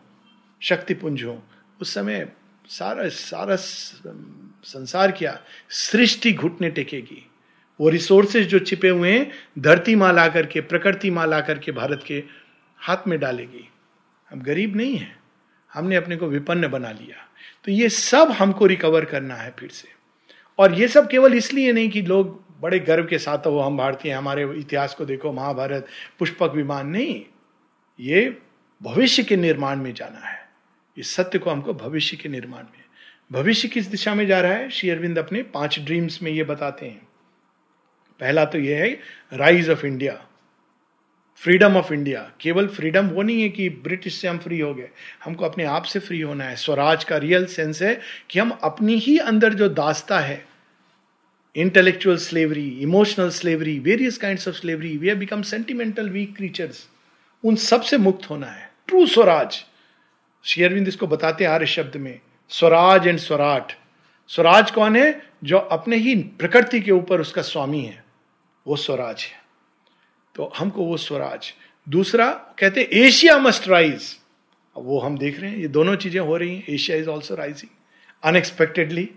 शक्तिपुंज 0.60 1.24
हूँ। 1.24 1.42
उस 1.80 1.94
समय 1.94 2.28
सारा 2.66 3.08
सारा 3.08 3.56
संसार 3.56 5.12
क्या? 5.12 5.38
सृष्टि 5.70 6.32
घुटने 6.32 6.70
टेकेगी। 6.70 7.24
वो 7.80 7.88
रिसोर्सेज 7.88 8.48
जो 8.48 8.58
छिपे 8.58 8.88
हुए 8.88 9.12
हैं, 9.12 9.30
धरती 9.58 9.94
माँ 9.96 10.12
ला 10.12 10.28
करके 10.28 10.60
प्रकृति 10.60 11.10
माँ 11.10 11.26
ला 11.26 11.40
करके 11.40 11.72
भारत 11.72 12.02
के 12.06 12.22
हाथ 12.78 13.08
में 13.08 13.18
डालेगी। 13.20 13.68
हम 14.30 14.40
गरीब 14.40 14.76
नहीं 14.76 14.96
हैं। 14.96 15.16
हमने 15.74 15.96
अपने 15.96 16.16
को 16.16 16.26
विपन्न 16.26 16.68
बना 16.68 16.90
लिया। 16.90 17.26
तो 17.64 17.72
ये 17.72 17.88
सब 17.88 18.30
हमको 18.30 18.66
रिकवर 18.66 19.04
करना 19.04 19.34
है 19.34 19.54
फिर 19.58 19.68
से। 19.68 19.88
और 20.58 20.74
ये 20.74 20.88
सब 20.88 21.08
केवल 21.08 21.34
इसलिए 21.34 21.72
नहीं 21.72 21.90
कि 21.90 22.02
लोग 22.02 22.47
बड़े 22.60 22.78
गर्व 22.78 23.06
के 23.06 23.18
साथ 23.18 23.38
हो 23.38 23.60
हम 23.60 23.76
भारतीय 23.76 24.12
हमारे 24.12 24.52
इतिहास 24.58 24.94
को 24.94 25.04
देखो, 25.04 25.32
महाभारत, 25.32 25.86
पुष्पक 26.18 26.52
विमान, 26.54 26.86
नहीं, 26.86 27.24
ये 28.00 28.38
भविष्य 28.82 29.22
के 29.22 29.36
निर्माण 29.36 29.76
में 29.76 29.94
जाना 29.94 30.28
है। 30.28 30.48
इस 30.96 31.14
सत्य 31.14 31.38
को 31.38 31.50
हमको 31.50 31.74
भविष्य 31.74 32.16
के 32.16 32.28
निर्माण 32.28 32.62
में। 32.62 32.84
भविष्य 33.32 33.68
किस 33.68 33.86
दिशा 33.86 34.14
में 34.14 34.26
जा 34.26 34.40
रहा 34.40 34.52
है? 34.52 34.70
श्री 34.70 34.90
अरविंद 34.90 35.18
अपने 35.18 35.42
पाँच 35.42 35.78
ड्रीम्स 35.78 36.22
में 36.22 36.32
ये 36.32 36.44
बताते 36.44 36.86
हैं। 36.86 37.08
पहला 38.20 38.44
तो 38.44 38.58
यह 38.58 38.78
है, 38.78 39.00
rise 39.32 39.70
of 39.70 39.86
India, 39.86 40.26
freedom 41.36 41.76
of 41.76 41.92
India. 41.92 42.32
केवल 42.40 42.68
फ्रीडम 42.68 43.08
वो 43.08 43.22
नहीं 43.22 43.42
है 43.42 43.48
कि 43.48 43.68
ब्रिटिश 43.68 44.14
से 44.14 44.28
हम 44.28 44.38
फ्री 44.38 44.60
हो 44.60 44.74
गए। 44.74 44.88
हमको 45.24 45.44
अपने 45.44 45.64
आप 45.64 45.82
से 45.82 45.98
फ्री 45.98 46.20
होना 46.20 46.44
है। 46.44 46.56
स्वराज 46.56 47.04
का 47.04 47.16
रियल 47.16 47.46
सेंस 47.46 47.82
है 47.82 48.00
कि 48.30 48.38
हम 48.38 48.50
अपनी 48.50 48.94
ही 48.94 49.18
अंदर 49.18 49.54
जो 49.54 49.68
दास्ता 49.68 50.20
है 50.20 50.47
intellectual 51.54 52.16
slavery 52.16 52.68
emotional 52.82 53.30
slavery 53.30 53.78
various 53.78 54.18
kind 54.18 54.38
of 54.48 54.54
slavery 54.56 54.96
we 54.96 55.08
have 55.08 55.16
become 55.16 55.42
sentimental 55.42 56.08
weak 56.10 56.36
creatures 56.36 56.86
उन 57.44 57.56
सबसे 57.56 57.98
मुक्त 57.98 58.30
होना 58.30 58.46
है। 58.46 58.70
ट्रू 58.86 59.06
स्वराज। 59.06 59.64
शेयरविंद 60.44 60.88
इसको 60.88 61.06
बताते 61.06 61.44
आर्य 61.44 61.66
शब्द 61.66 61.96
में। 61.96 62.20
स्वराज 62.50 63.06
एंड 63.06 63.18
स्वराट। 63.18 63.72
स्वराज 64.30 64.70
कौन 64.70 64.96
है? 64.96 65.22
जो 65.44 65.58
अपने 65.58 65.96
ही 65.96 66.14
प्रकृति 66.14 66.80
के 66.80 66.92
ऊपर 66.92 67.20
उसका 67.20 67.42
स्वामी 67.42 67.80
है। 67.80 68.04
वो 68.66 68.76
स्वराज 68.76 69.22
है। 69.22 69.42
तो 70.34 70.52
हमको 70.58 70.84
वो 70.84 70.96
स्वराज। 70.96 71.52
दूसरा, 71.86 72.30
कहते 72.58 72.80
हैं 72.80 72.88
एशिया 72.88 73.38
मस्ट 73.38 73.68
राइज 73.68 74.16
वो 74.76 74.98
हम 75.00 75.18
देख 75.18 75.40
रहे 75.40 75.50
हैं, 75.50 75.58
ये 75.58 75.68
दोनों 75.68 75.96
चीज़ें 75.96 76.20
हो 76.20 76.36
रही 76.36 76.54
हैं। 76.56 76.64
Asia 76.68 76.96
is 76.96 77.08
also 77.08 77.34
rising 77.34 77.70
unexpectedly 78.22 79.08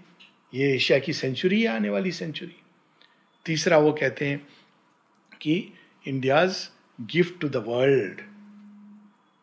ये 0.53 0.75
एशिया 0.75 0.99
की 0.99 1.13
सेंचुरी 1.13 1.61
है 1.61 1.67
आने 1.67 1.89
वाली 1.89 2.11
सेंचुरी 2.11 2.55
तीसरा 3.45 3.77
वो 3.77 3.91
कहते 3.91 4.25
हैं 4.25 4.47
कि 5.41 5.73
India's 6.07 6.69
gift 7.01 7.41
to 7.41 7.49
the 7.49 7.55
world 7.55 8.21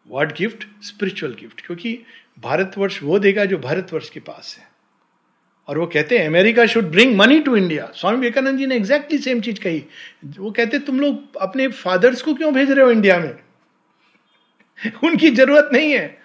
word 0.08 0.32
gift 0.32 0.84
spiritual 0.84 1.32
gift 1.32 1.66
क्योंकि 1.66 2.02
भारतवर्ष 2.40 3.02
वो 3.02 3.18
देगा 3.18 3.44
जो 3.44 3.58
भारतवर्ष 3.58 4.10
के 4.10 4.20
पास 4.20 4.56
है। 4.60 4.68
और 5.68 5.78
वो 5.78 5.86
कहते 5.86 6.18
हैं 6.18 6.26
America 6.26 6.66
should 6.66 6.84
bring 6.84 7.16
money 7.16 7.40
to 7.40 7.56
India 7.56 7.92
Swami 7.94 8.16
Vivekananda 8.16 8.58
ji 8.58 8.66
ने 8.66 8.76
एग्जैक्टली 8.76 9.18
सेम 9.18 9.40
चीज़ 9.40 9.60
कही। 9.60 9.84
वो 10.38 10.50
कहते 10.50 10.78
तुम 10.78 11.00
लोग 11.00 11.36
अपने 11.36 11.68
फादर्स 11.68 12.22
को 12.22 12.34
क्यों 12.34 12.54
भेज 12.54 12.70
रहे 12.70 12.84
हो 12.84 12.90
इंडिया 12.90 13.18
में? 13.18 13.38
उनकी 15.04 15.30
ज़रूरत 15.30 15.68
नहीं 15.72 15.92
है। 15.92 16.18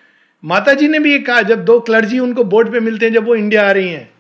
माता 0.46 0.74
जी 0.74 0.88
ने 0.88 1.00
भी 1.00 1.12
ये 1.12 1.20
कहा, 1.20 1.42
जब 1.42 1.66
दो 1.66 1.80
क्लर्जी 1.80 2.20
उनको 2.20 2.44
बोर्ड 2.44 2.72
पे 2.72 2.80
मिलते 2.80 3.06
हैं, 3.06 3.14
जब 3.14 3.24
वो 3.24 3.36
इंडिया 3.36 3.70
आ 3.70 3.72
रही 3.72 3.90
हैं। 3.90 4.13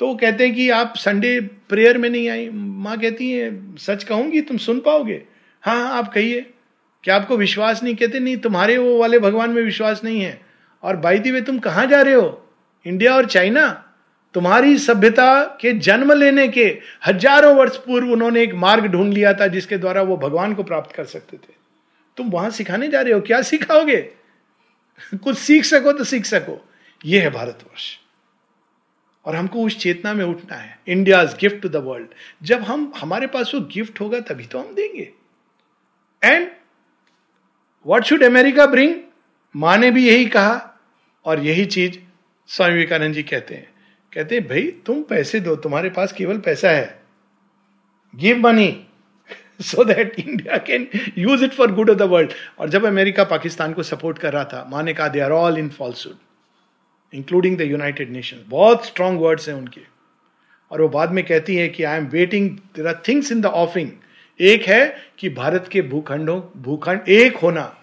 तो 0.00 0.06
वो 0.06 0.14
कहते 0.14 0.46
हैं 0.46 0.54
कि 0.54 0.70
आप 0.70 0.94
संडे 0.96 1.40
प्रेयर 1.40 1.98
में 1.98 2.10
नहीं 2.10 2.28
आई। 2.28 2.50
माँ 2.52 3.00
कहती 3.00 3.32
है, 3.32 3.76
सच 3.76 4.04
कहूँगी, 4.04 4.40
तुम 4.40 4.56
सुन 4.56 4.80
पाओगे? 4.80 5.22
हाँ 5.62 5.76
हाँ 5.76 5.98
आप 5.98 6.12
कहिए। 6.12 6.50
क्या 7.04 7.16
आपको 7.16 7.36
विश्वास 7.36 7.82
नहीं? 7.82 7.96
कहते, 7.96 8.20
नहीं, 8.20 8.36
तुम्हारे 8.36 8.78
वो 8.78 8.98
वाले 8.98 9.18
भगवान 9.18 9.50
में 9.50 9.62
विश्वास 9.62 10.04
नहीं 10.04 10.20
है। 10.20 10.40
और 10.82 10.96
बाई 10.96 11.18
दी 11.18 11.40
तुम 11.40 11.58
कहाँ 11.58 11.86
जा 11.86 12.02
रहे 12.02 12.14
हो? 12.14 12.50
इंडिया 12.86 13.16
और 13.16 13.26
चाइना? 13.26 13.84
तुम्हारी 14.34 14.78
सभ्यता 14.78 15.44
के 15.44 15.72
जन्म 15.72 16.12
लेने 16.12 16.48
के 16.48 16.78
हज़ारों 17.06 17.56
वर्ष 17.56 17.76
पूर्व 17.76 18.12
उन्होंने 18.12 18.42
एक 18.42 18.54
मार्ग 18.54 18.86
ढूंढ 18.86 19.14
लिया 19.14 19.34
था, 19.34 19.46
जिसके 19.46 19.78
द्वारा 19.78 20.02
वो 20.02 20.16
भगवान 20.16 20.54
को 20.54 20.62
प्राप्त 20.62 20.96
कर 20.96 21.04
सकते 21.04 21.36
थे। 21.36 21.54
तुम 22.16 22.30
वहाँ 22.30 22.50
सिखाने 22.50 22.88
जा 22.88 23.00
रहे 23.00 23.12
हो? 23.12 23.20
क्या 23.20 23.42
सिखाओगे? 23.42 23.96
कुछ 25.24 25.38
सीख 25.38 25.64
सको 25.64 25.92
तो 25.92 26.04
सीख 26.04 26.24
सको। 26.24 26.68
ये 27.04 27.20
है 27.20 27.30
भारतवर्ष। 27.30 28.00
और 29.26 29.36
हमको 29.36 29.62
उस 29.62 29.78
चेतना 29.78 30.14
में 30.14 30.24
उठना 30.24 30.56
है। 30.56 30.78
India 30.88 31.22
gift 31.24 31.60
to 31.62 31.68
the 31.68 31.76
world 31.76 32.08
जब 32.42 32.62
हम, 32.62 32.92
हमारे 32.96 33.26
पास 33.26 33.52
वो 33.54 33.60
गिफ्ट 33.60 34.00
होगा, 34.00 34.20
तभी 34.20 34.46
तो 34.46 34.58
हम 34.58 34.74
देंगे। 34.74 35.10
And 36.22 36.48
what 37.86 38.04
should 38.04 38.22
America 38.22 38.66
bring 38.66 38.94
माँ 39.54 39.76
ने 39.78 39.90
भी 39.90 40.08
यही 40.08 40.26
कहा, 40.26 40.66
और 41.24 41.40
यही 41.40 41.64
चीज़ 41.64 41.98
स्वामी 42.48 42.72
विवेकानंद 42.72 43.14
जी 43.14 43.22
कहते 43.22 43.54
हैं। 43.54 43.68
कहते 44.12 44.34
हैं, 44.34 44.46
भाई, 44.48 44.62
तुम 44.86 45.02
पैसे 45.02 45.40
दो, 45.40 45.56
तुम्हारे 45.56 45.90
पास 45.90 46.12
केवल 46.12 46.38
पैसा 46.38 46.70
है। 46.70 47.02
Give 48.14 48.38
money 48.38 48.86
so 49.60 49.84
that 49.84 50.18
India 50.20 50.58
can 50.58 50.88
use 51.18 51.44
it 51.44 51.52
for 51.52 51.72
good 51.72 51.90
of 51.90 51.98
the 51.98 52.02
world 52.02 52.32
और 52.58 52.68
जब 52.68 52.84
अमेरिका 52.84 53.24
पाकिस्तान 53.24 53.72
को 53.72 53.82
सपोर्ट 53.82 54.18
कर 54.18 54.32
रहा 54.32 54.44
था, 54.44 54.66
माँ 54.70 54.82
ने 54.82 54.94
कहा 54.94 55.08
they 55.08 55.20
are 55.20 55.30
all 55.30 55.58
in 55.58 55.68
falsehood 55.68 56.16
including 57.14 57.58
the 57.58 57.60
United 57.60 58.10
Nation 58.10 58.36
बहुत 58.48 58.86
स्ट्रॉन्ग 58.86 59.20
वर्ड्स 59.20 59.48
हैं 59.48 59.56
उनके। 59.56 59.80
और 60.70 60.82
वो 60.82 60.88
बाद 60.88 61.10
में 61.10 61.24
कहती 61.24 61.56
है 61.56 61.68
कि 61.68 61.84
I 61.84 61.98
am 61.98 62.06
waiting 62.06 62.50
there 62.50 62.86
are 62.86 63.02
things 63.08 63.32
in 63.32 63.40
the 63.40 63.46
offing 63.46 63.90
एक 64.40 64.62
है 64.62 64.96
कि 65.18 65.28
भारत 65.28 65.68
के 65.72 65.82
भूखंडों, 65.82 66.40
भूखंड, 66.56 67.00
एक 67.08 67.36
होना। 67.36 67.76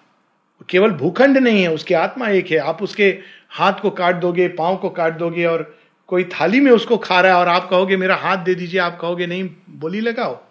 केवल 0.70 0.92
भूखंड 0.92 1.38
नहीं 1.38 1.62
है, 1.62 1.74
उसकी 1.74 1.94
आत्मा 1.94 2.30
एक 2.30 2.52
है। 2.52 2.58
आप 2.58 2.84
उसके 2.84 3.20
हाथ 3.50 3.74
को 3.74 3.90
काट 3.90 4.16
दोगे, 4.16 4.48
पाँव 4.48 4.78
को 4.78 4.90
काट 4.90 5.14
दोगे 5.14 5.46
और 5.46 5.80
कोई 6.08 6.24
थाली 6.24 6.60
में 6.60 6.72
उसको 6.72 6.98
खा 6.98 7.22
रहा 7.22 7.32
है 7.32 7.38
और 7.38 7.48
आप 7.48 7.70
कहोगे, 7.70 7.98
मेरा 7.98 8.16
हाथ 8.16 8.38
दे 8.38 8.56
दीजिए, 8.56 8.80
आप 8.80 9.00
कहोगे, 9.02 9.28
नहीं, 9.28 9.50
बोली 9.70 10.02
लगाओ। 10.02 10.44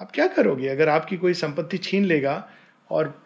आप 0.00 0.10
क्या 0.14 0.26
करोगे? 0.26 0.68
अगर 0.68 0.88
आपकी 0.88 1.16
कोई 1.16 1.34
संपत्ति 1.34 1.78
छीन 1.78 2.04
लेगा 2.04 2.48
और 2.90 3.22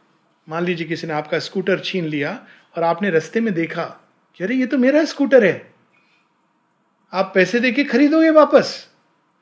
मान 0.49 0.65
लीजिए 0.65 0.87
किसी 0.87 1.07
ने 1.07 1.13
आपका 1.13 1.39
स्कूटर 1.39 1.79
छीन 1.79 2.05
लिया 2.05 2.47
और 2.77 2.83
आपने 2.83 3.11
रस्ते 3.11 3.41
में 3.41 3.55
देखा 3.55 4.06
कि 4.37 4.45
अरे, 4.45 4.55
ये 4.55 4.67
तो 4.67 4.79
मेरा 4.79 5.05
स्कूटर 5.05 5.45
है। 5.45 5.73
आप 7.13 7.33
पैसे 7.35 7.61
देके 7.61 7.85
खरीदोगे 7.85 8.31
वापस। 8.31 8.89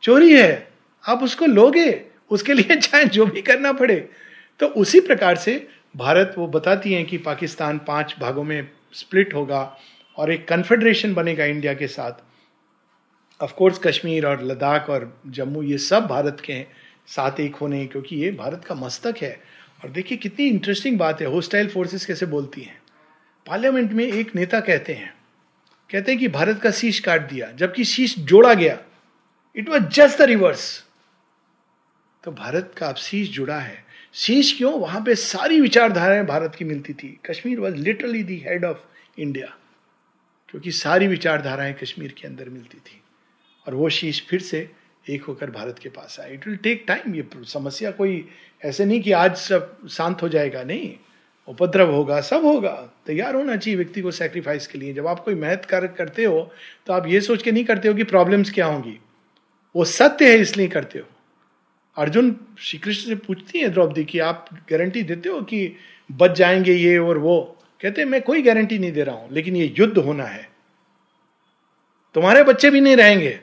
चोरी 0.02 0.40
है। 0.40 0.68
आप 1.08 1.22
उसको 1.22 1.46
लोगे। 1.46 2.04
उसके 2.30 2.54
लिए 2.54 2.76
चाहे 2.80 3.04
जो 3.04 3.26
भी 3.26 3.42
करना 3.42 3.72
पड़े। 3.72 4.08
तो 4.60 4.66
उसी 4.66 5.00
प्रकार 5.00 5.36
से 5.36 5.68
भारत 5.96 6.34
वो 6.38 6.46
बताती 6.46 6.92
हैं 6.92 7.06
कि 7.06 7.18
पाकिस्तान 7.18 7.78
पाँच 7.78 8.16
भागों 8.20 8.44
में 8.44 8.70
स्प्लिट 8.92 9.34
होगा 9.34 9.78
और 10.16 10.32
एक 10.32 10.48
कन्फेडरेशन 10.48 11.14
बनेगा 11.14 11.44
इंडिया 11.44 11.74
के 11.74 11.86
साथ। 11.86 12.12
ऑफकोर्स 13.42 13.78
कश्मीर 13.78 14.26
और 14.26 14.44
लद्दाख 14.44 14.90
और 14.90 15.22
जम्मू 15.26 15.62
ये 15.62 15.78
सब 15.78 16.06
भारत 16.06 16.42
के 16.44 16.52
हैं। 16.52 16.72
साथ 17.06 17.40
एक 17.40 17.56
होने 17.56 17.86
क्योंकि 17.86 18.16
ये 18.16 18.30
भारत 18.30 18.64
का 18.64 18.74
मस्तक 18.74 19.14
है। 19.22 19.42
और 19.84 19.90
देखिए, 19.90 20.18
कितनी 20.18 20.46
इंटरेस्टिंग 20.46 20.98
बात 20.98 21.20
है। 21.20 21.26
होस्टाइल 21.26 21.68
फोर्सेस 21.68 22.06
कैसे 22.06 22.26
बोलती 22.26 22.62
हैं? 22.62 22.83
पार्लियामेंट 23.46 23.92
में 23.92 24.04
एक 24.04 24.34
नेता 24.36 24.60
कहते 24.60 24.92
हैं 24.94 25.12
कहते 25.90 26.12
हैं 26.12 26.20
कि 26.20 26.28
भारत 26.28 26.60
का 26.62 26.70
शीश 26.70 26.98
काट 27.00 27.20
दिया, 27.20 27.50
जबकि 27.52 27.84
शीश 27.84 28.18
जोड़ा 28.18 28.54
गया। 28.54 28.78
It 29.56 29.68
was 29.68 29.82
just 29.82 30.18
the 30.18 30.22
reverse 30.22 30.84
तो 32.24 32.30
भारत 32.32 32.74
का 32.76 32.88
अब 32.88 32.96
शीश 32.96 33.28
जुड़ा 33.30 33.58
है। 33.58 33.84
शीश 34.14 34.52
क्यों? 34.58 34.72
वहाँ 34.80 35.00
पे 35.00 35.14
सारी 35.14 35.60
विचारधाराएँ 35.60 36.24
भारत 36.26 36.54
की 36.54 36.64
मिलती 36.64 36.92
थी। 36.92 37.18
Kashmir 37.26 37.60
was 37.60 37.74
literally 37.74 38.22
the 38.22 38.38
head 38.46 38.64
of 38.64 38.78
India 39.18 39.46
क्योंकि 40.48 40.70
सारी 40.72 41.06
विचारधाराएँ 41.06 41.74
कश्मीर 41.74 42.14
के 42.18 42.28
अंदर 42.28 42.48
मिलती 42.48 42.78
थी। 42.78 43.00
और 43.66 43.74
वो 43.74 43.88
शीश 43.88 44.26
फिर 44.28 44.40
से 44.40 44.68
एक 45.10 45.24
होकर 45.24 45.50
भारत 45.50 45.78
के 45.78 45.88
पास 45.88 46.16
आए 46.20 46.32
इट 46.34 46.46
विल 46.46 46.56
टेक 46.56 46.84
टाइम 46.88 47.14
ये 47.14 47.28
समस्या 47.44 47.90
कोई 47.90 48.28
ऐसे 48.64 48.84
नहीं 48.84 49.00
कि 49.02 49.12
आज 49.12 49.36
सब 49.36 49.88
शांत 49.88 50.22
हो 50.22 50.28
जाएगा, 50.28 50.62
नहीं। 50.62 50.96
उपद्रव 51.48 51.90
होगा, 51.90 52.20
सब 52.20 52.44
होगा। 52.44 52.72
तैयार 53.06 53.34
होना 53.34 53.56
चाहिए 53.56 53.76
व्यक्ति 53.76 54.00
को 54.00 54.10
सेक्रीफाइस 54.10 54.66
के 54.66 54.78
लिए। 54.78 54.92
जब 54.92 55.06
आप 55.06 55.20
कोई 55.20 55.34
मेहनत 55.34 55.64
कार्य 55.64 55.88
करते 55.88 56.24
हो 56.24 56.40
तो 56.86 56.92
आप 56.92 57.06
ये 57.06 57.20
सोच 57.20 57.42
के 57.42 57.52
नहीं 57.52 57.64
करते 57.64 57.88
हो 57.88 57.94
कि 57.94 58.04
प्रॉब्लम्स 58.04 58.50
क्या 58.50 58.66
होंगी। 58.66 58.98
वो 59.74 59.84
सत्य 59.84 60.30
है, 60.30 60.38
इसलिए 60.38 60.68
करते 60.68 60.98
हो। 60.98 61.06
अर्जुन 61.96 62.36
श्री 62.58 62.78
कृष्ण 62.78 63.08
से 63.08 63.14
पूछती 63.16 63.58
है, 63.58 63.68
द्रौपदी, 63.68 64.04
कि 64.04 64.18
आप 64.18 64.46
गारंटी 64.70 65.02
देते 65.02 65.28
हो 65.28 65.40
कि 65.42 65.76
बच 66.12 66.30
जाएँगे 66.30 66.72
ये 66.72 66.96
और 66.98 67.18
वो? 67.18 67.40
कहते 67.80 68.00
हैं, 68.00 68.08
मैं 68.08 68.20
कोई 68.22 68.42
गारंटी 68.42 68.78
नहीं 68.78 68.92
दे 68.92 69.02
रहा 69.02 69.14
हूँ, 69.14 69.28
लेकिन 69.32 69.56
ये 69.56 69.74
युद्ध 69.78 69.98
होना 69.98 70.24
है। 70.24 70.48
तुम्हारे 72.14 72.42
बच्चे 72.42 72.70
भी 72.70 72.80
नहीं 72.80 72.96
रहेंगे। 72.96 73.38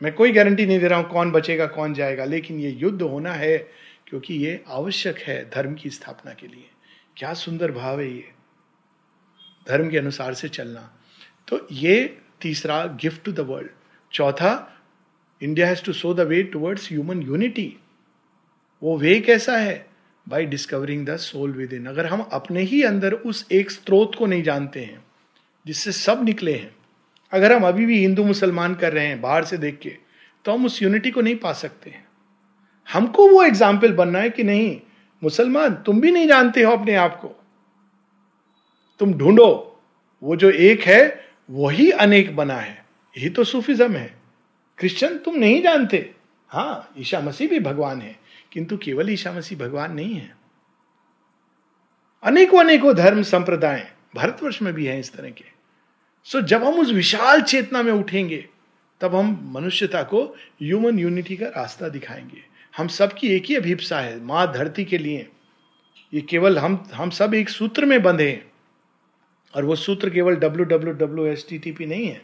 मैं 0.00 0.12
कोई 0.12 0.32
गारंटी 0.32 0.66
नहीं 0.66 0.78
दे 0.80 0.88
रहा 0.88 0.98
हूँ, 0.98 1.08
कौन 1.10 1.30
बचेगा, 1.32 1.66
कौन 1.66 1.94
जाएगा, 1.94 2.24
लेकिन 2.24 2.60
ये 2.60 2.70
युद्ध 2.70 3.02
होना 3.02 3.32
है, 3.32 3.58
क्योंकि 4.06 4.34
ये 4.36 4.60
आवश्यक 4.68 5.18
है 5.18 5.38
धर्म 5.50 5.74
की 5.74 5.90
स्थापना 5.90 6.32
के 6.32 6.46
लिए। 6.46 6.68
क्या 7.16 7.32
सुंदर 7.34 7.70
भाव 7.72 8.00
है 8.00 8.08
ये। 8.08 8.24
धर्म 9.66 9.88
के 9.90 9.98
अनुसार 9.98 10.34
से 10.34 10.48
चलना। 10.48 10.80
तो 11.48 11.66
ये 11.72 12.18
तीसरा 12.40 12.84
गिफ्ट 13.00 13.24
टू 13.24 13.32
द 13.32 13.40
वर्ल्ड 13.40 13.68
चौथा 14.12 14.52
India 15.40 15.66
has 15.66 15.84
to 15.84 15.92
show 15.92 16.12
the 16.14 16.20
way 16.20 16.42
towards 16.42 16.88
human 16.92 17.22
unity 17.22 17.76
वो 18.82 18.96
वे 18.98 19.18
कैसा 19.20 19.56
है? 19.56 19.86
By 20.26 20.46
discovering 20.46 21.06
the 21.06 21.16
soul 21.18 21.52
within 21.72 21.86
अगर 21.86 22.06
हम 22.06 22.20
अपने 22.32 22.62
ही 22.62 22.82
अंदर 22.82 23.12
उस 23.12 23.46
एक 23.52 23.70
स्रोत 23.70 24.14
को 24.14 24.26
नहीं 24.26 24.42
जानते 24.42 24.80
हैं, 24.80 25.04
जिससे 25.66 25.92
सब 25.92 26.24
निकले 26.24 26.54
हैं, 26.54 26.74
अगर 27.32 27.52
हम 27.52 27.66
अभी 27.66 27.86
भी 27.86 27.98
हिंदू 28.00 28.24
मुसलमान 28.24 28.74
कर 28.74 28.92
रहे 28.92 29.06
हैं, 29.06 29.20
बाहर 29.20 29.44
से 29.44 29.58
देख 29.58 29.78
के 29.78 29.96
तो 30.44 30.52
हम 30.52 30.66
उस 30.66 30.82
यूनिटी 30.82 31.10
को 31.10 31.20
नहीं 31.20 31.36
पा 31.38 31.52
सकते 31.54 31.90
हैं। 31.90 32.04
हमको 32.88 33.28
वो 33.28 33.42
एग्ज़ाम्पल 33.44 33.92
बनना 33.94 34.18
है 34.18 34.30
कि 34.30 34.44
नहीं 34.44 34.80
मुसलमान, 35.22 35.74
तुम 35.74 36.00
भी 36.00 36.10
नहीं 36.10 36.28
जानते 36.28 36.62
हो 36.62 36.72
अपने 36.72 36.94
आप 36.94 37.20
को। 37.20 37.28
तुम 38.98 39.14
ढूंढो, 39.14 39.80
वो 40.22 40.36
जो 40.36 40.50
एक 40.50 40.80
है, 40.80 41.28
वही 41.50 41.90
अनेक 41.90 42.36
बना 42.36 42.54
है। 42.54 42.86
यही 43.18 43.30
तो 43.30 43.44
सूफिज्म 43.44 43.92
है। 43.92 44.16
क्रिश्चियन, 44.78 45.18
तुम 45.18 45.36
नहीं 45.36 45.62
जानते। 45.62 46.14
हाँ 46.48 46.92
ईशा 46.98 47.20
मसीह 47.20 47.48
भी 47.48 47.60
भगवान 47.60 48.00
है, 48.00 48.16
किंतु 48.52 48.76
केवल 48.76 49.10
ईशा 49.10 49.32
मसीह 49.32 49.58
भगवान 49.58 49.92
नहीं 49.92 50.14
है। 50.14 50.36
अनेकों 52.22 52.60
अनेकों 52.60 52.94
धर्म 52.94 53.22
संप्रदाय 53.22 53.92
भारतवर्ष 54.16 54.62
में 54.62 54.74
भी 54.74 54.86
है 54.86 55.00
इस 55.00 55.12
तरह 55.12 55.30
के। 55.30 55.44
सो 56.24 56.40
जब 56.40 56.64
हम 56.64 56.74
उस 56.74 56.92
विशाल 56.92 57.42
चेतना 57.42 57.82
में 57.82 57.92
उठेंगे, 57.92 58.48
तब 59.00 59.14
हम 59.14 59.52
मनुष्यता 59.54 60.02
को 60.02 60.24
ह्यूमन 60.62 60.98
यूनिटी 60.98 61.36
का 61.36 61.46
रास्ता 61.46 61.88
दिखाएँगे। 61.88 62.55
हम 62.76 62.88
सब 62.88 63.12
की 63.12 63.28
एक 63.28 63.44
ही 63.44 63.54
अभिप्सा 63.56 64.00
है, 64.00 64.20
माँ 64.20 64.52
धरती 64.52 64.84
के 64.84 64.98
लिए। 64.98 65.28
ये 66.12 66.20
केवल 66.20 66.58
हम 66.58 66.84
हम 66.94 67.10
सब 67.10 67.34
एक 67.34 67.48
सूत्र 67.48 67.84
में 67.84 68.02
बंधे 68.02 68.28
हैं। 68.30 68.44
और 69.54 69.64
वो 69.64 69.76
सूत्र 69.76 70.10
केवल 70.10 70.36
W 70.36 70.64
W 70.66 70.92
W 70.94 71.26
S 71.26 71.46
T 71.48 71.58
T 71.58 71.72
P 71.72 71.86
नहीं 71.86 72.06
है, 72.06 72.20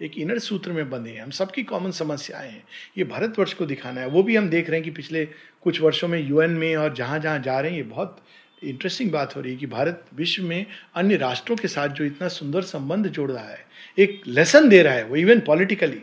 एक 0.00 0.18
इनर 0.18 0.38
सूत्र 0.38 0.72
में 0.72 0.88
बंधे 0.90 1.10
हैं। 1.10 1.22
हम 1.22 1.30
सबकी 1.30 1.62
कॉमन 1.62 1.90
समस्याएँ 1.90 2.50
हैं। 2.50 2.64
ये 2.98 3.04
भारतवर्ष 3.04 3.52
को 3.54 3.66
दिखाना 3.66 4.00
है। 4.00 4.08
वो 4.08 4.22
भी 4.22 4.36
हम 4.36 4.48
देख 4.48 4.70
रहे 4.70 4.76
हैं 4.76 4.84
कि 4.84 4.90
पिछले 4.90 5.24
कुछ 5.62 5.80
वर्षों 5.80 6.08
में 6.08 6.18
यूएन 6.20 6.50
में 6.50 6.74
और 6.76 6.94
जहाँ 6.94 7.18
जहाँ 7.18 7.38
जा 7.38 7.58
रहे 7.60 7.70
हैं, 7.70 7.76
ये 7.76 7.82
बहुत 7.84 8.22
इंटरेस्टिंग 8.62 9.10
बात 9.12 9.36
हो 9.36 9.40
रही 9.40 9.52
है 9.52 9.58
कि 9.58 9.66
भारत 9.66 10.04
विश्व 10.14 10.42
में 10.42 10.64
अन्य 10.94 11.16
राष्ट्रों 11.16 11.56
के 11.56 11.68
साथ 11.68 11.88
जो 11.88 12.04
इतना 12.04 12.28
सुंदर 12.28 12.62
संबंध 12.62 13.08
जोड़ 13.08 13.30
रहा 13.32 13.44
है, 13.44 13.66
एक 13.98 14.22
लेसन 14.26 14.68
दे 14.68 14.82
रहा 14.82 14.94
है 14.94 15.04
वो 15.04 15.16
इवन 15.16 15.40
पॉलिटिकली 15.40 16.02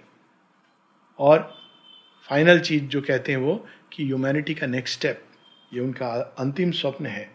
और 1.19 1.60
फाइनल 2.29 2.59
चीज़ 2.59 2.83
जो 2.83 3.01
कहते 3.01 3.31
हैं 3.31 3.39
वो 3.39 3.67
कि 3.93 4.05
ह्यूमैनिटी 4.05 4.53
का 4.53 4.67
नेक्स्ट 4.67 4.99
स्टेप 4.99 5.23
ये 5.73 5.79
उनका 5.79 6.35
अंतिम 6.39 6.71
स्वप्न 6.71 7.05
है। 7.05 7.31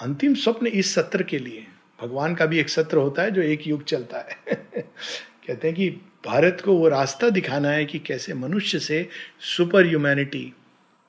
अंतिम 0.00 0.34
स्वप्न 0.34 0.66
इस 0.66 0.94
सत्र 0.94 1.22
के 1.22 1.38
लिए। 1.38 1.66
भगवान 2.02 2.34
का 2.34 2.46
भी 2.46 2.58
एक 2.58 2.68
सत्र 2.68 2.96
होता 2.96 3.22
है 3.22 3.30
जो 3.30 3.42
एक 3.42 3.66
युग 3.66 3.84
चलता 3.84 4.18
है। 4.18 4.54
कहते 5.46 5.68
हैं 5.68 5.76
कि 5.76 5.90
भारत 6.26 6.62
को 6.64 6.74
वो 6.74 6.88
रास्ता 6.88 7.30
दिखाना 7.30 7.68
है 7.68 7.84
कि 7.84 7.98
कैसे 7.98 8.34
मनुष्य 8.34 8.78
से 8.78 9.08
super 9.40 9.86
humanity 9.86 10.52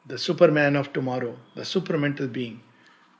the 0.08 0.16
superman 0.52 0.78
of 0.78 0.88
tomorrow 0.94 1.46
the 1.58 1.64
supermental 1.98 2.28
being 2.28 2.58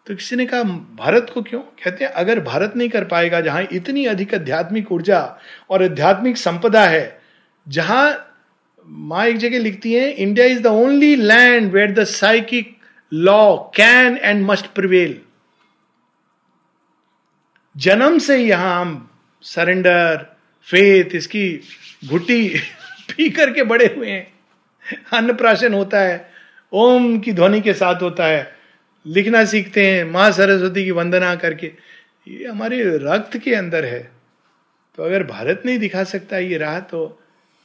तो 0.08 0.16
किसी 0.16 0.36
ने 0.36 0.46
कहा, 0.46 0.64
भारत 0.64 1.32
को 1.34 1.42
क्यों? 1.42 1.62
कहते 1.62 2.06
हैं, 2.06 2.12
अगर 2.12 2.40
भारत 2.40 2.74
नहीं 2.76 2.90
कर 2.90 3.06
पाएगा, 3.06 3.42
जहाँ 3.42 3.68
इतनी 3.74 4.06
अधिक 4.06 4.36
आध्यात्मिक 4.36 4.92
ऊर्जा 4.92 5.38
और 5.70 5.84
आध्यात्मिक 5.84 6.38
संपदा 6.38 6.86
है, 6.86 7.22
जहाँ 7.68 8.27
माँ 8.88 9.26
एक 9.26 9.38
जगह 9.38 9.60
लिखती 9.60 9.94
है 9.94 10.12
India 10.12 10.46
is 10.46 10.62
the 10.62 10.68
only 10.68 11.16
land 11.16 11.72
where 11.72 11.92
the 11.92 12.04
psychic 12.04 12.76
law 13.14 13.58
can 13.58 14.18
and 14.18 14.46
must 14.46 14.66
prevail 14.66 15.22
जन्म 17.78 18.18
से 18.18 18.38
यहाँ 18.38 18.82
हम 18.82 19.10
सरेंडर 19.42 20.18
फेथ 20.68 21.16
इसकी 21.16 21.60
घुट्टी 22.08 22.50
पी 23.18 23.30
करके 23.30 23.64
बड़े 23.64 23.86
हुए 23.98 24.10
हैं। 24.10 24.34
अन्न 25.14 25.34
प्राशन 25.34 25.74
होता 25.74 26.00
है, 26.00 26.30
ओम 26.74 27.20
की 27.20 27.34
ध्वनि 27.34 27.62
के 27.62 27.74
साथ 27.74 28.02
होता 28.02 28.26
है, 28.26 28.56
लिखना 29.06 29.46
सीखते 29.46 29.86
हैं, 29.86 30.04
माँ 30.06 30.32
सरस्वती 30.32 30.84
की 30.84 30.92
वंदना 30.92 31.36
करके। 31.36 31.72
ये 32.28 32.48
हमारे 32.48 32.84
रक्त 32.84 33.38
के 33.38 33.56
अंदर 33.56 33.86
है। 33.86 34.12
तो 34.96 35.04
अगर 35.04 35.24
भारत 35.24 35.62
नहीं 35.66 35.80
दिखा 35.80 36.04
सकता 36.04 36.38
ये 36.38 36.58
राह 36.58 36.80
तो 36.80 37.24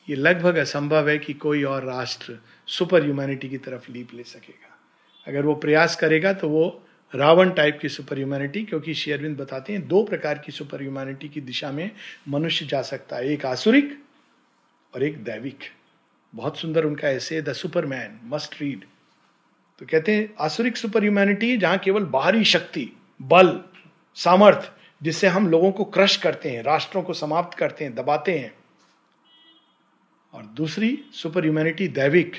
ये 0.08 0.16
लगभग 0.16 0.56
असंभव 0.56 1.08
है 1.08 1.18
कि 1.18 1.32
कोई 1.34 1.62
और 1.62 1.84
राष्ट्र 1.84 2.38
सुपर 2.68 3.02
ह्यूमैनिटी 3.02 3.48
की 3.48 3.58
तरफ़ 3.58 3.90
लीप 3.92 4.14
ले 4.14 4.22
सकेगा। 4.22 4.78
अगर 5.26 5.44
वो 5.46 5.54
प्रयास 5.54 5.96
करेगा 5.96 6.32
तो 6.32 6.48
वो 6.48 6.82
रावण 7.12 7.50
टाइप 7.50 7.78
की 7.82 7.88
सुपर 7.88 8.16
ह्यूमैनिटी, 8.16 8.62
क्योंकि 8.64 8.94
शेयरविंद 8.94 9.36
बताते 9.36 9.72
हैं 9.72 9.86
दो 9.88 10.02
प्रकार 10.04 10.38
की 10.38 10.52
सुपर 10.52 10.80
ह्यूमैनिटी 10.80 11.28
की 11.28 11.40
दिशा 11.40 11.70
में 11.72 11.90
मनुष्य 12.28 12.66
जा 12.66 12.80
सकता 12.82 13.16
है, 13.16 13.28
एक 13.28 13.44
आसुरिक 13.46 13.98
और 14.94 15.02
एक 15.02 15.22
दैविक। 15.24 15.58
बहुत 16.32 16.58
सुंदर 16.58 16.84
उनका 16.84 17.08
ऐसे 17.08 17.40
the 17.42 17.52
super 17.52 17.86
man 17.86 18.18
must 18.24 18.60
read. 18.62 18.84
तो 19.80 19.86
कहते 19.86 20.14
हैं, 20.14 20.32
आसुरिक 20.40 20.76
सुपर 20.76 21.02
ह्यूमैनिटी 21.02 21.56
जहाँ 21.56 21.78
केवल 21.78 22.04
बाहरी 22.06 22.44
शक्ति, 22.44 22.88
बल, 23.20 23.60
सामर्थ, 24.16 24.70
जिससे 25.00 25.26
हम 25.26 25.48
लोगों 25.48 25.70
को 25.72 25.84
क्रश 25.84 26.16
करते 26.16 26.50
हैं, 26.50 26.62
राष्ट्रों 26.62 27.02
को 27.02 27.14
समाप्त 27.14 27.58
करते 27.58 27.84
हैं, 27.84 27.94
दबाते 27.94 28.38
हैं 28.38 28.52
और 30.32 30.42
दूसरी 30.56 30.98
सुपर 31.12 31.44
ह्यूमैनिटी 31.44 31.88
दैविक, 31.88 32.36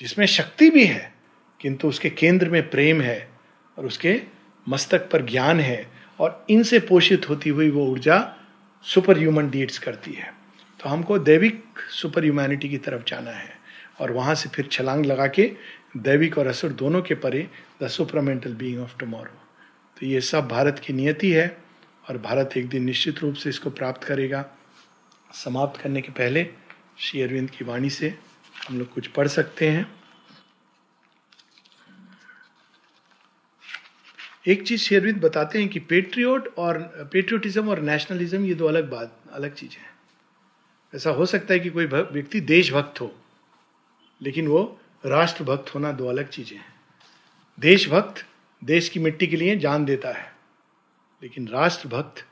जिसमें 0.00 0.26
शक्ति 0.26 0.70
भी 0.70 0.84
है, 0.86 1.12
किंतु 1.60 1.88
उसके 1.88 2.10
केंद्र 2.10 2.50
में 2.50 2.68
प्रेम 2.70 3.00
है 3.00 3.28
और 3.76 3.86
उसके 3.86 4.20
मस्तक 4.66 5.08
पर 5.10 5.24
ज्ञान 5.26 5.60
है 5.60 5.86
और 6.20 6.44
इनसे 6.50 6.78
पोषित 6.80 7.28
होती 7.28 7.50
हुई 7.50 7.70
वो 7.70 7.86
ऊर्जा 7.86 8.18
सुपर 8.84 9.18
ह्यूमन 9.18 9.50
डीड्स 9.50 9.78
करती 9.78 10.12
है। 10.12 10.32
तो 10.80 10.88
हमको 10.88 11.18
दैविक 11.18 11.64
सुपर 11.92 12.24
ह्यूमैनिटी 12.24 12.68
की 12.68 12.78
तरफ़ 12.78 13.02
जाना 13.08 13.30
है 13.30 13.56
और 14.00 14.12
वहाँ 14.12 14.34
से 14.34 14.48
फिर 14.48 14.68
छलांग 14.72 15.04
लगा 15.06 15.26
के 15.26 15.50
दैविक 15.96 16.38
और 16.38 16.46
असुर 16.46 16.72
दोनों 16.72 17.02
के 17.02 17.14
परे 17.14 17.46
the 17.82 17.88
supermental 17.88 18.54
being 18.54 18.80
of 18.82 18.96
tomorrow 18.98 19.36
तो 19.96 20.06
ये 20.06 20.20
सब 20.20 20.48
भारत 20.48 20.78
की 20.78 20.92
नियति 20.92 21.30
है 21.30 21.46
और 22.08 22.18
भारत 22.18 22.56
एक 22.56 22.68
दिन 22.68 22.84
निश्चित 22.84 23.18
रूप 23.18 23.34
से 23.34 23.48
इसको 23.50 23.70
प्राप्त 23.70 24.04
करेगा। 24.04 24.44
समाप्त 25.34 25.80
करने 25.80 26.02
के 26.02 26.12
पहले 26.12 26.42
श्री 26.98 27.20
अरविंद 27.22 27.50
की 27.50 27.64
वाणी 27.64 27.90
से 27.90 28.08
हम 28.68 28.78
लोग 28.78 28.92
कुछ 28.92 29.06
पढ़ 29.06 29.28
सकते 29.28 29.68
हैं। 29.70 29.86
एक 34.48 34.62
चीज़ 34.62 34.80
श्री 34.82 34.96
अरविंद 34.96 35.20
बताते 35.20 35.58
हैं 35.58 35.68
कि 35.68 35.80
पेट्रियोट 35.82 36.48
और 36.58 36.78
पेट्रियोटिज्म 37.12 37.68
और 37.68 37.80
नेशनलिज्म 37.80 38.44
ये 38.44 38.54
दो 38.54 38.66
अलग 38.66 38.90
बात, 38.90 39.20
अलग 39.32 39.54
चीज़ 39.54 39.72
है। 39.72 39.90
ऐसा 40.92 41.10
हो 41.10 41.26
सकता 41.26 41.54
है 41.54 41.60
कि 41.60 41.70
कोई 41.70 41.86
व्यक्ति 41.86 42.40
देशभक्त 42.42 43.00
हो, 43.00 43.14
लेकिन 44.20 44.48
वो 44.48 44.80
राष्ट्रभक्त 45.04 45.74
होना 45.74 45.92
दो 45.92 46.06
अलग 46.06 46.28
चीज़ें 46.28 46.56
हैं। 46.58 46.74
देशभक्त 47.58 48.24
देश 48.62 48.88
की 48.88 49.00
मिट्टी 49.00 49.26
के 49.26 49.36
लिए 49.36 49.56
जान 49.58 49.84
देता 49.84 50.12
है, 50.12 50.32
लेकिन 51.22 51.48
राष्ट्रभक्त 51.48 52.24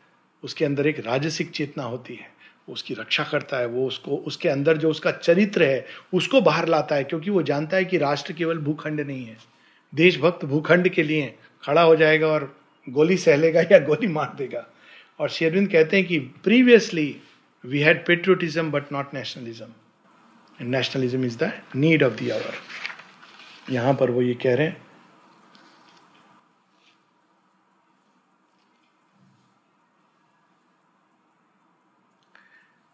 उसके 0.42 0.64
अंदर 0.64 0.86
एक 0.86 0.98
राजसिक 1.06 1.50
चेतना 1.50 1.84
होती 1.84 2.14
है। 2.14 2.34
उसकी 2.68 2.94
रक्षा 2.94 3.24
करता 3.24 3.58
है, 3.58 3.66
वो 3.66 3.86
उसको, 3.86 4.16
उसके 4.16 4.48
अंदर 4.48 4.76
जो 4.76 4.90
उसका 4.90 5.10
चरित्र 5.10 5.62
है, 5.62 5.86
उसको 6.14 6.40
बाहर 6.40 6.68
लाता 6.68 6.94
है, 6.94 7.04
क्योंकि 7.04 7.30
वो 7.30 7.42
जानता 7.42 7.76
है 7.76 7.84
कि 7.84 7.98
राष्ट्र 7.98 8.32
केवल 8.32 8.58
भूखंड 8.58 9.00
नहीं 9.00 9.26
है। 9.26 9.36
देशभक्त 9.94 10.44
भूखंड 10.44 10.88
के 10.88 11.02
लिए 11.02 11.34
खड़ा 11.64 11.82
हो 11.82 11.96
जाएगा 11.96 12.26
और 12.26 12.56
गोली 12.86 13.16
सहलेगा 13.16 13.60
या 13.60 13.78
गोली 13.78 14.06
मार 14.06 14.34
देगा। 14.38 14.66
और 15.20 15.28
शेरविंद 15.28 15.70
कहते 15.72 15.96
हैं 15.96 16.06
कि 16.06 16.18
previously 16.18 17.16
we 17.64 17.80
had 17.80 18.06
patriotism 18.06 18.70
but 18.70 18.92
not 18.92 19.14
nationalism 19.14 19.66
nationalism 20.60 21.24
is 21.24 21.38
the 21.38 21.52
need 21.76 22.02
of 22.02 22.12
the 22.12 22.30
hour 22.30 22.54
यहाँ 23.74 23.94
पर 23.94 24.10
वो 24.10 24.22
ये 24.22 24.34
कह 24.34 24.54
रहे 24.54 24.66
हैं 24.66 24.85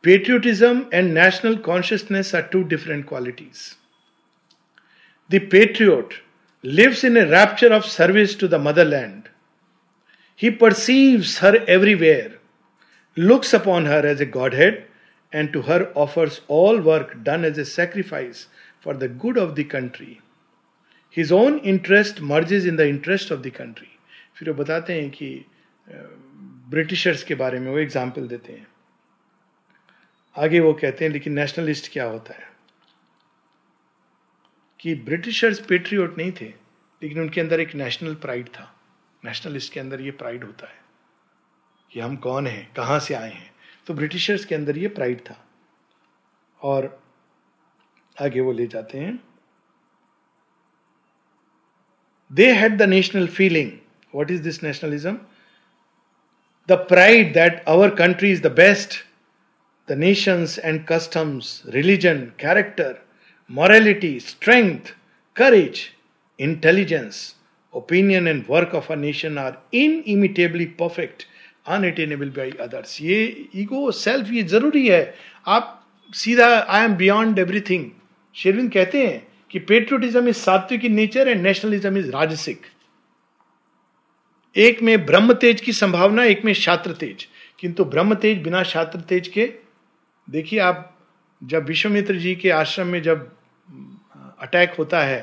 Patriotism 0.02 0.88
and 0.91 1.14
national 1.14 1.58
consciousness 1.58 2.34
are 2.34 2.48
two 2.48 2.64
different 2.64 3.06
qualities. 3.06 3.76
The 5.30 5.39
patriot 5.39 6.14
lives 6.64 7.04
in 7.04 7.18
a 7.18 7.28
rapture 7.28 7.74
of 7.74 7.86
service 7.86 8.36
to 8.36 8.48
the 8.48 8.60
motherland. 8.60 9.30
He 10.36 10.52
perceives 10.52 11.39
her 11.39 11.64
everywhere, 11.68 12.38
looks 13.16 13.54
upon 13.54 13.86
her 13.86 14.06
as 14.06 14.22
a 14.22 14.26
godhead, 14.26 14.86
and 15.34 15.52
to 15.52 15.64
her 15.64 15.91
offers 15.95 16.41
all 16.48 16.80
work 16.80 17.24
done 17.24 17.43
as 17.43 17.58
a 17.58 17.66
sacrifice 17.66 18.48
for 18.80 18.93
the 18.93 19.08
good 19.08 19.38
of 19.38 19.56
the 19.56 19.64
country. 19.64 20.22
His 21.10 21.32
own 21.32 21.60
interest 21.60 22.22
merges 22.22 22.66
in 22.66 22.76
the 22.76 22.88
interest 22.88 23.32
of 23.32 23.43
the 23.43 23.52
country. 23.52 23.89
फिर 24.36 24.50
वो 24.50 24.64
बताते 24.64 24.93
हैं 24.93 25.10
कि 25.10 25.45
Britishers 26.70 27.24
के 27.24 27.36
बारे 27.36 27.60
में 27.60 27.72
वो 27.72 27.78
example 27.80 28.28
देते 28.28 28.54
हैं 28.54 28.68
आगे 30.39 30.61
वो 30.61 30.72
कहते 30.72 31.05
हैं, 31.05 31.12
लेकिन 31.12 31.33
नेशनलिस्ट 31.33 31.93
क्या 31.93 32.05
होता 32.05 32.35
है? 32.35 32.53
कि 34.80 34.95
ब्रिटिशर्स 34.95 35.66
पेट्रियोट 35.66 36.18
नहीं 36.18 36.33
थे, 36.33 36.49
लेकिन 37.03 37.20
उनके 37.20 37.41
अंदर 37.41 37.61
एक 37.61 37.74
नेशनल 37.74 38.14
प्राइड 38.14 38.49
था। 38.49 38.80
नेशनलिस्ट 39.24 39.72
के 39.72 39.80
अंदर 39.80 40.01
ये 40.01 40.11
प्राइड 40.11 40.45
होता 40.45 40.66
है 40.66 40.80
कि 41.93 42.01
हम 42.01 42.16
कौन 42.16 42.47
हैं, 42.47 42.72
कहाँ 42.74 43.01
से 43.01 43.14
आए 43.14 43.33
हैं। 43.33 43.55
तो 43.87 43.95
ब्रिटिशर्स 43.95 44.45
के 44.45 44.55
अंदर 44.55 44.78
ये 44.78 44.89
प्राइड 44.89 45.20
था। 45.20 45.49
और 46.62 47.03
आगे 48.22 48.41
वो 48.41 48.53
ले 48.53 48.66
जाते 48.66 48.99
हैं 48.99 49.24
they 52.33 52.53
had 52.53 52.76
the 52.76 52.83
national 52.83 53.26
feeling 53.26 53.72
what 54.14 54.30
is 54.30 54.43
this 54.43 54.62
nationalism 54.62 55.18
the 56.68 56.72
pride 56.72 57.35
that 57.35 57.64
our 57.68 57.95
country 57.95 58.33
is 58.33 58.43
the 58.43 58.47
best 58.47 59.12
the 59.89 59.99
nations 59.99 60.59
and 60.59 60.85
customs 60.89 61.62
religion 61.68 62.18
character 62.41 63.01
morality, 63.51 64.18
strength, 64.18 64.95
courage, 65.37 65.95
intelligence, 66.39 67.35
opinion, 67.74 68.26
and 68.26 68.47
work 68.49 68.72
of 68.72 68.89
a 68.89 68.97
nation 68.97 69.39
are 69.39 69.59
inimitably 69.74 70.66
perfect 70.78 71.26
unattainable 71.66 72.30
by 72.37 72.51
others 72.61 72.97
ये 73.03 73.18
ego 73.57 73.91
self 73.93 74.30
ये 74.33 74.43
ज़रूरी 74.45 74.87
है 74.87 75.03
आप 75.47 75.68
सीधा 76.12 76.47
I 76.59 76.85
am 76.85 76.95
beyond 76.97 77.39
everything 77.39 77.85
शेरविंद 78.37 78.70
कहते 78.72 79.07
हैं 79.07 79.22
कि 79.51 79.59
patriotism 79.68 80.28
is 80.28 80.37
sattvic 80.37 80.85
in 80.85 80.95
nature 80.95 81.28
and 81.28 81.43
nationalism 81.43 81.99
is 81.99 82.11
rajasic 82.12 82.66
एक 84.57 84.83
में 84.83 85.05
ब्रह्म 85.07 85.35
तेज 85.45 85.61
की 85.61 85.72
संभावना 85.72 86.24
एक 86.33 86.45
में 86.45 86.53
छात्र 86.55 86.93
तेज 87.01 87.26
किंतु 87.59 87.85
ब्रह्म 87.95 88.14
तेज 88.24 88.43
बिना 88.43 88.62
छात्र 88.72 89.01
तेज 89.11 89.28
के 89.28 89.47
देखिए 90.29 90.59
आप 90.61 90.89
जब 91.43 91.64
विश्वमित्र 91.64 92.16
जी 92.16 92.35
के 92.35 92.51
आश्रम 92.51 92.87
में 92.87 93.03
जब 93.03 93.31
अटैक 94.39 94.75
होता 94.75 95.03
है 95.03 95.23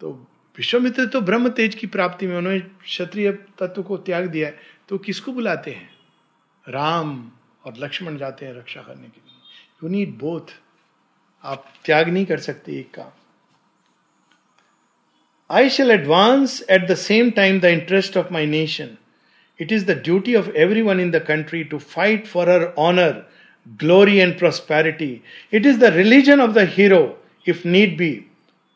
तो 0.00 0.12
विश्वमित्र 0.58 1.06
तो 1.06 1.20
ब्रह्म 1.20 1.48
तेज 1.48 1.74
की 1.74 1.86
प्राप्ति 1.86 2.26
में 2.26 2.36
उन्होंने 2.36 2.58
क्षत्रिय 2.60 3.30
तत्व 3.58 3.82
को 3.82 3.96
त्याग 3.96 4.26
दिया 4.26 4.48
है 4.48 4.58
तो 4.88 4.98
किसको 4.98 5.32
बुलाते 5.32 5.70
हैं? 5.70 5.90
राम 6.68 7.32
और 7.64 7.74
लक्ष्मण 7.78 8.16
जाते 8.16 8.46
हैं 8.46 8.54
रक्षा 8.54 8.80
करने 8.80 9.08
के 9.08 9.20
लिए। 9.20 9.82
यू 9.84 9.88
नीड 9.88 10.18
बोथ 10.18 10.54
आप 11.44 11.72
त्याग 11.84 12.08
नहीं 12.08 12.26
कर 12.26 12.38
सकते 12.38 12.72
एक 12.72 12.94
काम। 12.94 13.10
I 15.50 15.68
shall 15.70 15.90
advance 15.90 16.62
at 16.70 16.86
the 16.88 16.94
same 16.94 17.30
time 17.30 17.60
the 17.60 17.64
interest 17.64 18.16
of 18.16 18.32
my 18.32 18.46
nation 18.46 18.96
it 19.60 19.72
is 19.72 19.86
the 19.86 19.98
duty 20.04 20.34
of 20.34 20.50
every 20.50 20.82
one 20.82 21.00
in 21.00 21.10
the 21.10 21.24
country 21.28 21.64
to 21.64 21.78
fight 21.78 22.26
for 22.26 22.50
her 22.50 22.74
honor, 22.78 23.14
glory, 23.78 24.20
and 24.20 24.36
prosperity. 24.36 25.22
It 25.50 25.64
is 25.66 25.78
the 25.78 25.92
religion 25.92 26.40
of 26.40 26.54
the 26.54 26.66
hero, 26.66 27.16
if 27.44 27.64
need 27.64 27.96
be, 27.96 28.28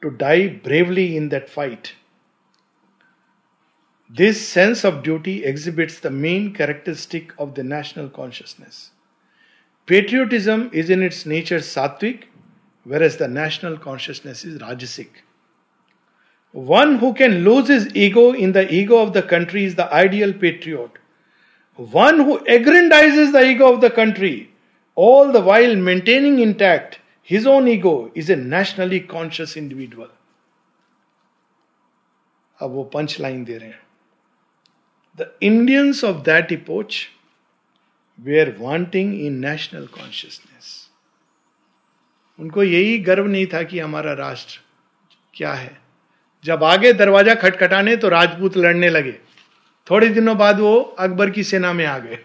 to 0.02 0.10
die 0.10 0.48
bravely 0.48 1.16
in 1.16 1.28
that 1.30 1.48
fight. 1.48 1.94
This 4.10 4.46
sense 4.46 4.84
of 4.84 5.02
duty 5.02 5.44
exhibits 5.44 6.00
the 6.00 6.10
main 6.10 6.54
characteristic 6.54 7.34
of 7.38 7.54
the 7.54 7.62
national 7.62 8.08
consciousness. 8.08 8.90
Patriotism 9.84 10.70
is 10.72 10.88
in 10.88 11.02
its 11.02 11.26
nature 11.26 11.58
sattvic, 11.58 12.24
whereas 12.84 13.18
the 13.18 13.28
national 13.28 13.76
consciousness 13.76 14.44
is 14.44 14.60
rajasic. 14.60 15.08
One 16.52 16.96
who 16.98 17.12
can 17.12 17.44
lose 17.44 17.68
his 17.68 17.94
ego 17.94 18.32
in 18.32 18.52
the 18.52 18.72
ego 18.72 18.96
of 18.98 19.12
the 19.12 19.22
country 19.22 19.64
is 19.64 19.74
the 19.74 19.92
ideal 19.92 20.32
patriot. 20.32 20.90
One 21.76 22.20
who 22.20 22.38
aggrandizes 22.40 23.32
the 23.32 23.44
ego 23.44 23.72
of 23.72 23.82
the 23.82 23.90
country, 23.90 24.50
all 24.98 25.32
the 25.32 25.40
while 25.48 25.76
maintaining 25.88 26.38
intact 26.44 26.98
his 27.28 27.46
own 27.46 27.68
ego, 27.68 28.10
is 28.14 28.30
a 28.30 28.36
nationally 28.36 29.00
conscious 29.10 29.56
individual. 29.56 30.08
अब 32.58 32.70
वो 32.70 32.82
punch 32.94 33.16
line 33.20 33.44
दे 33.44 33.56
रहे 33.58 33.68
हैं। 33.68 33.80
The 35.18 35.30
Indians 35.42 36.04
of 36.04 36.16
that 36.24 36.52
epoch 36.52 36.96
they 38.18 38.40
are 38.40 38.54
wanting 38.58 39.14
in 39.26 39.38
national 39.40 39.86
consciousness 39.96 40.74
उनको 42.38 42.62
यही 42.62 42.98
गर्व 43.08 43.26
नहीं 43.26 43.46
था 43.52 43.62
कि 43.62 43.78
हमारा 43.78 44.12
राष्ट्र 44.12 44.60
क्या 45.34 45.52
है। 45.52 45.76
जब 46.44 46.64
आगे 46.64 46.92
दरवाज़ा 46.92 47.34
खटखटाने 47.34 47.96
तो 47.96 48.08
राजपूत 48.08 48.56
लड़ने 48.56 48.88
लगे। 48.90 49.12
थोड़े 49.86 50.08
दिनों 50.08 50.36
बाद 50.38 50.60
वो 50.60 50.74
अकबर 50.98 51.30
की 51.30 51.44
सेना 51.44 51.72
में 51.72 51.84
आ 51.86 51.98
गए। 51.98 52.18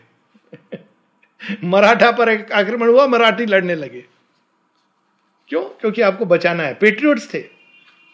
मराठा 1.63 2.11
पर 2.11 2.51
आक्रमण 2.51 2.87
हुआ, 2.87 3.07
मराठी 3.07 3.45
लड़ने 3.45 3.75
लगे। 3.75 4.05
क्यों? 5.47 5.63
क्योंकि 5.63 6.01
आपको 6.01 6.25
बचाना 6.25 6.63
है। 6.63 6.73
पेट्रियट्स 6.73 7.33
थे। 7.33 7.39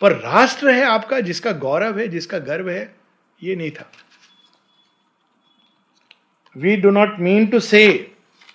पर 0.01 0.11
राष्ट्र 0.11 0.69
है 0.69 0.83
आपका, 0.83 1.19
जिसका 1.19 1.51
गौरव 1.51 1.99
है, 1.99 2.07
जिसका 2.07 2.39
गर्व 2.39 2.69
है, 2.69 2.95
ये 3.43 3.55
नहीं 3.55 3.71
था। 3.71 3.91
We 6.57 6.75
do 6.75 6.89
not 6.89 7.19
mean 7.19 7.47
to 7.47 7.59
say 7.59 8.11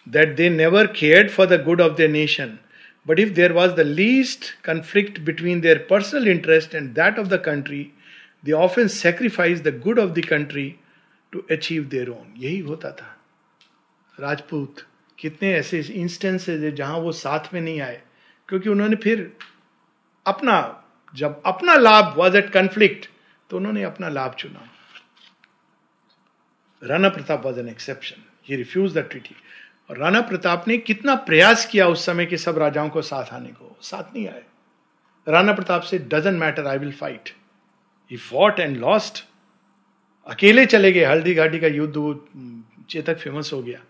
that 0.08 0.36
they 0.36 0.48
never 0.48 0.86
care 0.86 1.28
for 1.28 1.46
the 1.46 1.64
good 1.64 1.80
of 1.80 1.92
the 1.92 2.00
nation 2.00 2.58
but 3.06 3.18
if 3.18 3.30
there 3.30 3.52
was 3.52 3.72
the 3.72 3.80
least 3.80 4.64
conflict 4.64 5.20
between 5.20 5.60
their 5.60 5.86
personal 5.90 6.28
interest 6.28 6.74
and 6.74 6.90
that 6.90 7.18
of 7.18 7.26
the 7.26 7.34
country 7.34 7.92
they 8.44 8.52
often 8.80 8.88
sacrifice 8.88 9.62
the 9.62 9.80
good 9.84 9.98
of 9.98 10.10
the 10.10 10.24
country 10.24 10.74
to 11.32 11.46
achieve 11.50 11.84
their 11.84 12.08
own 12.08 12.34
यही 12.36 12.58
होता 12.58 12.90
था। 12.90 13.13
राजपूत, 14.18 14.84
कितने 15.18 15.52
ऐसे 15.54 15.80
instances 15.80 16.64
है 16.64 16.70
जहाँ 16.72 16.98
वो 16.98 17.12
साथ 17.14 17.52
में 17.54 17.60
नहीं 17.60 17.80
आए, 17.80 18.00
क्योंकि 18.48 18.68
उन्होंने 18.68 18.96
फिर 18.96 19.32
अपना, 20.26 20.56
जब 21.14 21.42
अपना 21.46 21.74
लाभ 21.74 22.14
वॉज़ 22.16 22.36
एट 22.36 22.50
कंफ्लिक्ट 22.50 23.08
तो 23.50 23.56
उन्होंने 23.56 23.82
अपना 23.84 24.08
लाभ 24.08 24.34
चुना। 24.38 24.68
Rana 26.82 27.08
Pratap 27.08 27.44
was 27.46 27.58
an 27.60 27.68
exception 27.68 28.22
he 28.48 28.56
refuse 28.56 28.96
the 28.96 29.06
treaty 29.10 29.34
और 29.90 29.98
राणा 29.98 30.20
प्रताप 30.20 30.64
ने 30.68 30.76
कितना 30.78 31.14
प्रयास 31.26 31.66
किया 31.66 31.86
उस 31.88 32.04
समय 32.06 32.26
के 32.26 32.36
सब 32.36 32.58
राजाओं 32.58 32.88
को 32.88 33.02
साथ 33.02 33.32
आने 33.32 33.48
को? 33.48 33.76
साथ 33.82 34.14
नहीं 34.14 34.26
आए। 34.28 34.42
राणा 35.26 35.52
प्रताप 35.52 35.82
से 35.82 35.98
doesn't 35.98 36.38
matter 36.40 36.66
I 36.66 36.78
will 36.78 36.92
fight 36.92 37.28
he 38.10 38.16
fought 38.16 38.60
and 38.60 38.76
lost 38.76 39.24
अकेले 40.26 40.66
चले 40.66 40.92
गए। 40.92 41.04
हल्दी 41.04 41.34
घाटी 41.34 41.58
का 41.60 41.66
युद्ध 41.66 42.86
चेतक 42.90 43.18
फ़ेमस 43.18 43.52
हो 43.52 43.62
गया। 43.62 43.80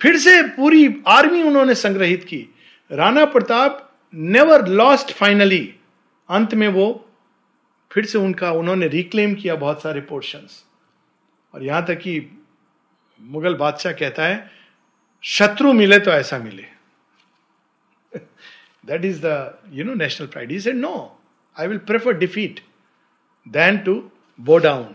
फिर 0.00 0.16
से 0.18 0.42
पूरी 0.48 0.86
आर्मी 1.08 1.42
उन्होंने 1.42 1.74
संग्रहित 1.74 2.24
की। 2.24 2.46
Rana 2.90 3.24
Pratap 3.24 3.86
never 4.14 4.66
lost 4.68 5.12
finally 5.12 5.62
अंत 6.28 6.54
में 6.54 6.68
वो 6.68 6.86
फिर 7.90 8.04
से 8.06 8.18
उनका, 8.18 8.50
उन्होंने 8.52 8.88
रिक्लेम 8.88 9.34
किया 9.34 9.54
बहुत 9.56 9.82
सारे 9.82 10.00
पोर्शंस 10.00 10.64
और 11.54 11.62
यहाँ 11.62 11.84
तक 11.86 11.98
कि 11.98 12.20
मुगल 13.20 13.54
बादशाह 13.54 13.92
कहता 13.92 14.24
है, 14.24 14.50
शत्रु 15.24 15.72
मिले 15.72 15.98
तो 15.98 16.10
ऐसा 16.10 16.38
मिले। 16.38 16.66
That 18.86 19.04
is 19.04 19.20
the 19.24 19.58
you 19.72 19.84
know 19.84 19.94
national 19.94 20.26
pride 20.26 20.52
is 20.52 20.68
no 20.70 20.94
I 21.56 21.66
will 21.68 21.78
prefer 21.86 22.12
defeat 22.18 22.60
than 23.46 23.78
to 23.78 23.94
bow 24.38 24.58
down 24.58 24.94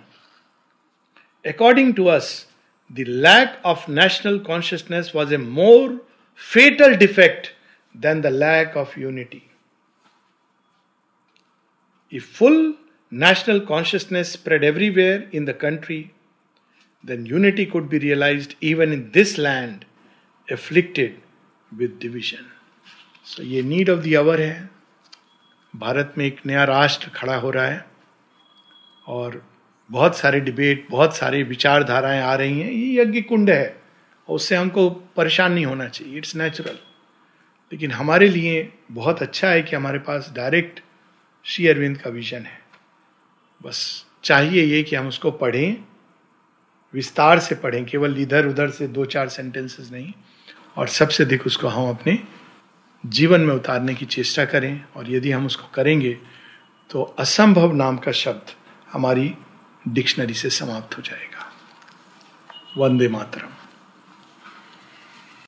according 1.45 1.93
to 1.95 2.05
us 2.05 2.31
the 2.91 3.05
lack 3.07 3.61
of 3.65 3.89
national 3.91 4.39
consciousness 4.47 5.11
was 5.15 5.33
a 5.33 5.37
more 5.37 5.97
fatal 6.41 6.95
defect 6.97 7.47
than 7.95 8.21
the 8.21 8.33
lack 8.33 8.77
of 8.77 8.99
unity 8.99 9.41
If 12.11 12.25
full 12.27 12.75
national 13.11 13.61
consciousness 13.61 14.31
spread 14.31 14.63
everywhere 14.63 15.27
in 15.31 15.45
the 15.45 15.53
country, 15.53 16.13
then 17.03 17.25
unity 17.25 17.65
could 17.65 17.89
be 17.89 17.99
realized 17.99 18.55
even 18.61 18.93
in 18.93 19.11
this 19.11 19.37
land 19.37 19.85
afflicted 20.47 21.15
with 21.71 21.97
division 22.01 22.45
so 23.27 23.43
ये 23.43 23.61
need 23.63 23.89
of 23.89 23.99
the 23.99 24.13
our 24.15 24.41
है 24.41 24.69
भारत 25.73 26.13
में 26.17 26.25
एक 26.25 26.45
नया 26.45 26.63
राष्ट्र 26.63 27.09
खड़ा 27.15 27.35
हो 27.35 27.49
रहा 27.51 27.65
है 27.65 27.85
और 29.07 29.41
बहुत 29.89 30.17
सारे 30.17 30.39
डिबेट 30.39 30.87
बहुत 30.91 31.15
सारे 31.17 31.41
विचारधाराएँ 31.43 32.21
आ 32.21 32.33
रही 32.35 32.59
हैं, 32.59 32.71
ये 32.71 33.01
यज्ञ 33.01 33.21
कुंड 33.21 33.49
है, 33.49 33.75
और 34.29 34.35
उससे 34.35 34.55
हमको 34.55 34.89
परेशान 35.15 35.53
नहीं 35.53 35.65
होना 35.65 35.87
चाहिए 35.87 36.17
इट्स 36.17 36.35
नेचुरल 36.35 36.77
लेकिन 37.71 37.91
हमारे 37.91 38.27
लिए 38.29 38.71
बहुत 38.91 39.21
अच्छा 39.21 39.49
है 39.49 39.61
कि 39.61 39.75
हमारे 39.75 39.99
पास 39.99 40.31
डायरेक्ट 40.35 40.79
श्री 41.45 41.67
अरविंद 41.67 41.97
का 41.97 42.09
विजन 42.09 42.41
है। 42.41 42.59
बस 43.61 44.05
चाहिए 44.23 44.63
ये 44.63 44.81
कि 44.83 44.95
हम 44.95 45.07
उसको 45.07 45.31
पढ़ें, 45.31 45.77
विस्तार 46.93 47.39
से 47.39 47.55
पढ़ें, 47.55 47.85
केवल 47.85 48.21
इधर 48.21 48.47
उधर 48.47 48.69
से 48.69 48.87
दो 48.87 49.05
चार 49.05 49.29
सेंटेंसेस 49.29 49.91
नहीं, 49.91 50.11
और 50.77 50.87
सबसे 50.87 51.23
अधिक 51.23 51.45
उसको 51.47 51.67
हम 51.67 51.89
अपने 51.89 52.17
जीवन 53.03 53.41
में 53.41 53.53
उतारने 53.55 53.93
की 53.93 54.05
चेष्टा 54.07 54.45
करें, 54.45 54.83
और 54.95 55.11
यदि 55.11 55.31
हम 55.31 55.45
उसको 55.45 55.67
करेंगे 55.73 56.17
तो 56.89 57.01
असंभव 57.19 57.73
नाम 57.73 57.97
का 57.97 58.11
शब्द 58.11 58.51
हमारी 58.91 59.33
डिक्शनरी 59.87 60.33
से 60.33 60.49
समाप्त 60.49 60.97
हो 60.97 61.01
जाएगा। 61.01 61.53
वंदे 62.77 63.07
मातरम। 63.07 63.54